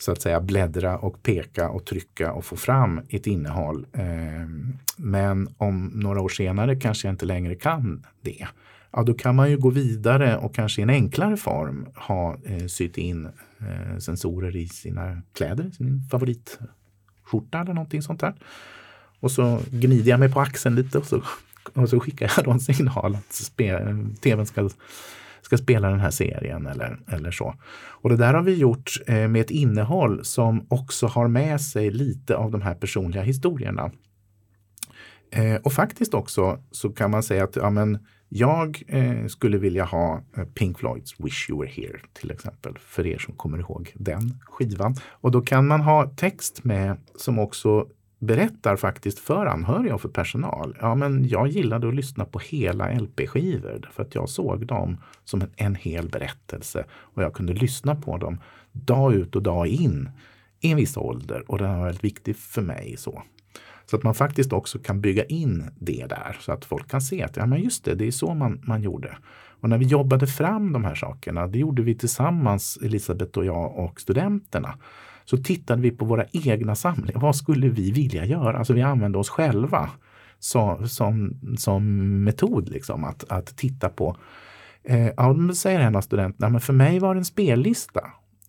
så 0.00 0.12
att 0.12 0.22
säga 0.22 0.40
bläddra 0.40 0.98
och 0.98 1.22
peka 1.22 1.68
och 1.68 1.84
trycka 1.84 2.32
och 2.32 2.44
få 2.44 2.56
fram 2.56 3.00
ett 3.08 3.26
innehåll. 3.26 3.86
Ehm, 3.92 4.78
men 4.96 5.48
om 5.56 5.90
några 5.94 6.20
år 6.20 6.28
senare 6.28 6.76
kanske 6.76 7.08
jag 7.08 7.12
inte 7.12 7.26
längre 7.26 7.54
kan 7.54 8.06
det. 8.20 8.46
Ja, 8.90 9.02
då 9.02 9.14
kan 9.14 9.36
man 9.36 9.50
ju 9.50 9.56
gå 9.56 9.70
vidare 9.70 10.36
och 10.36 10.54
kanske 10.54 10.80
i 10.80 10.82
en 10.82 10.90
enklare 10.90 11.36
form 11.36 11.86
ha 11.94 12.36
eh, 12.44 12.66
sytt 12.66 12.98
in 12.98 13.28
eh, 13.58 13.98
sensorer 13.98 14.56
i 14.56 14.68
sina 14.68 15.22
kläder, 15.34 15.70
sin 15.70 16.08
favoritskjorta 16.10 17.60
eller 17.60 17.74
någonting 17.74 18.02
sånt 18.02 18.20
där. 18.20 18.34
Och 19.20 19.30
så 19.30 19.60
gnider 19.70 20.10
jag 20.10 20.20
mig 20.20 20.32
på 20.32 20.40
axeln 20.40 20.74
lite 20.74 20.98
och 20.98 21.06
så, 21.06 21.22
och 21.74 21.88
så 21.88 22.00
skickar 22.00 22.32
jag 22.36 22.44
då 22.44 22.50
en 22.50 22.60
signal 22.60 23.14
att 23.14 23.60
eh, 23.60 23.96
tvn 24.22 24.46
ska 24.46 24.68
ska 25.50 25.56
spela 25.56 25.90
den 25.90 26.00
här 26.00 26.10
serien 26.10 26.66
eller, 26.66 26.98
eller 27.08 27.30
så. 27.30 27.54
Och 28.02 28.10
det 28.10 28.16
där 28.16 28.34
har 28.34 28.42
vi 28.42 28.54
gjort 28.54 28.90
eh, 29.06 29.28
med 29.28 29.40
ett 29.40 29.50
innehåll 29.50 30.24
som 30.24 30.66
också 30.68 31.06
har 31.06 31.28
med 31.28 31.60
sig 31.60 31.90
lite 31.90 32.36
av 32.36 32.50
de 32.50 32.62
här 32.62 32.74
personliga 32.74 33.22
historierna. 33.22 33.90
Eh, 35.30 35.54
och 35.54 35.72
faktiskt 35.72 36.14
också 36.14 36.58
så 36.70 36.90
kan 36.90 37.10
man 37.10 37.22
säga 37.22 37.44
att 37.44 37.56
ja, 37.56 37.70
men 37.70 37.98
jag 38.28 38.82
eh, 38.88 39.26
skulle 39.26 39.58
vilja 39.58 39.84
ha 39.84 40.22
eh, 40.36 40.44
Pink 40.44 40.78
Floyds 40.78 41.14
Wish 41.20 41.50
You 41.50 41.60
Were 41.60 41.70
Here 41.70 42.00
till 42.12 42.30
exempel, 42.30 42.78
för 42.78 43.06
er 43.06 43.18
som 43.18 43.34
kommer 43.34 43.58
ihåg 43.58 43.92
den 43.94 44.40
skivan. 44.44 44.96
Och 45.10 45.30
då 45.30 45.40
kan 45.40 45.66
man 45.66 45.80
ha 45.80 46.10
text 46.16 46.64
med 46.64 46.96
som 47.16 47.38
också 47.38 47.86
berättar 48.20 48.76
faktiskt 48.76 49.18
för 49.18 49.46
anhöriga 49.46 49.94
och 49.94 50.00
för 50.00 50.08
personal. 50.08 50.76
Ja, 50.80 50.94
men 50.94 51.28
jag 51.28 51.48
gillade 51.48 51.88
att 51.88 51.94
lyssna 51.94 52.24
på 52.24 52.38
hela 52.38 52.92
LP-skivor 52.92 53.90
för 53.92 54.02
att 54.02 54.14
jag 54.14 54.28
såg 54.28 54.66
dem 54.66 54.96
som 55.24 55.42
en, 55.42 55.50
en 55.56 55.74
hel 55.74 56.08
berättelse 56.08 56.84
och 56.92 57.22
jag 57.22 57.34
kunde 57.34 57.52
lyssna 57.52 57.94
på 57.94 58.16
dem 58.16 58.40
dag 58.72 59.14
ut 59.14 59.36
och 59.36 59.42
dag 59.42 59.66
in 59.66 60.10
i 60.60 60.70
en 60.70 60.76
viss 60.76 60.96
ålder 60.96 61.50
och 61.50 61.58
den 61.58 61.78
var 61.78 61.84
väldigt 61.84 62.04
viktig 62.04 62.36
för 62.36 62.62
mig. 62.62 62.96
så. 62.98 63.22
Så 63.86 63.96
att 63.96 64.02
man 64.02 64.14
faktiskt 64.14 64.52
också 64.52 64.78
kan 64.78 65.00
bygga 65.00 65.24
in 65.24 65.70
det 65.78 66.06
där 66.06 66.36
så 66.40 66.52
att 66.52 66.64
folk 66.64 66.90
kan 66.90 67.00
se 67.00 67.22
att 67.22 67.36
ja, 67.36 67.46
men 67.46 67.62
just 67.62 67.84
det, 67.84 67.94
det 67.94 68.06
är 68.06 68.10
så 68.10 68.34
man, 68.34 68.60
man 68.64 68.82
gjorde. 68.82 69.16
Och 69.60 69.68
när 69.68 69.78
vi 69.78 69.84
jobbade 69.84 70.26
fram 70.26 70.72
de 70.72 70.84
här 70.84 70.94
sakerna, 70.94 71.46
det 71.46 71.58
gjorde 71.58 71.82
vi 71.82 71.94
tillsammans, 71.94 72.78
Elisabeth 72.82 73.38
och 73.38 73.44
jag 73.44 73.78
och 73.78 74.00
studenterna 74.00 74.74
så 75.30 75.36
tittade 75.36 75.82
vi 75.82 75.90
på 75.90 76.04
våra 76.04 76.24
egna 76.32 76.74
samlingar. 76.74 77.20
Vad 77.20 77.36
skulle 77.36 77.68
vi 77.68 77.90
vilja 77.90 78.24
göra? 78.24 78.58
Alltså 78.58 78.72
vi 78.72 78.82
använde 78.82 79.18
oss 79.18 79.28
själva 79.28 79.90
så, 80.38 80.88
som, 80.88 81.40
som 81.58 81.84
metod 82.24 82.68
liksom, 82.68 83.04
att, 83.04 83.24
att 83.28 83.56
titta 83.56 83.88
på. 83.88 84.16
Eh, 84.84 85.06
ja, 85.16 85.32
då 85.32 85.54
säger 85.54 85.80
en 85.80 85.96
av 85.96 86.00
studenterna, 86.00 86.48
men 86.48 86.60
för 86.60 86.72
mig 86.72 86.98
var 86.98 87.14
det 87.14 87.20
en 87.20 87.24
spellista. 87.24 88.00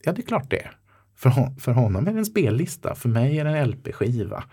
Ja, 0.04 0.12
det 0.12 0.22
är 0.22 0.26
klart 0.26 0.50
det 0.50 0.68
För, 1.16 1.60
för 1.60 1.72
honom 1.72 2.08
är 2.08 2.12
det 2.12 2.20
en 2.20 2.26
spellista, 2.26 2.96
för 2.96 3.10
mig 3.10 3.40
är 3.40 3.46
det 3.46 3.58
en 3.58 3.70
LP-skiva. 3.70 4.44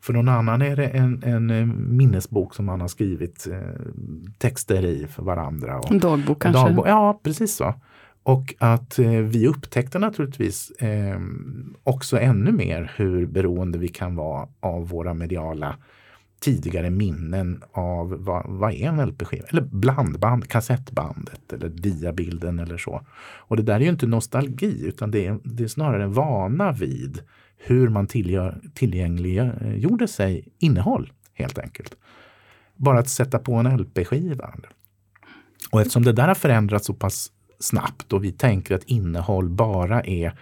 För 0.00 0.12
någon 0.12 0.28
annan 0.28 0.62
är 0.62 0.76
det 0.76 0.86
en, 0.86 1.22
en 1.22 1.50
eh, 1.50 1.66
minnesbok 1.66 2.54
som 2.54 2.64
man 2.64 2.80
har 2.80 2.88
skrivit 2.88 3.46
eh, 3.46 3.58
texter 4.38 4.84
i 4.84 5.06
för 5.06 5.22
varandra. 5.22 5.78
Och, 5.78 5.90
en 5.90 5.98
dagbok 5.98 6.42
kanske? 6.42 6.62
Dagbok, 6.62 6.88
ja, 6.88 7.20
precis 7.22 7.54
så. 7.54 7.74
Och 8.26 8.54
att 8.58 8.98
eh, 8.98 9.10
vi 9.10 9.46
upptäckte 9.46 9.98
naturligtvis 9.98 10.70
eh, 10.70 11.20
också 11.82 12.18
ännu 12.18 12.52
mer 12.52 12.92
hur 12.96 13.26
beroende 13.26 13.78
vi 13.78 13.88
kan 13.88 14.16
vara 14.16 14.48
av 14.60 14.88
våra 14.88 15.14
mediala 15.14 15.76
tidigare 16.40 16.90
minnen 16.90 17.62
av 17.72 18.24
vad, 18.24 18.46
vad 18.46 18.72
är 18.72 18.88
en 18.88 19.06
LP-skiva? 19.08 19.46
Eller 19.48 19.62
blandband, 19.62 20.48
kassettbandet 20.48 21.52
eller 21.52 21.68
diabilden 21.68 22.58
eller 22.58 22.76
så. 22.76 23.06
Och 23.18 23.56
det 23.56 23.62
där 23.62 23.74
är 23.74 23.80
ju 23.80 23.88
inte 23.88 24.06
nostalgi 24.06 24.86
utan 24.86 25.10
det 25.10 25.26
är, 25.26 25.38
det 25.44 25.64
är 25.64 25.68
snarare 25.68 26.02
en 26.02 26.12
vana 26.12 26.72
vid 26.72 27.20
hur 27.56 27.88
man 27.88 28.06
tillgängliggjorde 28.74 30.04
eh, 30.04 30.08
sig 30.08 30.48
innehåll 30.58 31.12
helt 31.34 31.58
enkelt. 31.58 31.96
Bara 32.76 32.98
att 32.98 33.08
sätta 33.08 33.38
på 33.38 33.54
en 33.54 33.76
LP-skiva. 33.76 34.54
Och 35.70 35.80
eftersom 35.80 36.04
det 36.04 36.12
där 36.12 36.28
har 36.28 36.34
förändrats 36.34 36.86
så 36.86 36.94
pass 36.94 37.32
snabbt 37.58 38.12
och 38.12 38.24
vi 38.24 38.32
tänker 38.32 38.74
att 38.74 38.84
innehåll 38.84 39.48
bara 39.48 40.02
är 40.02 40.32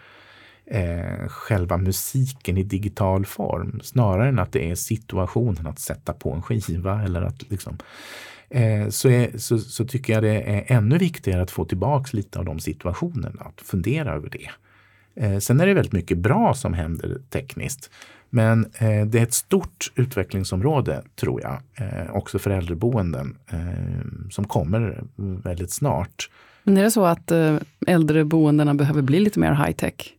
eh, 0.66 1.28
själva 1.28 1.76
musiken 1.76 2.58
i 2.58 2.62
digital 2.62 3.26
form 3.26 3.80
snarare 3.82 4.28
än 4.28 4.38
att 4.38 4.52
det 4.52 4.70
är 4.70 4.74
situationen 4.74 5.66
att 5.66 5.78
sätta 5.78 6.12
på 6.12 6.32
en 6.32 6.42
skiva 6.42 7.02
eller 7.02 7.22
att 7.22 7.50
liksom 7.50 7.78
eh, 8.48 8.88
så, 8.88 9.08
är, 9.08 9.38
så, 9.38 9.58
så, 9.58 9.84
tycker 9.84 10.12
jag 10.12 10.22
det 10.22 10.42
är 10.42 10.76
ännu 10.76 10.98
viktigare 10.98 11.42
att 11.42 11.50
få 11.50 11.64
tillbaks 11.64 12.12
lite 12.12 12.38
av 12.38 12.44
de 12.44 12.60
situationerna, 12.60 13.42
att 13.42 13.60
fundera 13.60 14.14
över 14.14 14.30
det. 14.30 14.50
Eh, 15.16 15.38
sen 15.38 15.60
är 15.60 15.66
det 15.66 15.74
väldigt 15.74 15.92
mycket 15.92 16.18
bra 16.18 16.54
som 16.54 16.74
händer 16.74 17.20
tekniskt. 17.30 17.90
Men 18.34 18.64
eh, 18.64 19.06
det 19.06 19.18
är 19.18 19.22
ett 19.22 19.34
stort 19.34 19.92
utvecklingsområde, 19.94 21.02
tror 21.16 21.42
jag, 21.42 21.62
eh, 21.74 22.10
också 22.10 22.38
för 22.38 22.50
äldreboenden, 22.50 23.36
eh, 23.46 24.30
som 24.30 24.44
kommer 24.44 25.04
väldigt 25.16 25.70
snart. 25.70 26.30
Men 26.64 26.76
är 26.76 26.82
det 26.82 26.90
så 26.90 27.04
att 27.04 27.30
eh, 27.30 27.56
äldreboendena 27.86 28.74
behöver 28.74 29.02
bli 29.02 29.20
lite 29.20 29.40
mer 29.40 29.52
high-tech? 29.52 30.14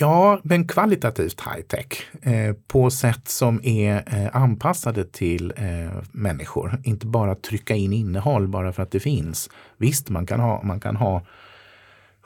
Ja, 0.00 0.40
men 0.44 0.68
kvalitativt 0.68 1.40
high-tech 1.40 2.02
eh, 2.22 2.54
på 2.66 2.90
sätt 2.90 3.28
som 3.28 3.60
är 3.64 4.14
eh, 4.14 4.36
anpassade 4.36 5.04
till 5.04 5.52
eh, 5.56 6.02
människor. 6.12 6.80
Inte 6.84 7.06
bara 7.06 7.34
trycka 7.34 7.74
in 7.74 7.92
innehåll 7.92 8.48
bara 8.48 8.72
för 8.72 8.82
att 8.82 8.90
det 8.90 9.00
finns. 9.00 9.50
Visst, 9.76 10.08
man 10.08 10.26
kan 10.26 10.40
ha, 10.40 10.62
man 10.62 10.80
kan 10.80 10.96
ha 10.96 11.26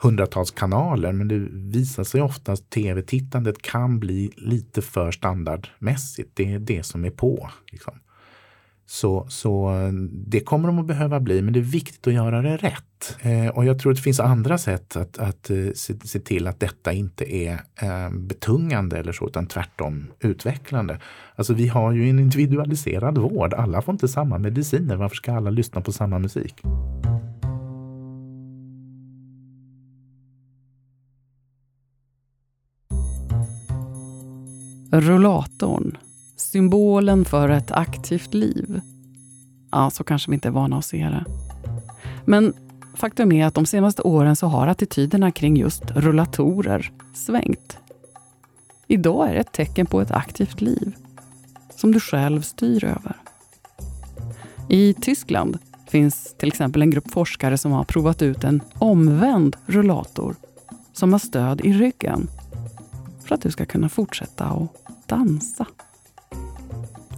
hundratals 0.01 0.51
kanaler 0.51 1.11
men 1.11 1.27
det 1.27 1.39
visar 1.79 2.03
sig 2.03 2.21
ofta 2.21 2.51
att 2.51 2.69
tv-tittandet 2.69 3.61
kan 3.61 3.99
bli 3.99 4.31
lite 4.35 4.81
för 4.81 5.11
standardmässigt. 5.11 6.31
Det 6.33 6.53
är 6.53 6.59
det 6.59 6.83
som 6.83 7.05
är 7.05 7.09
på. 7.09 7.49
Liksom. 7.71 7.99
Så, 8.91 9.25
så 9.29 9.71
det 10.11 10.39
kommer 10.39 10.67
de 10.67 10.79
att 10.79 10.85
behöva 10.85 11.19
bli, 11.19 11.41
men 11.41 11.53
det 11.53 11.59
är 11.59 11.61
viktigt 11.61 12.07
att 12.07 12.13
göra 12.13 12.41
det 12.41 12.57
rätt. 12.57 13.17
Eh, 13.21 13.47
och 13.47 13.65
jag 13.65 13.79
tror 13.79 13.91
att 13.91 13.97
det 13.97 14.01
finns 14.01 14.19
andra 14.19 14.57
sätt 14.57 14.95
att, 14.95 15.17
att 15.17 15.49
eh, 15.49 15.57
se, 15.75 15.93
se, 16.03 16.19
till 16.19 16.47
att 16.47 16.59
detta 16.59 16.93
inte 16.93 17.35
är 17.35 17.53
eh, 17.81 18.09
betungande 18.11 18.97
eller 18.97 19.11
så, 19.11 19.27
utan 19.27 19.47
tvärtom 19.47 20.07
utvecklande. 20.19 20.99
Alltså 21.35 21.53
vi 21.53 21.67
har 21.67 21.91
ju 21.91 22.09
en 22.09 22.19
individualiserad 22.19 23.17
vård. 23.17 23.53
Alla 23.53 23.81
får 23.81 23.91
inte 23.91 24.07
samma 24.07 24.37
mediciner. 24.37 24.95
Varför 24.95 25.15
ska 25.15 25.33
alla 25.33 25.49
lyssna 25.49 25.81
på 25.81 25.91
samma 25.91 26.19
musik? 26.19 26.61
Rullatorn 34.91 35.97
Symbolen 36.39 37.25
för 37.25 37.49
ett 37.49 37.71
aktivt 37.71 38.33
liv. 38.33 38.81
Ja, 39.71 39.89
så 39.89 40.03
kanske 40.03 40.31
vi 40.31 40.35
inte 40.35 40.47
är 40.47 40.51
vana 40.51 40.77
att 40.77 40.85
se 40.85 41.03
det. 41.03 41.25
Men 42.25 42.53
faktum 42.95 43.31
är 43.31 43.45
att 43.45 43.53
de 43.53 43.65
senaste 43.65 44.01
åren 44.01 44.35
så 44.35 44.47
har 44.47 44.67
attityderna 44.67 45.31
kring 45.31 45.57
just 45.57 45.91
rullatorer 45.91 46.91
svängt. 47.13 47.77
Idag 48.87 49.29
är 49.29 49.33
det 49.33 49.39
ett 49.39 49.51
tecken 49.51 49.85
på 49.85 50.01
ett 50.01 50.11
aktivt 50.11 50.61
liv 50.61 50.95
som 51.75 51.91
du 51.91 51.99
själv 51.99 52.41
styr 52.41 52.83
över. 52.83 53.15
I 54.69 54.93
Tyskland 54.93 55.57
finns 55.87 56.35
till 56.37 56.47
exempel 56.47 56.81
en 56.81 56.91
grupp 56.91 57.11
forskare 57.11 57.57
som 57.57 57.71
har 57.71 57.83
provat 57.83 58.21
ut 58.21 58.43
en 58.43 58.61
omvänd 58.77 59.55
rullator 59.65 60.35
som 60.93 61.11
har 61.11 61.19
stöd 61.19 61.61
i 61.61 61.73
ryggen 61.73 62.29
för 63.25 63.35
att 63.35 63.41
du 63.41 63.51
ska 63.51 63.65
kunna 63.65 63.89
fortsätta 63.89 64.45
att 64.45 65.07
dansa. 65.07 65.65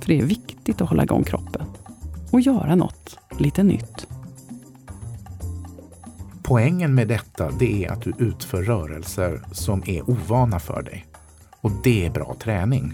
För 0.01 0.07
det 0.07 0.19
är 0.19 0.25
viktigt 0.25 0.81
att 0.81 0.89
hålla 0.89 1.03
igång 1.03 1.23
kroppen 1.23 1.65
och 2.31 2.41
göra 2.41 2.75
något 2.75 3.19
lite 3.39 3.63
nytt. 3.63 4.07
Poängen 6.43 6.95
med 6.95 7.07
detta 7.07 7.51
det 7.59 7.85
är 7.85 7.91
att 7.91 8.01
du 8.01 8.13
utför 8.17 8.63
rörelser 8.63 9.41
som 9.51 9.83
är 9.85 10.09
ovana 10.09 10.59
för 10.59 10.81
dig. 10.81 11.05
Och 11.61 11.71
det 11.83 12.05
är 12.05 12.09
bra 12.09 12.35
träning. 12.39 12.93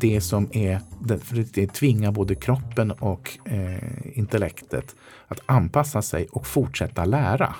Det 0.00 0.20
som 0.20 0.48
är, 0.52 0.80
för 1.18 1.54
det 1.54 1.66
tvingar 1.66 2.12
både 2.12 2.34
kroppen 2.34 2.90
och 2.90 3.38
eh, 3.44 4.18
intellektet 4.18 4.96
att 5.28 5.40
anpassa 5.46 6.02
sig 6.02 6.26
och 6.32 6.46
fortsätta 6.46 7.04
lära. 7.04 7.54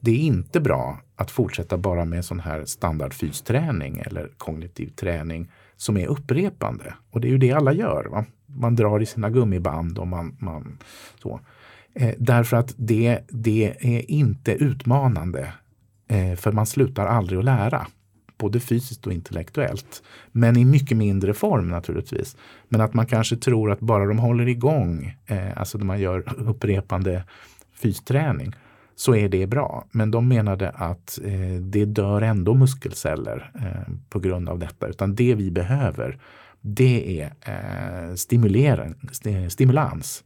Det 0.00 0.10
är 0.10 0.18
inte 0.18 0.60
bra 0.60 1.00
att 1.16 1.30
fortsätta 1.30 1.76
bara 1.76 2.04
med 2.04 2.24
sån 2.24 2.40
här 2.40 2.64
standard 2.64 3.14
fysträning 3.14 4.02
eller 4.06 4.30
kognitiv 4.38 4.88
träning 4.88 5.50
som 5.76 5.96
är 5.96 6.06
upprepande. 6.06 6.94
Och 7.10 7.20
det 7.20 7.28
är 7.28 7.30
ju 7.30 7.38
det 7.38 7.52
alla 7.52 7.72
gör. 7.72 8.04
Va? 8.04 8.24
Man 8.46 8.76
drar 8.76 9.02
i 9.02 9.06
sina 9.06 9.30
gummiband 9.30 9.98
och 9.98 10.06
man, 10.06 10.36
man 10.38 10.78
så. 11.22 11.40
Eh, 11.94 12.14
därför 12.18 12.56
att 12.56 12.74
det, 12.76 13.20
det 13.28 13.74
är 13.80 14.10
inte 14.10 14.52
utmanande. 14.52 15.52
Eh, 16.08 16.34
för 16.34 16.52
man 16.52 16.66
slutar 16.66 17.06
aldrig 17.06 17.38
att 17.38 17.44
lära. 17.44 17.86
Både 18.38 18.60
fysiskt 18.60 19.06
och 19.06 19.12
intellektuellt. 19.12 20.02
Men 20.32 20.56
i 20.56 20.64
mycket 20.64 20.96
mindre 20.96 21.34
form 21.34 21.68
naturligtvis. 21.68 22.36
Men 22.68 22.80
att 22.80 22.94
man 22.94 23.06
kanske 23.06 23.36
tror 23.36 23.70
att 23.70 23.80
bara 23.80 24.06
de 24.06 24.18
håller 24.18 24.48
igång, 24.48 25.16
eh, 25.26 25.58
alltså 25.58 25.78
när 25.78 25.84
man 25.84 26.00
gör 26.00 26.24
upprepande 26.36 27.24
fysträning, 27.74 28.52
så 28.96 29.14
är 29.14 29.28
det 29.28 29.46
bra. 29.46 29.84
Men 29.90 30.10
de 30.10 30.28
menade 30.28 30.70
att 30.70 31.18
eh, 31.24 31.60
det 31.60 31.84
dör 31.84 32.22
ändå 32.22 32.54
muskelceller 32.54 33.50
eh, 33.54 33.92
på 34.08 34.18
grund 34.18 34.48
av 34.48 34.58
detta. 34.58 34.86
Utan 34.86 35.14
det 35.14 35.34
vi 35.34 35.50
behöver, 35.50 36.18
det 36.60 37.20
är 37.20 37.32
eh, 38.06 38.14
stimulans. 39.48 40.24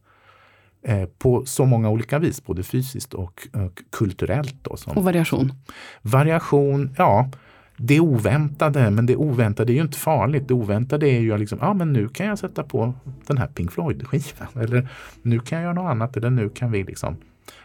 Eh, 0.83 1.05
på 1.05 1.45
så 1.45 1.65
många 1.65 1.89
olika 1.89 2.19
vis, 2.19 2.45
både 2.45 2.63
fysiskt 2.63 3.13
och, 3.13 3.47
och 3.53 3.81
kulturellt. 3.89 4.55
Då, 4.61 4.77
och 4.95 5.03
variation? 5.03 5.53
Variation, 6.01 6.95
ja. 6.97 7.29
Det 7.77 7.99
oväntade, 7.99 8.91
men 8.91 9.05
det 9.05 9.15
oväntade 9.15 9.73
är 9.73 9.75
ju 9.75 9.81
inte 9.81 9.97
farligt. 9.97 10.47
Det 10.47 10.53
oväntade 10.53 11.09
är 11.09 11.19
ju 11.19 11.37
liksom, 11.37 11.59
ja 11.61 11.67
ah, 11.67 11.73
men 11.73 11.93
nu 11.93 12.07
kan 12.07 12.27
jag 12.27 12.39
sätta 12.39 12.63
på 12.63 12.93
den 13.27 13.37
här 13.37 13.47
Pink 13.47 13.71
Floyd-skivan. 13.71 14.47
Eller 14.61 14.89
nu 15.21 15.39
kan 15.39 15.57
jag 15.57 15.63
göra 15.63 15.73
något 15.73 15.91
annat. 15.91 16.17
Eller 16.17 16.29
nu 16.29 16.49
kan 16.49 16.71
vi 16.71 16.83
liksom 16.83 17.17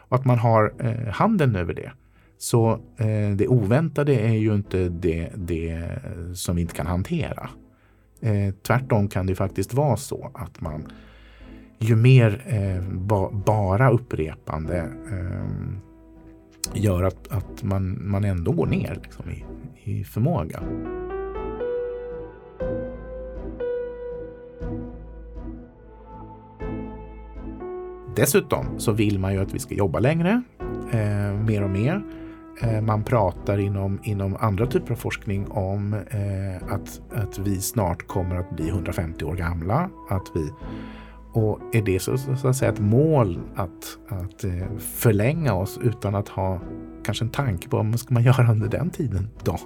och 0.08 0.16
att 0.16 0.24
man 0.24 0.38
har 0.38 0.74
eh, 0.78 1.12
handen 1.12 1.56
över 1.56 1.74
det. 1.74 1.92
Så 2.38 2.72
eh, 2.96 3.30
det 3.36 3.48
oväntade 3.48 4.14
är 4.14 4.34
ju 4.34 4.54
inte 4.54 4.88
det, 4.88 5.30
det 5.34 5.88
som 6.34 6.56
vi 6.56 6.62
inte 6.62 6.74
kan 6.74 6.86
hantera. 6.86 7.50
Eh, 8.20 8.54
tvärtom 8.62 9.08
kan 9.08 9.26
det 9.26 9.34
faktiskt 9.34 9.74
vara 9.74 9.96
så 9.96 10.30
att 10.34 10.60
man 10.60 10.86
ju 11.78 11.96
mer 11.96 12.42
eh, 12.46 12.98
ba, 12.98 13.30
bara 13.30 13.90
upprepande 13.90 14.78
eh, 15.10 15.46
gör 16.74 17.02
att, 17.02 17.28
att 17.28 17.62
man, 17.62 18.08
man 18.08 18.24
ändå 18.24 18.52
går 18.52 18.66
ner 18.66 19.00
liksom, 19.02 19.30
i, 19.30 19.44
i 19.84 20.04
förmåga. 20.04 20.62
Dessutom 28.16 28.66
så 28.78 28.92
vill 28.92 29.18
man 29.18 29.34
ju 29.34 29.40
att 29.40 29.54
vi 29.54 29.58
ska 29.58 29.74
jobba 29.74 29.98
längre, 29.98 30.42
eh, 30.92 31.34
mer 31.46 31.62
och 31.62 31.70
mer. 31.70 32.02
Eh, 32.62 32.80
man 32.80 33.04
pratar 33.04 33.58
inom, 33.58 34.00
inom 34.02 34.36
andra 34.40 34.66
typer 34.66 34.92
av 34.92 34.96
forskning 34.96 35.50
om 35.50 35.94
eh, 35.94 36.72
att, 36.74 37.00
att 37.14 37.38
vi 37.38 37.60
snart 37.60 38.06
kommer 38.06 38.36
att 38.36 38.56
bli 38.56 38.68
150 38.68 39.24
år 39.24 39.34
gamla. 39.34 39.90
Att 40.10 40.30
vi, 40.34 40.50
och 41.32 41.60
är 41.72 41.82
det 41.82 42.00
så, 42.00 42.18
så 42.18 42.48
att 42.48 42.56
säga 42.56 42.72
ett 42.72 42.80
mål 42.80 43.40
att, 43.54 43.98
att 44.08 44.44
eh, 44.44 44.78
förlänga 44.78 45.54
oss 45.54 45.78
utan 45.82 46.14
att 46.14 46.28
ha 46.28 46.60
kanske 47.04 47.24
en 47.24 47.30
tanke 47.30 47.68
på 47.68 47.76
vad 47.76 48.00
ska 48.00 48.14
man 48.14 48.22
göra 48.22 48.52
under 48.52 48.68
den 48.68 48.90
tiden 48.90 49.28
då? 49.44 49.58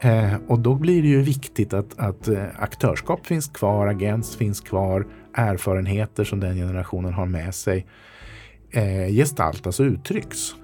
Eh, 0.00 0.34
och 0.46 0.58
då 0.58 0.74
blir 0.74 1.02
det 1.02 1.08
ju 1.08 1.22
viktigt 1.22 1.72
att, 1.72 1.98
att 1.98 2.28
eh, 2.28 2.44
aktörskap 2.58 3.26
finns 3.26 3.48
kvar, 3.48 3.86
agens 3.86 4.36
finns 4.36 4.60
kvar, 4.60 5.06
erfarenheter 5.36 6.24
som 6.24 6.40
den 6.40 6.56
generationen 6.56 7.12
har 7.12 7.26
med 7.26 7.54
sig 7.54 7.86
eh, 8.70 9.14
gestaltas 9.14 9.80
och 9.80 9.84
uttrycks. 9.84 10.54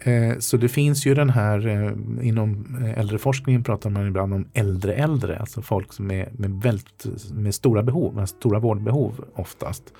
Eh, 0.00 0.38
så 0.38 0.56
det 0.56 0.68
finns 0.68 1.06
ju 1.06 1.14
den 1.14 1.30
här, 1.30 1.66
eh, 1.66 1.92
inom 2.28 2.76
eh, 2.84 2.98
äldreforskningen 2.98 3.64
pratar 3.64 3.90
man 3.90 4.06
ibland 4.06 4.34
om 4.34 4.48
äldre 4.54 4.94
äldre, 4.94 5.38
alltså 5.38 5.62
folk 5.62 5.92
som 5.92 6.10
är 6.10 6.28
med, 6.32 6.50
väldigt, 6.50 7.06
med 7.32 7.54
stora 7.54 7.82
behov, 7.82 8.14
med 8.14 8.28
stora 8.28 8.58
vårdbehov 8.58 9.24
oftast. 9.34 9.92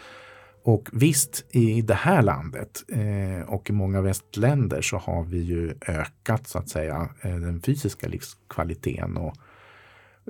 Och 0.63 0.89
visst, 0.93 1.45
i 1.51 1.83
det 1.83 1.95
här 1.95 2.23
landet 2.23 2.85
eh, 2.89 3.49
och 3.49 3.71
i 3.71 3.73
många 3.73 4.01
västländer 4.01 4.83
så 4.83 4.97
har 4.97 5.25
vi 5.25 5.39
ju 5.39 5.75
ökat 5.87 6.47
så 6.47 6.59
att 6.59 6.69
säga 6.69 7.09
eh, 7.23 7.37
den 7.37 7.63
fysiska 7.63 8.09
livskvaliteten 8.09 9.17
och 9.17 9.35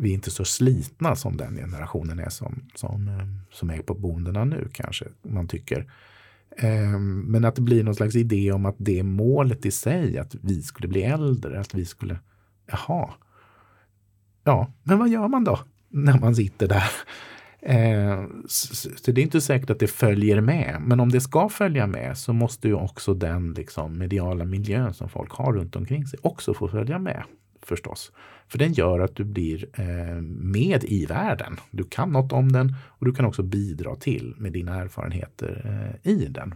vi 0.01 0.11
är 0.11 0.15
inte 0.15 0.31
så 0.31 0.45
slitna 0.45 1.17
som 1.17 1.37
den 1.37 1.57
generationen 1.57 2.19
är 2.19 2.29
som, 2.29 2.63
som, 2.75 3.09
eh, 3.09 3.27
som 3.51 3.71
är 3.71 3.83
på 3.83 3.95
boendena 3.95 4.45
nu 4.45 4.69
kanske 4.73 5.05
man 5.23 5.49
tycker. 5.49 5.93
Ehm, 6.57 7.21
men 7.21 7.45
att 7.45 7.55
det 7.55 7.63
blir 7.63 7.85
någon 7.85 7.95
slags 7.95 8.17
idé 8.17 8.53
om 8.53 8.67
att 8.67 8.77
det 8.79 9.03
målet 9.03 9.67
i 9.67 9.71
sig, 9.71 10.19
att 10.19 10.35
vi 10.43 10.63
skulle 10.63 10.89
bli 10.89 11.03
äldre, 11.03 11.61
att 11.61 11.75
vi 11.75 11.85
skulle, 11.85 12.19
jaha. 12.67 13.11
Ja, 14.45 14.73
men 14.83 14.99
vad 14.99 15.09
gör 15.09 15.29
man 15.29 15.45
då 15.45 15.59
när 15.89 16.19
man 16.21 16.37
sitter 16.37 16.69
där? 16.69 16.91
Ehm, 17.63 18.45
så 18.49 19.13
det 19.13 19.21
är 19.21 19.23
inte 19.23 19.41
säkert 19.41 19.71
att 19.71 19.79
det 19.79 19.87
följer 19.87 20.41
med. 20.41 20.77
Men 20.81 21.01
om 21.01 21.09
det 21.09 21.21
ska 21.21 21.49
följa 21.49 21.87
med 21.87 22.19
så 22.19 22.33
måste 22.33 22.69
ju 22.69 22.75
också 22.75 23.15
den 23.15 23.53
liksom 23.53 23.99
mediala 23.99 24.45
miljön 24.45 24.95
som 24.95 25.09
folk 25.09 25.33
har 25.33 25.53
runt 25.53 25.77
omkring 25.77 26.07
sig 26.07 26.19
också 26.23 26.55
få 26.55 26.69
följa 26.69 26.99
med. 26.99 27.23
förstås. 27.63 28.13
För 28.51 28.59
den 28.59 28.73
gör 28.73 29.01
att 29.01 29.17
du 29.17 29.25
blir 29.25 29.67
eh, 29.81 30.23
med 30.23 30.85
i 30.85 31.07
världen. 31.07 31.57
Du 31.71 31.85
kan 31.85 32.13
något 32.13 32.33
om 32.33 32.53
den 32.53 32.75
och 32.87 33.07
du 33.07 33.13
kan 33.13 33.25
också 33.25 33.43
bidra 33.43 33.97
till 33.97 34.35
med 34.39 34.53
dina 34.53 34.75
erfarenheter 34.75 35.63
eh, 36.05 36.13
i 36.13 36.27
den. 36.27 36.55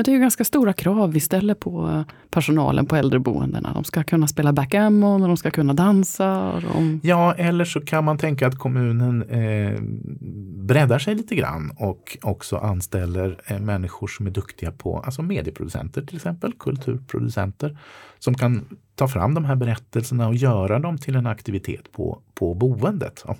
Men 0.00 0.04
det 0.04 0.10
är 0.10 0.12
ju 0.12 0.20
ganska 0.20 0.44
stora 0.44 0.72
krav 0.72 1.12
vi 1.12 1.20
ställer 1.20 1.54
på 1.54 1.88
eh, 1.88 2.14
personalen 2.30 2.86
på 2.86 2.96
äldreboendena. 2.96 3.72
De 3.72 3.84
ska 3.84 4.02
kunna 4.02 4.26
spela 4.26 4.52
backgammon 4.52 5.22
och 5.22 5.28
de 5.28 5.36
ska 5.36 5.50
kunna 5.50 5.72
dansa. 5.72 6.60
De... 6.60 7.00
Ja, 7.02 7.34
eller 7.34 7.64
så 7.64 7.80
kan 7.80 8.04
man 8.04 8.18
tänka 8.18 8.46
att 8.46 8.58
kommunen 8.58 9.22
eh, 9.22 9.80
breddar 10.66 10.98
sig 10.98 11.14
lite 11.14 11.34
grann 11.34 11.72
och 11.76 12.18
också 12.22 12.56
anställer 12.56 13.40
eh, 13.46 13.58
människor 13.58 14.06
som 14.06 14.26
är 14.26 14.30
duktiga 14.30 14.72
på, 14.72 14.98
alltså 15.00 15.22
medieproducenter 15.22 16.02
till 16.02 16.16
exempel, 16.16 16.52
kulturproducenter, 16.52 17.78
som 18.18 18.34
kan 18.34 18.64
ta 18.94 19.08
fram 19.08 19.34
de 19.34 19.44
här 19.44 19.56
berättelserna 19.56 20.28
och 20.28 20.34
göra 20.34 20.78
dem 20.78 20.98
till 20.98 21.16
en 21.16 21.26
aktivitet 21.26 21.92
på, 21.92 22.18
på 22.34 22.54
boendet. 22.54 23.24
Ja. 23.26 23.36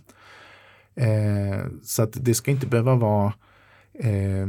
Eh, 1.04 1.64
så 1.82 2.02
att 2.02 2.12
det 2.12 2.34
ska 2.34 2.50
inte 2.50 2.66
behöva 2.66 2.94
vara 2.94 3.32
eh, 4.00 4.46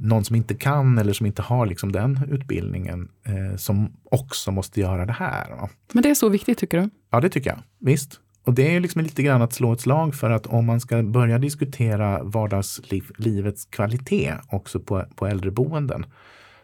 någon 0.00 0.24
som 0.24 0.36
inte 0.36 0.54
kan 0.54 0.98
eller 0.98 1.12
som 1.12 1.26
inte 1.26 1.42
har 1.42 1.66
liksom 1.66 1.92
den 1.92 2.20
utbildningen 2.30 3.08
eh, 3.24 3.56
som 3.56 3.92
också 4.04 4.50
måste 4.50 4.80
göra 4.80 5.06
det 5.06 5.12
här. 5.12 5.50
Va? 5.50 5.68
Men 5.92 6.02
det 6.02 6.10
är 6.10 6.14
så 6.14 6.28
viktigt 6.28 6.58
tycker 6.58 6.80
du? 6.80 6.90
Ja, 7.10 7.20
det 7.20 7.28
tycker 7.28 7.50
jag. 7.50 7.58
Visst. 7.78 8.20
Och 8.44 8.54
det 8.54 8.76
är 8.76 8.80
liksom 8.80 9.00
lite 9.02 9.22
grann 9.22 9.42
att 9.42 9.52
slå 9.52 9.72
ett 9.72 9.80
slag 9.80 10.14
för 10.14 10.30
att 10.30 10.46
om 10.46 10.66
man 10.66 10.80
ska 10.80 11.02
börja 11.02 11.38
diskutera 11.38 12.22
vardagslivets 12.22 13.64
kvalitet 13.64 14.34
också 14.48 14.80
på, 14.80 15.04
på 15.14 15.26
äldreboenden, 15.26 16.06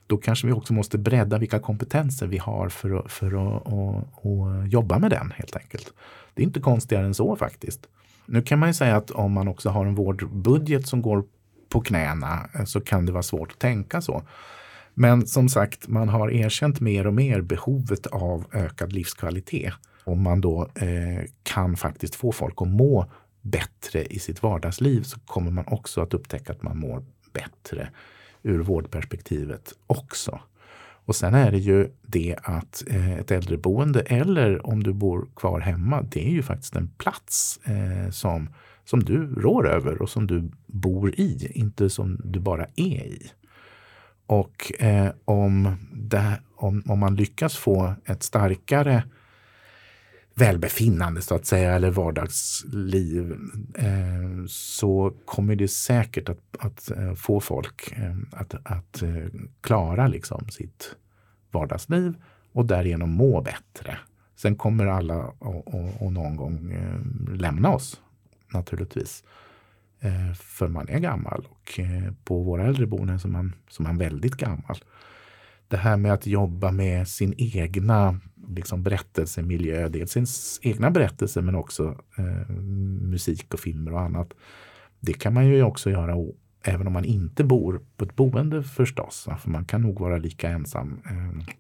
då 0.07 0.17
kanske 0.17 0.47
vi 0.47 0.53
också 0.53 0.73
måste 0.73 0.99
bredda 0.99 1.39
vilka 1.39 1.59
kompetenser 1.59 2.27
vi 2.27 2.39
har 2.39 2.69
för 2.69 2.99
att, 2.99 3.13
för 3.13 3.27
att, 3.27 3.67
att, 3.67 4.27
att 4.27 4.73
jobba 4.73 4.99
med 4.99 5.11
den 5.11 5.33
helt 5.37 5.57
enkelt. 5.57 5.93
Det 6.35 6.43
är 6.43 6.47
inte 6.47 6.61
konstigare 6.61 7.07
än 7.07 7.15
så 7.15 7.37
faktiskt. 7.37 7.89
Nu 8.27 8.43
kan 8.43 8.59
man 8.59 8.69
ju 8.69 8.75
säga 8.75 8.97
att 8.97 9.11
om 9.11 9.33
man 9.33 9.49
också 9.49 9.71
har 9.71 9.87
en 9.87 9.95
vårdbudget 9.95 10.87
som 10.87 11.03
går 11.03 11.25
på 11.75 11.81
knäna 11.81 12.49
eh, 12.55 12.65
så 12.65 12.81
kan 12.81 13.07
det 13.07 13.13
vara 13.13 13.23
svårt 13.23 13.53
att 13.53 13.59
tänka 13.59 14.01
så. 14.01 14.23
Men 14.95 15.27
som 15.27 15.49
sagt, 15.49 15.89
man 15.89 16.09
har 16.09 16.31
erkänt 16.31 16.81
mer 16.81 17.07
och 17.07 17.15
mer 17.15 17.41
behovet 17.41 18.07
av 18.07 18.45
ökad 18.53 18.93
livskvalitet. 18.93 19.75
Om 20.05 20.23
man 20.23 20.41
då 20.41 20.71
eh, 20.75 21.25
kan 21.43 21.77
faktiskt 21.77 22.15
få 22.15 22.33
folk 22.33 22.63
att 22.63 22.69
må 22.69 23.07
bättre 23.43 24.05
i 24.05 24.19
sitt 24.19 24.43
vardagsliv 24.43 25.03
så 25.03 25.21
kommer 25.21 25.51
man 25.51 25.65
också 25.67 26.01
att 26.01 26.15
upptäcka 26.15 26.53
att 26.53 26.63
man 26.63 26.79
mår 26.79 27.05
bättre 27.33 27.89
ur 28.43 28.59
vårdperspektivet 28.59 29.73
också. 29.87 30.41
Och 31.07 31.17
sen 31.17 31.35
är 31.35 31.51
det 31.51 31.59
ju 31.59 31.89
det 32.03 32.37
att 32.43 32.85
eh, 32.87 33.13
ett 33.13 33.31
äldreboende 33.31 34.01
eller 34.01 34.67
om 34.67 34.83
du 34.83 34.93
bor 34.93 35.29
kvar 35.37 35.61
hemma, 35.61 36.03
det 36.03 36.27
är 36.27 36.31
ju 36.31 36.43
faktiskt 36.43 36.77
en 36.77 36.89
plats 36.89 37.61
eh, 37.65 38.11
som 38.11 38.49
som 38.85 39.03
du 39.03 39.35
rår 39.35 39.69
över 39.69 40.03
och 40.03 40.11
som 40.11 40.27
du 40.27 40.51
bor 40.67 41.21
i, 41.21 41.53
inte 41.55 41.91
som 41.91 42.21
du 42.25 42.41
bara 42.41 42.67
är 42.77 43.05
i. 43.05 43.31
Och 44.27 44.83
eh, 44.83 45.13
om, 45.25 45.77
det, 45.93 46.41
om, 46.57 46.83
om 46.87 46.99
man 46.99 47.17
lyckas 47.17 47.57
få 47.57 47.95
ett 48.05 48.23
starkare 48.23 49.05
välbefinnande 50.35 51.23
så 51.23 51.35
att 51.35 51.47
säga, 51.47 51.75
eller 51.75 51.91
vardagsliv, 51.91 53.33
eh, 53.75 54.47
så 54.49 55.15
kommer 55.25 55.57
det 55.57 55.69
säkert 55.69 56.29
att, 56.29 56.41
att 56.59 56.91
eh, 56.91 57.15
få 57.15 57.41
folk 57.41 57.93
eh, 57.97 58.17
att, 58.33 58.55
att 58.65 59.03
eh, 59.03 59.41
klara 59.61 60.07
liksom 60.07 60.49
sitt 60.49 60.97
vardagsliv 61.51 62.15
och 62.53 62.67
därigenom 62.67 63.11
må 63.11 63.41
bättre. 63.41 63.99
Sen 64.37 64.57
kommer 64.57 64.87
alla 64.87 65.25
att 65.25 66.13
någon 66.13 66.37
gång 66.37 66.77
lämna 67.29 67.75
oss 67.75 68.01
naturligtvis. 68.55 69.25
Eh, 70.01 70.35
för 70.35 70.69
man 70.69 70.89
är 70.89 70.99
gammal 70.99 71.47
och 71.51 71.81
eh, 71.81 72.13
på 72.25 72.43
våra 72.43 72.67
äldreboenden 72.67 73.19
så 73.19 73.29
är 73.29 73.33
man, 73.33 73.55
så 73.69 73.83
är 73.83 73.87
man 73.87 73.99
väldigt 73.99 74.37
gammal. 74.37 74.77
Det 75.69 75.77
här 75.77 75.97
med 75.97 76.13
att 76.13 76.27
jobba 76.27 76.71
med 76.71 77.09
sin 77.09 77.35
egna 77.39 78.21
liksom, 78.49 78.83
berättelsemiljö, 78.83 79.89
dels 79.89 80.13
sin 80.13 80.27
egna 80.63 80.91
berättelse 80.91 81.43
men 81.43 81.55
också 81.55 81.99
eh, 82.19 82.51
musik 83.01 83.55
och 83.55 83.61
filmer 83.61 83.93
och 83.93 84.01
annat. 84.01 84.33
Det 85.01 85.13
kan 85.13 85.35
man 85.35 85.47
ju 85.47 85.63
också 85.63 85.91
göra 85.91 86.17
även 86.63 86.87
om 86.87 86.93
man 86.93 87.05
inte 87.05 87.45
bor 87.45 87.81
på 87.97 88.05
ett 88.05 88.17
boende 88.17 88.63
förstås. 88.63 89.29
För 89.39 89.51
man 89.51 89.65
kan 89.65 89.83
nog 89.83 90.01
vara 90.01 90.19
lika 90.19 90.49
ensam 90.49 91.01
eh, 91.07 91.55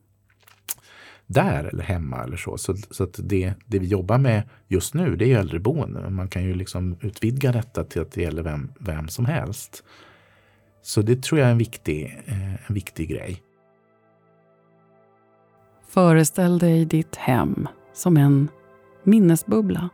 där 1.27 1.64
eller 1.64 1.85
hemma 1.85 2.25
eller 2.25 2.37
så. 2.37 2.59
Så, 2.59 2.77
så 2.91 3.05
att 3.05 3.20
det, 3.22 3.55
det 3.66 3.79
vi 3.79 3.87
jobbar 3.87 4.18
med 4.18 4.43
just 4.68 4.95
nu 4.95 5.16
det 5.16 5.33
är 5.33 5.39
äldreboende. 5.39 6.11
Man 6.11 6.29
kan 6.29 6.45
ju 6.45 6.55
liksom 6.55 6.97
utvidga 7.01 7.53
detta 7.53 7.85
till 7.85 8.03
att 8.03 8.12
det 8.12 8.22
gäller 8.22 8.43
vem, 8.43 8.72
vem 8.79 9.09
som 9.09 9.25
helst. 9.25 9.85
Så 10.83 11.03
det 11.03 11.22
tror 11.22 11.41
jag 11.41 11.49
är 11.49 11.53
en 11.53 11.59
viktig, 11.59 12.22
eh, 12.27 12.55
en 12.55 12.75
viktig 12.75 13.09
grej. 13.09 13.43
Föreställ 15.89 16.59
dig 16.59 16.85
ditt 16.85 17.16
hem 17.16 17.68
som 17.93 18.16
en 18.16 18.49
minnesbubbla. 19.05 19.89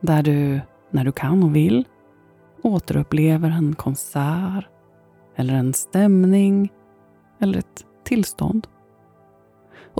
Där 0.00 0.22
du, 0.22 0.60
när 0.90 1.04
du 1.04 1.12
kan 1.12 1.42
och 1.42 1.56
vill, 1.56 1.84
återupplever 2.62 3.50
en 3.50 3.74
konsert 3.74 4.64
eller 5.36 5.54
en 5.54 5.72
stämning 5.72 6.72
eller 7.40 7.58
ett 7.58 7.86
tillstånd 8.04 8.66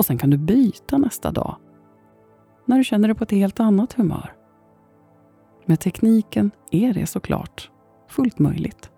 och 0.00 0.06
sen 0.06 0.18
kan 0.18 0.30
du 0.30 0.36
byta 0.36 0.98
nästa 0.98 1.30
dag. 1.30 1.56
När 2.66 2.78
du 2.78 2.84
känner 2.84 3.08
dig 3.08 3.14
på 3.14 3.24
ett 3.24 3.30
helt 3.30 3.60
annat 3.60 3.92
humör. 3.92 4.32
Med 5.66 5.80
tekniken 5.80 6.50
är 6.70 6.94
det 6.94 7.06
såklart 7.06 7.70
fullt 8.08 8.38
möjligt. 8.38 8.90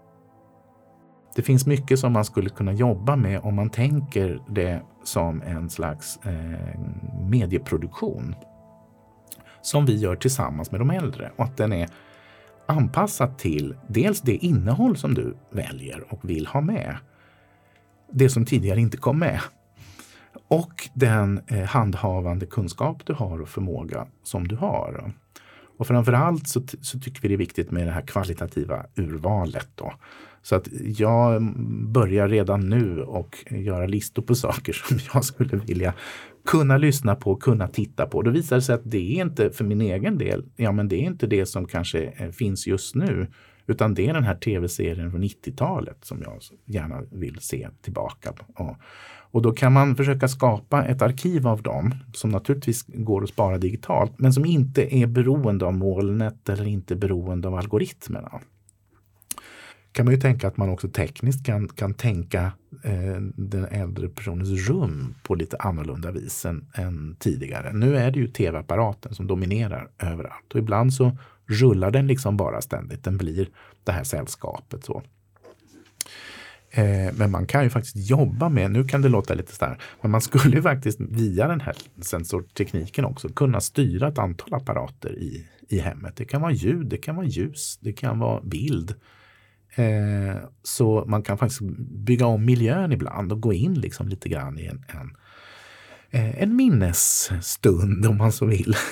Det 1.34 1.42
finns 1.42 1.66
mycket 1.66 1.98
som 1.98 2.12
man 2.12 2.24
skulle 2.24 2.50
kunna 2.50 2.72
jobba 2.72 3.16
med 3.16 3.40
om 3.40 3.54
man 3.54 3.70
tänker 3.70 4.42
det 4.48 4.82
som 5.04 5.42
en 5.42 5.70
slags 5.70 6.18
eh, 6.24 6.80
medieproduktion. 7.30 8.34
Som 9.62 9.86
vi 9.86 9.96
gör 9.96 10.16
tillsammans 10.16 10.70
med 10.70 10.80
de 10.80 10.90
äldre 10.90 11.32
och 11.36 11.44
att 11.44 11.56
den 11.56 11.72
är 11.72 11.88
anpassad 12.66 13.38
till 13.38 13.76
dels 13.88 14.20
det 14.20 14.36
innehåll 14.36 14.96
som 14.96 15.14
du 15.14 15.36
väljer 15.50 16.12
och 16.12 16.30
vill 16.30 16.46
ha 16.46 16.60
med. 16.60 16.96
Det 18.12 18.28
som 18.28 18.44
tidigare 18.44 18.80
inte 18.80 18.96
kom 18.96 19.18
med 19.18 19.40
och 20.52 20.88
den 20.94 21.40
eh, 21.46 21.64
handhavande 21.64 22.46
kunskap 22.46 23.06
du 23.06 23.12
har 23.12 23.40
och 23.40 23.48
förmåga 23.48 24.06
som 24.22 24.48
du 24.48 24.56
har. 24.56 25.12
Och 25.78 25.86
framförallt 25.86 26.48
så, 26.48 26.62
så 26.80 26.98
tycker 26.98 27.22
vi 27.22 27.28
det 27.28 27.34
är 27.34 27.38
viktigt 27.38 27.70
med 27.70 27.86
det 27.86 27.92
här 27.92 28.06
kvalitativa 28.06 28.86
urvalet. 28.96 29.68
Då. 29.74 29.92
Så 30.42 30.56
att 30.56 30.68
jag 30.98 31.42
börjar 31.92 32.28
redan 32.28 32.68
nu 32.68 33.02
och 33.02 33.36
göra 33.50 33.86
listor 33.86 34.22
på 34.22 34.34
saker 34.34 34.72
som 34.72 34.98
jag 35.14 35.24
skulle 35.24 35.56
vilja 35.56 35.94
kunna 36.46 36.78
lyssna 36.78 37.14
på, 37.14 37.36
kunna 37.36 37.68
titta 37.68 38.06
på. 38.06 38.22
Då 38.22 38.30
visar 38.30 38.56
det 38.56 38.62
sig 38.62 38.74
att 38.74 38.90
det 38.90 39.18
är 39.18 39.24
inte 39.24 39.50
för 39.50 39.64
min 39.64 39.80
egen 39.80 40.18
del, 40.18 40.44
ja 40.56 40.72
men 40.72 40.88
det 40.88 40.96
är 40.96 41.06
inte 41.06 41.26
det 41.26 41.46
som 41.46 41.66
kanske 41.66 42.12
eh, 42.16 42.30
finns 42.30 42.66
just 42.66 42.94
nu. 42.94 43.26
Utan 43.66 43.94
det 43.94 44.08
är 44.08 44.14
den 44.14 44.24
här 44.24 44.34
tv-serien 44.34 45.10
från 45.10 45.22
90-talet 45.22 46.04
som 46.04 46.22
jag 46.22 46.38
gärna 46.66 47.02
vill 47.10 47.38
se 47.40 47.68
tillbaka 47.82 48.32
på. 48.32 48.76
Och 49.32 49.42
då 49.42 49.52
kan 49.52 49.72
man 49.72 49.96
försöka 49.96 50.28
skapa 50.28 50.84
ett 50.84 51.02
arkiv 51.02 51.46
av 51.46 51.62
dem 51.62 51.94
som 52.14 52.30
naturligtvis 52.30 52.84
går 52.86 53.22
att 53.22 53.28
spara 53.28 53.58
digitalt 53.58 54.12
men 54.18 54.32
som 54.32 54.44
inte 54.44 54.96
är 54.96 55.06
beroende 55.06 55.66
av 55.66 55.74
molnet 55.74 56.48
eller 56.48 56.66
inte 56.66 56.96
beroende 56.96 57.48
av 57.48 57.54
algoritmerna. 57.54 58.40
kan 59.92 60.04
man 60.04 60.14
ju 60.14 60.20
tänka 60.20 60.48
att 60.48 60.56
man 60.56 60.68
också 60.68 60.88
tekniskt 60.88 61.46
kan, 61.46 61.68
kan 61.68 61.94
tänka 61.94 62.52
eh, 62.84 63.20
den 63.34 63.64
äldre 63.64 64.08
personens 64.08 64.68
rum 64.68 65.14
på 65.22 65.34
lite 65.34 65.56
annorlunda 65.56 66.10
vis 66.10 66.46
än, 66.46 66.66
än 66.74 67.16
tidigare. 67.18 67.72
Nu 67.72 67.96
är 67.96 68.10
det 68.10 68.18
ju 68.18 68.28
tv-apparaten 68.28 69.14
som 69.14 69.26
dominerar 69.26 69.88
överallt 69.98 70.52
och 70.52 70.58
ibland 70.58 70.94
så 70.94 71.16
rullar 71.46 71.90
den 71.90 72.06
liksom 72.06 72.36
bara 72.36 72.60
ständigt. 72.60 73.04
Den 73.04 73.16
blir 73.18 73.48
det 73.84 73.92
här 73.92 74.04
sällskapet. 74.04 74.84
så. 74.84 75.02
Eh, 76.74 77.12
men 77.14 77.30
man 77.30 77.46
kan 77.46 77.64
ju 77.64 77.70
faktiskt 77.70 77.96
jobba 77.96 78.48
med, 78.48 78.70
nu 78.70 78.84
kan 78.84 79.02
det 79.02 79.08
låta 79.08 79.34
lite 79.34 79.52
starkt, 79.52 79.82
men 80.00 80.10
man 80.10 80.20
skulle 80.20 80.56
ju 80.56 80.62
faktiskt 80.62 81.00
via 81.00 81.48
den 81.48 81.60
här 81.60 81.76
sensortekniken 82.00 83.04
också 83.04 83.28
kunna 83.28 83.60
styra 83.60 84.08
ett 84.08 84.18
antal 84.18 84.54
apparater 84.54 85.18
i, 85.18 85.46
i 85.68 85.78
hemmet. 85.78 86.16
Det 86.16 86.24
kan 86.24 86.40
vara 86.40 86.52
ljud, 86.52 86.86
det 86.86 86.96
kan 86.96 87.16
vara 87.16 87.26
ljus, 87.26 87.78
det 87.80 87.92
kan 87.92 88.18
vara 88.18 88.40
bild. 88.42 88.94
Eh, 89.74 90.36
så 90.62 91.04
man 91.06 91.22
kan 91.22 91.38
faktiskt 91.38 91.60
bygga 92.04 92.26
om 92.26 92.44
miljön 92.44 92.92
ibland 92.92 93.32
och 93.32 93.40
gå 93.40 93.52
in 93.52 93.74
liksom 93.74 94.08
lite 94.08 94.28
grann 94.28 94.58
i 94.58 94.66
en, 94.66 94.84
en, 94.88 95.16
eh, 96.10 96.42
en 96.42 96.56
minnesstund 96.56 98.06
om 98.06 98.16
man 98.16 98.32
så 98.32 98.46
vill. 98.46 98.74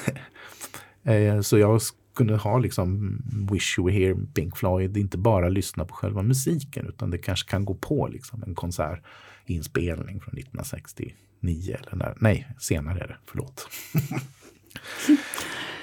Eh, 1.04 1.40
så 1.40 1.58
jag 1.58 1.80
kunde 2.20 2.36
ha 2.36 2.58
liksom 2.58 3.18
Wish 3.52 3.78
You 3.78 3.90
Were 3.90 3.98
Here, 3.98 4.16
Pink 4.34 4.56
Floyd, 4.56 4.96
inte 4.96 5.18
bara 5.18 5.48
lyssna 5.48 5.84
på 5.84 5.94
själva 5.94 6.22
musiken 6.22 6.86
utan 6.88 7.10
det 7.10 7.18
kanske 7.18 7.50
kan 7.50 7.64
gå 7.64 7.74
på 7.74 8.08
liksom 8.08 8.42
en 8.42 8.54
konsertinspelning 8.54 10.20
från 10.20 10.38
1969 10.38 11.12
nio 11.40 11.74
eller 11.74 11.96
när, 11.96 12.14
nej, 12.18 12.46
senare 12.58 13.00
är 13.00 13.08
det, 13.08 13.16
förlåt. 13.26 13.68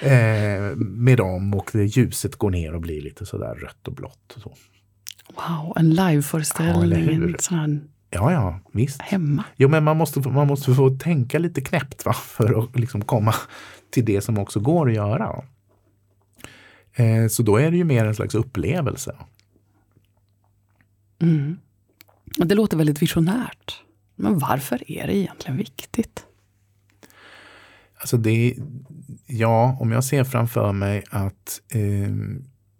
eh, 0.00 0.76
med 0.76 1.18
dem 1.18 1.54
och 1.54 1.70
det 1.72 1.84
ljuset 1.84 2.36
går 2.36 2.50
ner 2.50 2.74
och 2.74 2.80
blir 2.80 3.00
lite 3.00 3.26
sådär 3.26 3.54
rött 3.54 3.88
och 3.88 3.94
blått. 3.94 4.32
Och 4.36 4.42
så. 4.42 4.54
Wow, 5.34 5.72
en 5.76 5.90
liveföreställning. 5.90 7.34
Ja, 7.50 7.66
Ja, 8.10 8.32
ja, 8.32 8.60
visst. 8.72 9.02
Hemma. 9.02 9.44
Jo, 9.56 9.68
men 9.68 9.84
man 9.84 9.96
måste, 9.96 10.20
man 10.20 10.46
måste 10.46 10.74
få 10.74 10.90
tänka 10.90 11.38
lite 11.38 11.60
knäppt 11.60 12.04
va? 12.04 12.12
för 12.12 12.58
att 12.58 12.78
liksom 12.78 13.04
komma 13.04 13.34
till 13.90 14.04
det 14.04 14.20
som 14.20 14.38
också 14.38 14.60
går 14.60 14.88
att 14.88 14.94
göra. 14.94 15.44
Eh, 16.98 17.28
så 17.28 17.42
då 17.42 17.56
är 17.56 17.70
det 17.70 17.76
ju 17.76 17.84
mer 17.84 18.04
en 18.04 18.14
slags 18.14 18.34
upplevelse. 18.34 19.16
Mm. 21.18 21.58
Det 22.36 22.54
låter 22.54 22.76
väldigt 22.76 23.02
visionärt. 23.02 23.82
Men 24.16 24.38
varför 24.38 24.90
är 24.90 25.06
det 25.06 25.16
egentligen 25.16 25.56
viktigt? 25.56 26.26
Alltså 28.00 28.16
det, 28.16 28.56
ja, 29.26 29.76
om 29.80 29.92
jag 29.92 30.04
ser 30.04 30.24
framför 30.24 30.72
mig 30.72 31.04
att 31.10 31.60
eh, 31.68 32.14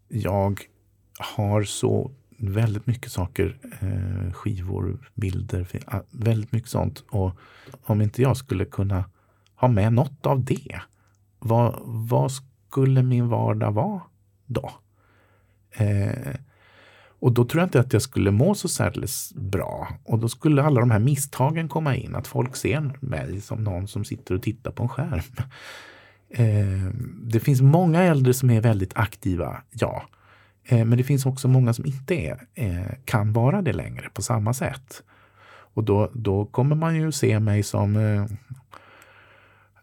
jag 0.09 0.61
har 1.19 1.63
så 1.63 2.11
väldigt 2.39 2.87
mycket 2.87 3.13
saker, 3.13 3.59
eh, 3.81 4.33
skivor, 4.33 5.11
bilder, 5.15 5.69
väldigt 6.11 6.53
mycket 6.53 6.71
sånt. 6.71 7.05
Och 7.11 7.39
om 7.83 8.01
inte 8.01 8.23
jag 8.23 8.37
skulle 8.37 8.65
kunna 8.65 9.05
ha 9.55 9.69
med 9.69 9.93
något 9.93 10.27
av 10.27 10.45
det, 10.45 10.81
vad, 11.39 11.81
vad 11.85 12.33
skulle 12.69 13.03
min 13.03 13.29
vardag 13.29 13.73
vara 13.73 14.01
då? 14.47 14.71
Eh, 15.73 16.35
och 17.21 17.33
då 17.33 17.45
tror 17.45 17.61
jag 17.61 17.67
inte 17.67 17.81
att 17.81 17.93
jag 17.93 18.03
skulle 18.03 18.31
må 18.31 18.55
så 18.55 18.69
särdeles 18.69 19.33
bra. 19.35 19.89
Och 20.05 20.19
då 20.19 20.29
skulle 20.29 20.63
alla 20.63 20.81
de 20.81 20.91
här 20.91 20.99
misstagen 20.99 21.69
komma 21.69 21.97
in, 21.97 22.15
att 22.15 22.27
folk 22.27 22.57
ser 22.57 22.99
mig 23.01 23.41
som 23.41 23.65
någon 23.65 23.89
som 23.89 24.05
sitter 24.05 24.35
och 24.35 24.43
tittar 24.43 24.71
på 24.71 24.83
en 24.83 24.89
skärm. 24.89 25.23
Eh, 26.31 26.91
det 27.23 27.41
finns 27.41 27.61
många 27.61 28.03
äldre 28.03 28.35
som 28.35 28.51
är 28.51 28.61
väldigt 28.61 28.97
aktiva, 28.97 29.63
ja. 29.71 30.03
Eh, 30.65 30.85
men 30.85 30.99
det 30.99 31.05
finns 31.05 31.27
också 31.27 31.49
många 31.49 31.73
som 31.73 31.87
inte 31.87 32.15
är, 32.15 32.47
eh, 32.55 32.93
kan 33.05 33.33
vara 33.33 33.63
det 33.63 33.73
längre 33.73 34.09
på 34.15 34.23
samma 34.23 34.55
sätt. 34.55 35.03
Och 35.75 35.85
då, 35.85 36.11
då 36.15 36.47
kommer 36.47 36.77
man 36.77 36.97
ju 36.97 37.13
se 37.13 37.41
mig 37.41 37.63
som 37.63 37.97
eh, 37.97 38.27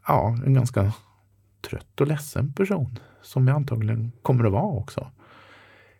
ja, 0.07 0.37
en 0.45 0.53
ganska 0.53 0.93
trött 1.69 2.01
och 2.01 2.07
ledsen 2.07 2.53
person. 2.53 2.99
Som 3.21 3.47
jag 3.47 3.55
antagligen 3.55 4.11
kommer 4.21 4.45
att 4.45 4.51
vara 4.51 4.79
också. 4.79 5.11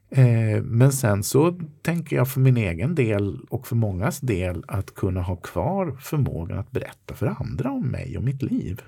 Eh, 0.10 0.64
men 0.64 0.92
sen 0.92 1.24
så 1.24 1.60
tänker 1.82 2.16
jag 2.16 2.28
för 2.30 2.40
min 2.40 2.58
egen 2.58 2.96
del 2.96 3.40
och 3.50 3.68
för 3.68 3.76
mångas 3.76 4.20
del 4.20 4.64
att 4.68 4.96
kunna 4.96 5.22
ha 5.22 5.36
kvar 5.36 5.98
förmågan 6.00 6.60
att 6.60 6.72
berätta 6.72 7.14
för 7.16 7.28
andra 7.28 7.72
om 7.72 7.88
mig 7.88 8.18
och 8.18 8.24
mitt 8.24 8.42
liv. 8.42 8.82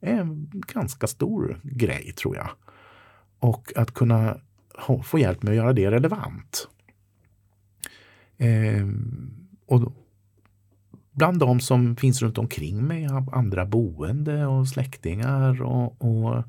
är 0.00 0.20
en 0.20 0.50
ganska 0.52 1.06
stor 1.06 1.60
grej 1.62 2.12
tror 2.12 2.36
jag. 2.36 2.48
Och 3.38 3.72
att 3.76 3.94
kunna 3.94 4.36
få 5.04 5.18
hjälp 5.18 5.42
med 5.42 5.50
att 5.50 5.56
göra 5.56 5.72
det 5.72 5.90
relevant. 5.90 6.68
Eh, 8.38 8.86
och 9.66 9.92
bland 11.20 11.38
de 11.38 11.60
som 11.60 11.96
finns 11.96 12.22
runt 12.22 12.38
omkring 12.38 12.86
mig, 12.86 13.08
andra 13.32 13.66
boende 13.66 14.46
och 14.46 14.68
släktingar 14.68 15.62
och, 15.62 16.04
och 16.04 16.44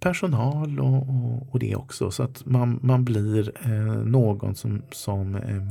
personal 0.00 0.80
och, 0.80 1.08
och, 1.08 1.48
och, 1.50 1.58
det 1.58 1.76
också. 1.76 2.10
Så 2.10 2.22
att 2.22 2.46
man, 2.46 2.78
man 2.82 3.04
blir 3.04 3.52
eh, 3.66 4.04
någon 4.04 4.54
som, 4.54 4.82
som 4.90 5.34
eh, 5.34 5.66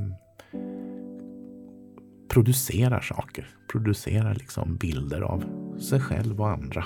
producerar 2.29 3.01
saker, 3.01 3.49
producerar 3.71 4.35
liksom 4.35 4.75
bilder 4.75 5.21
av 5.21 5.43
sig 5.79 5.99
själv 5.99 6.41
och 6.41 6.49
andra. 6.49 6.85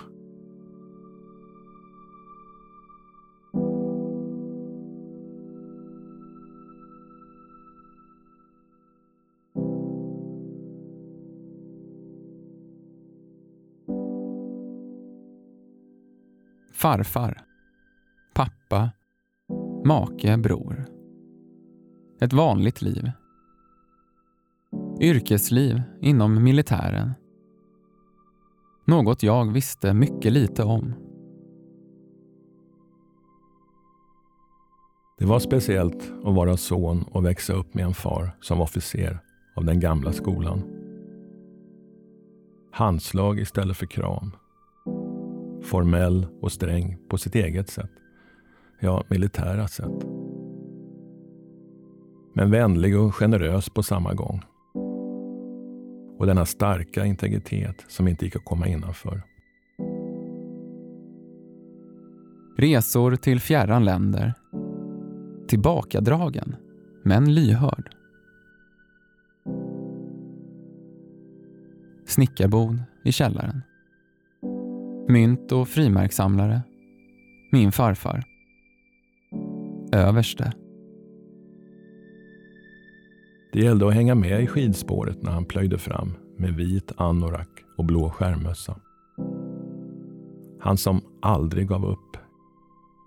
Farfar, 16.76 17.42
pappa, 18.34 18.92
make, 19.86 20.38
bror. 20.38 20.86
Ett 22.22 22.34
vanligt 22.34 22.82
liv. 22.82 23.12
Yrkesliv 25.02 25.82
inom 26.02 26.44
militären. 26.44 27.12
Något 28.86 29.24
jag 29.24 29.52
visste 29.52 29.94
mycket 29.94 30.32
lite 30.32 30.64
om. 30.64 30.94
Det 35.18 35.26
var 35.26 35.40
speciellt 35.40 36.12
att 36.24 36.36
vara 36.36 36.58
son 36.58 37.04
och 37.04 37.26
växa 37.26 37.54
upp 37.54 37.74
med 37.74 37.86
en 37.86 37.94
far 37.94 38.32
som 38.42 38.62
officer 38.62 39.20
av 39.56 39.66
den 39.66 39.80
gamla 39.80 40.14
skolan. 40.14 40.62
Handslag 42.72 43.40
istället 43.40 43.78
för 43.78 43.86
kram 43.86 44.32
formell 45.66 46.28
och 46.42 46.52
sträng 46.52 46.98
på 47.10 47.18
sitt 47.18 47.36
eget 47.36 47.70
sätt. 47.70 47.92
Ja, 48.80 49.04
militära 49.10 49.68
sätt. 49.68 50.06
Men 52.34 52.52
vänlig 52.52 53.00
och 53.00 53.16
generös 53.16 53.70
på 53.70 53.84
samma 53.84 54.14
gång. 54.14 54.42
Och 56.18 56.26
denna 56.26 56.46
starka 56.46 57.06
integritet 57.06 57.86
som 57.88 58.08
inte 58.08 58.26
gick 58.26 58.36
att 58.36 58.46
komma 58.46 58.68
innanför. 58.68 59.22
Resor 62.58 63.16
till 63.16 63.40
fjärran 63.40 63.86
länder. 63.86 64.34
Tillbakadragen, 65.48 66.56
men 67.04 67.34
lyhörd. 67.34 67.96
Snickarbod 72.06 72.80
i 73.04 73.12
källaren 73.12 73.62
mynt 75.08 75.52
och 75.52 75.68
frimärkssamlare. 75.68 76.62
Min 77.52 77.72
farfar. 77.72 78.24
Överste. 79.92 80.54
Det 83.54 83.60
gällde 83.60 83.88
att 83.88 83.94
hänga 83.94 84.16
med 84.16 84.44
i 84.44 84.48
skidspåret 84.48 85.24
när 85.24 85.32
han 85.32 85.46
plöjde 85.46 85.78
fram 85.78 86.14
med 86.38 86.54
vit 86.54 86.92
anorak 86.98 87.50
och 87.78 87.86
blå 87.86 88.10
skärmössa. 88.10 88.80
Han 90.60 90.78
som 90.78 91.02
aldrig 91.22 91.68
gav 91.68 91.86
upp. 91.86 92.18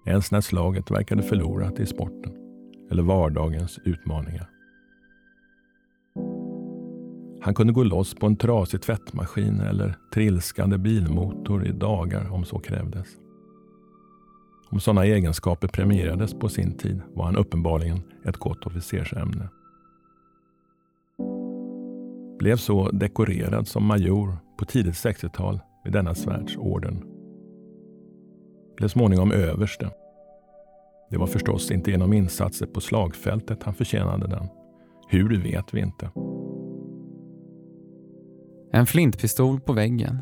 Ens 0.07 0.33
när 0.33 0.41
slaget 0.41 0.91
verkade 0.91 1.23
förlorat 1.23 1.81
i 1.81 1.87
sporten 1.87 2.33
eller 2.91 3.03
vardagens 3.03 3.79
utmaningar. 3.85 4.58
Han 7.41 7.55
kunde 7.55 7.73
gå 7.73 7.83
loss 7.83 8.15
på 8.15 8.27
en 8.27 8.37
trasig 8.37 8.83
tvättmaskin 8.83 9.61
eller 9.61 9.97
trilskande 10.15 10.79
bilmotor 10.79 11.67
i 11.67 11.73
dagar 11.73 12.33
om 12.33 12.45
så 12.45 12.59
krävdes. 12.59 13.07
Om 14.71 14.81
sådana 14.81 15.05
egenskaper 15.05 15.69
premierades 15.69 16.35
på 16.35 16.49
sin 16.49 16.77
tid 16.77 17.01
var 17.15 17.25
han 17.25 17.37
uppenbarligen 17.37 18.03
ett 18.25 18.37
gott 18.37 18.67
officersämne. 18.67 19.49
Blev 22.39 22.57
så 22.57 22.91
dekorerad 22.91 23.69
som 23.69 23.85
major 23.85 24.37
på 24.59 24.65
tidigt 24.65 24.95
60-tal 24.95 25.61
vid 25.85 25.93
denna 25.93 26.15
svärdsorden. 26.15 27.05
Blev 28.77 28.89
småningom 28.89 29.33
överste. 29.33 29.91
Det 31.11 31.19
var 31.19 31.27
förstås 31.27 31.71
inte 31.71 31.91
genom 31.91 32.13
insatser 32.13 32.67
på 32.67 32.81
slagfältet 32.81 33.63
han 33.63 33.75
förtjänade 33.75 34.27
den. 34.27 34.49
Hur 35.09 35.43
vet 35.43 35.75
vi 35.75 35.81
inte. 35.81 36.11
En 38.73 38.87
flintpistol 38.87 39.61
på 39.61 39.73
väggen. 39.73 40.19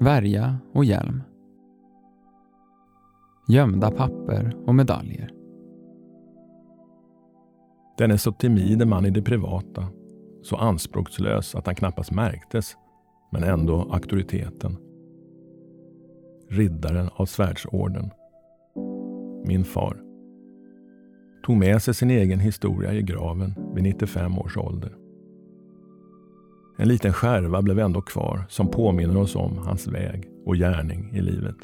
Värja 0.00 0.58
och 0.72 0.84
hjälm. 0.84 1.22
Gömda 3.48 3.90
papper 3.90 4.56
och 4.66 4.74
medaljer. 4.74 5.32
Den 7.98 8.10
är 8.10 8.16
så 8.16 8.32
timide 8.32 8.86
man 8.86 9.06
i 9.06 9.10
det 9.10 9.22
privata, 9.22 9.86
så 10.42 10.56
anspråkslös 10.56 11.54
att 11.54 11.66
han 11.66 11.74
knappast 11.74 12.10
märktes, 12.10 12.76
men 13.32 13.44
ändå 13.44 13.88
auktoriteten. 13.92 14.76
Riddaren 16.48 17.08
av 17.12 17.26
svärdsorden. 17.26 18.10
Min 19.44 19.64
far. 19.64 20.02
Tog 21.46 21.56
med 21.56 21.82
sig 21.82 21.94
sin 21.94 22.10
egen 22.10 22.40
historia 22.40 22.92
i 22.92 23.02
graven 23.02 23.54
vid 23.74 23.82
95 23.82 24.38
års 24.38 24.56
ålder. 24.56 24.99
En 26.80 26.88
liten 26.88 27.12
skärva 27.12 27.62
blev 27.62 27.78
ändå 27.78 28.02
kvar 28.02 28.44
som 28.48 28.70
påminner 28.70 29.16
oss 29.16 29.36
om 29.36 29.58
hans 29.58 29.86
väg 29.86 30.30
och 30.44 30.56
gärning 30.56 31.10
i 31.12 31.20
livet. 31.20 31.56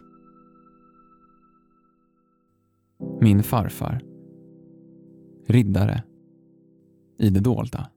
Min 3.20 3.42
farfar. 3.42 4.00
Riddare. 5.46 6.02
I 7.18 7.30
det 7.30 7.40
dolda. 7.40 7.88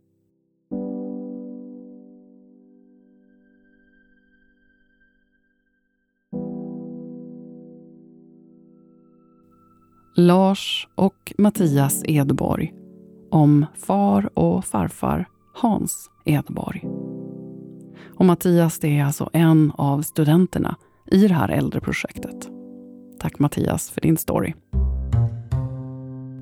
Lars 10.15 10.87
och 10.95 11.33
Mattias 11.37 12.03
Edborg 12.05 12.73
om 13.31 13.65
far 13.75 14.29
och 14.39 14.65
farfar 14.65 15.25
Hans 15.53 16.09
Edborg. 16.25 16.98
Och 18.19 18.25
Mattias 18.25 18.79
det 18.79 18.99
är 18.99 19.03
alltså 19.03 19.29
en 19.33 19.71
av 19.75 20.01
studenterna 20.01 20.75
i 21.11 21.27
det 21.27 21.33
här 21.33 21.49
äldreprojektet. 21.49 22.49
Tack 23.19 23.39
Mattias 23.39 23.89
för 23.89 24.01
din 24.01 24.17
story. 24.17 24.53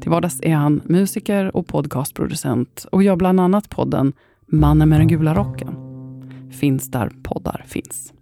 Till 0.01 0.11
vardags 0.11 0.39
är 0.43 0.55
han 0.55 0.81
musiker 0.85 1.55
och 1.55 1.67
podcastproducent 1.67 2.85
och 2.91 3.03
gör 3.03 3.15
bland 3.15 3.39
annat 3.39 3.69
podden 3.69 4.13
Mannen 4.47 4.89
med 4.89 4.99
den 4.99 5.07
gula 5.07 5.35
rocken. 5.35 5.75
Finns 6.51 6.91
där 6.91 7.11
poddar 7.23 7.65
finns. 7.67 8.13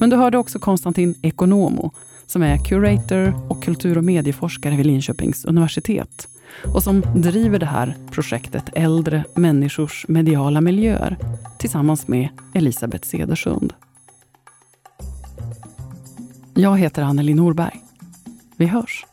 Men 0.00 0.10
du 0.10 0.16
hörde 0.16 0.38
också 0.38 0.58
Konstantin 0.58 1.14
Ekonomo 1.22 1.92
som 2.26 2.42
är 2.42 2.64
curator 2.64 3.50
och 3.50 3.62
kultur 3.62 3.98
och 3.98 4.04
medieforskare 4.04 4.76
vid 4.76 4.86
Linköpings 4.86 5.44
universitet 5.44 6.28
och 6.74 6.82
som 6.82 7.02
driver 7.14 7.58
det 7.58 7.66
här 7.66 7.96
projektet 8.10 8.70
Äldre 8.74 9.24
människors 9.34 10.04
mediala 10.08 10.60
miljöer 10.60 11.16
tillsammans 11.58 12.08
med 12.08 12.28
Elisabeth 12.54 13.08
Cedersund. 13.08 13.72
Jag 16.54 16.78
heter 16.78 17.02
Anneli 17.02 17.34
Norberg. 17.34 17.80
Vi 18.56 18.66
hörs! 18.66 19.06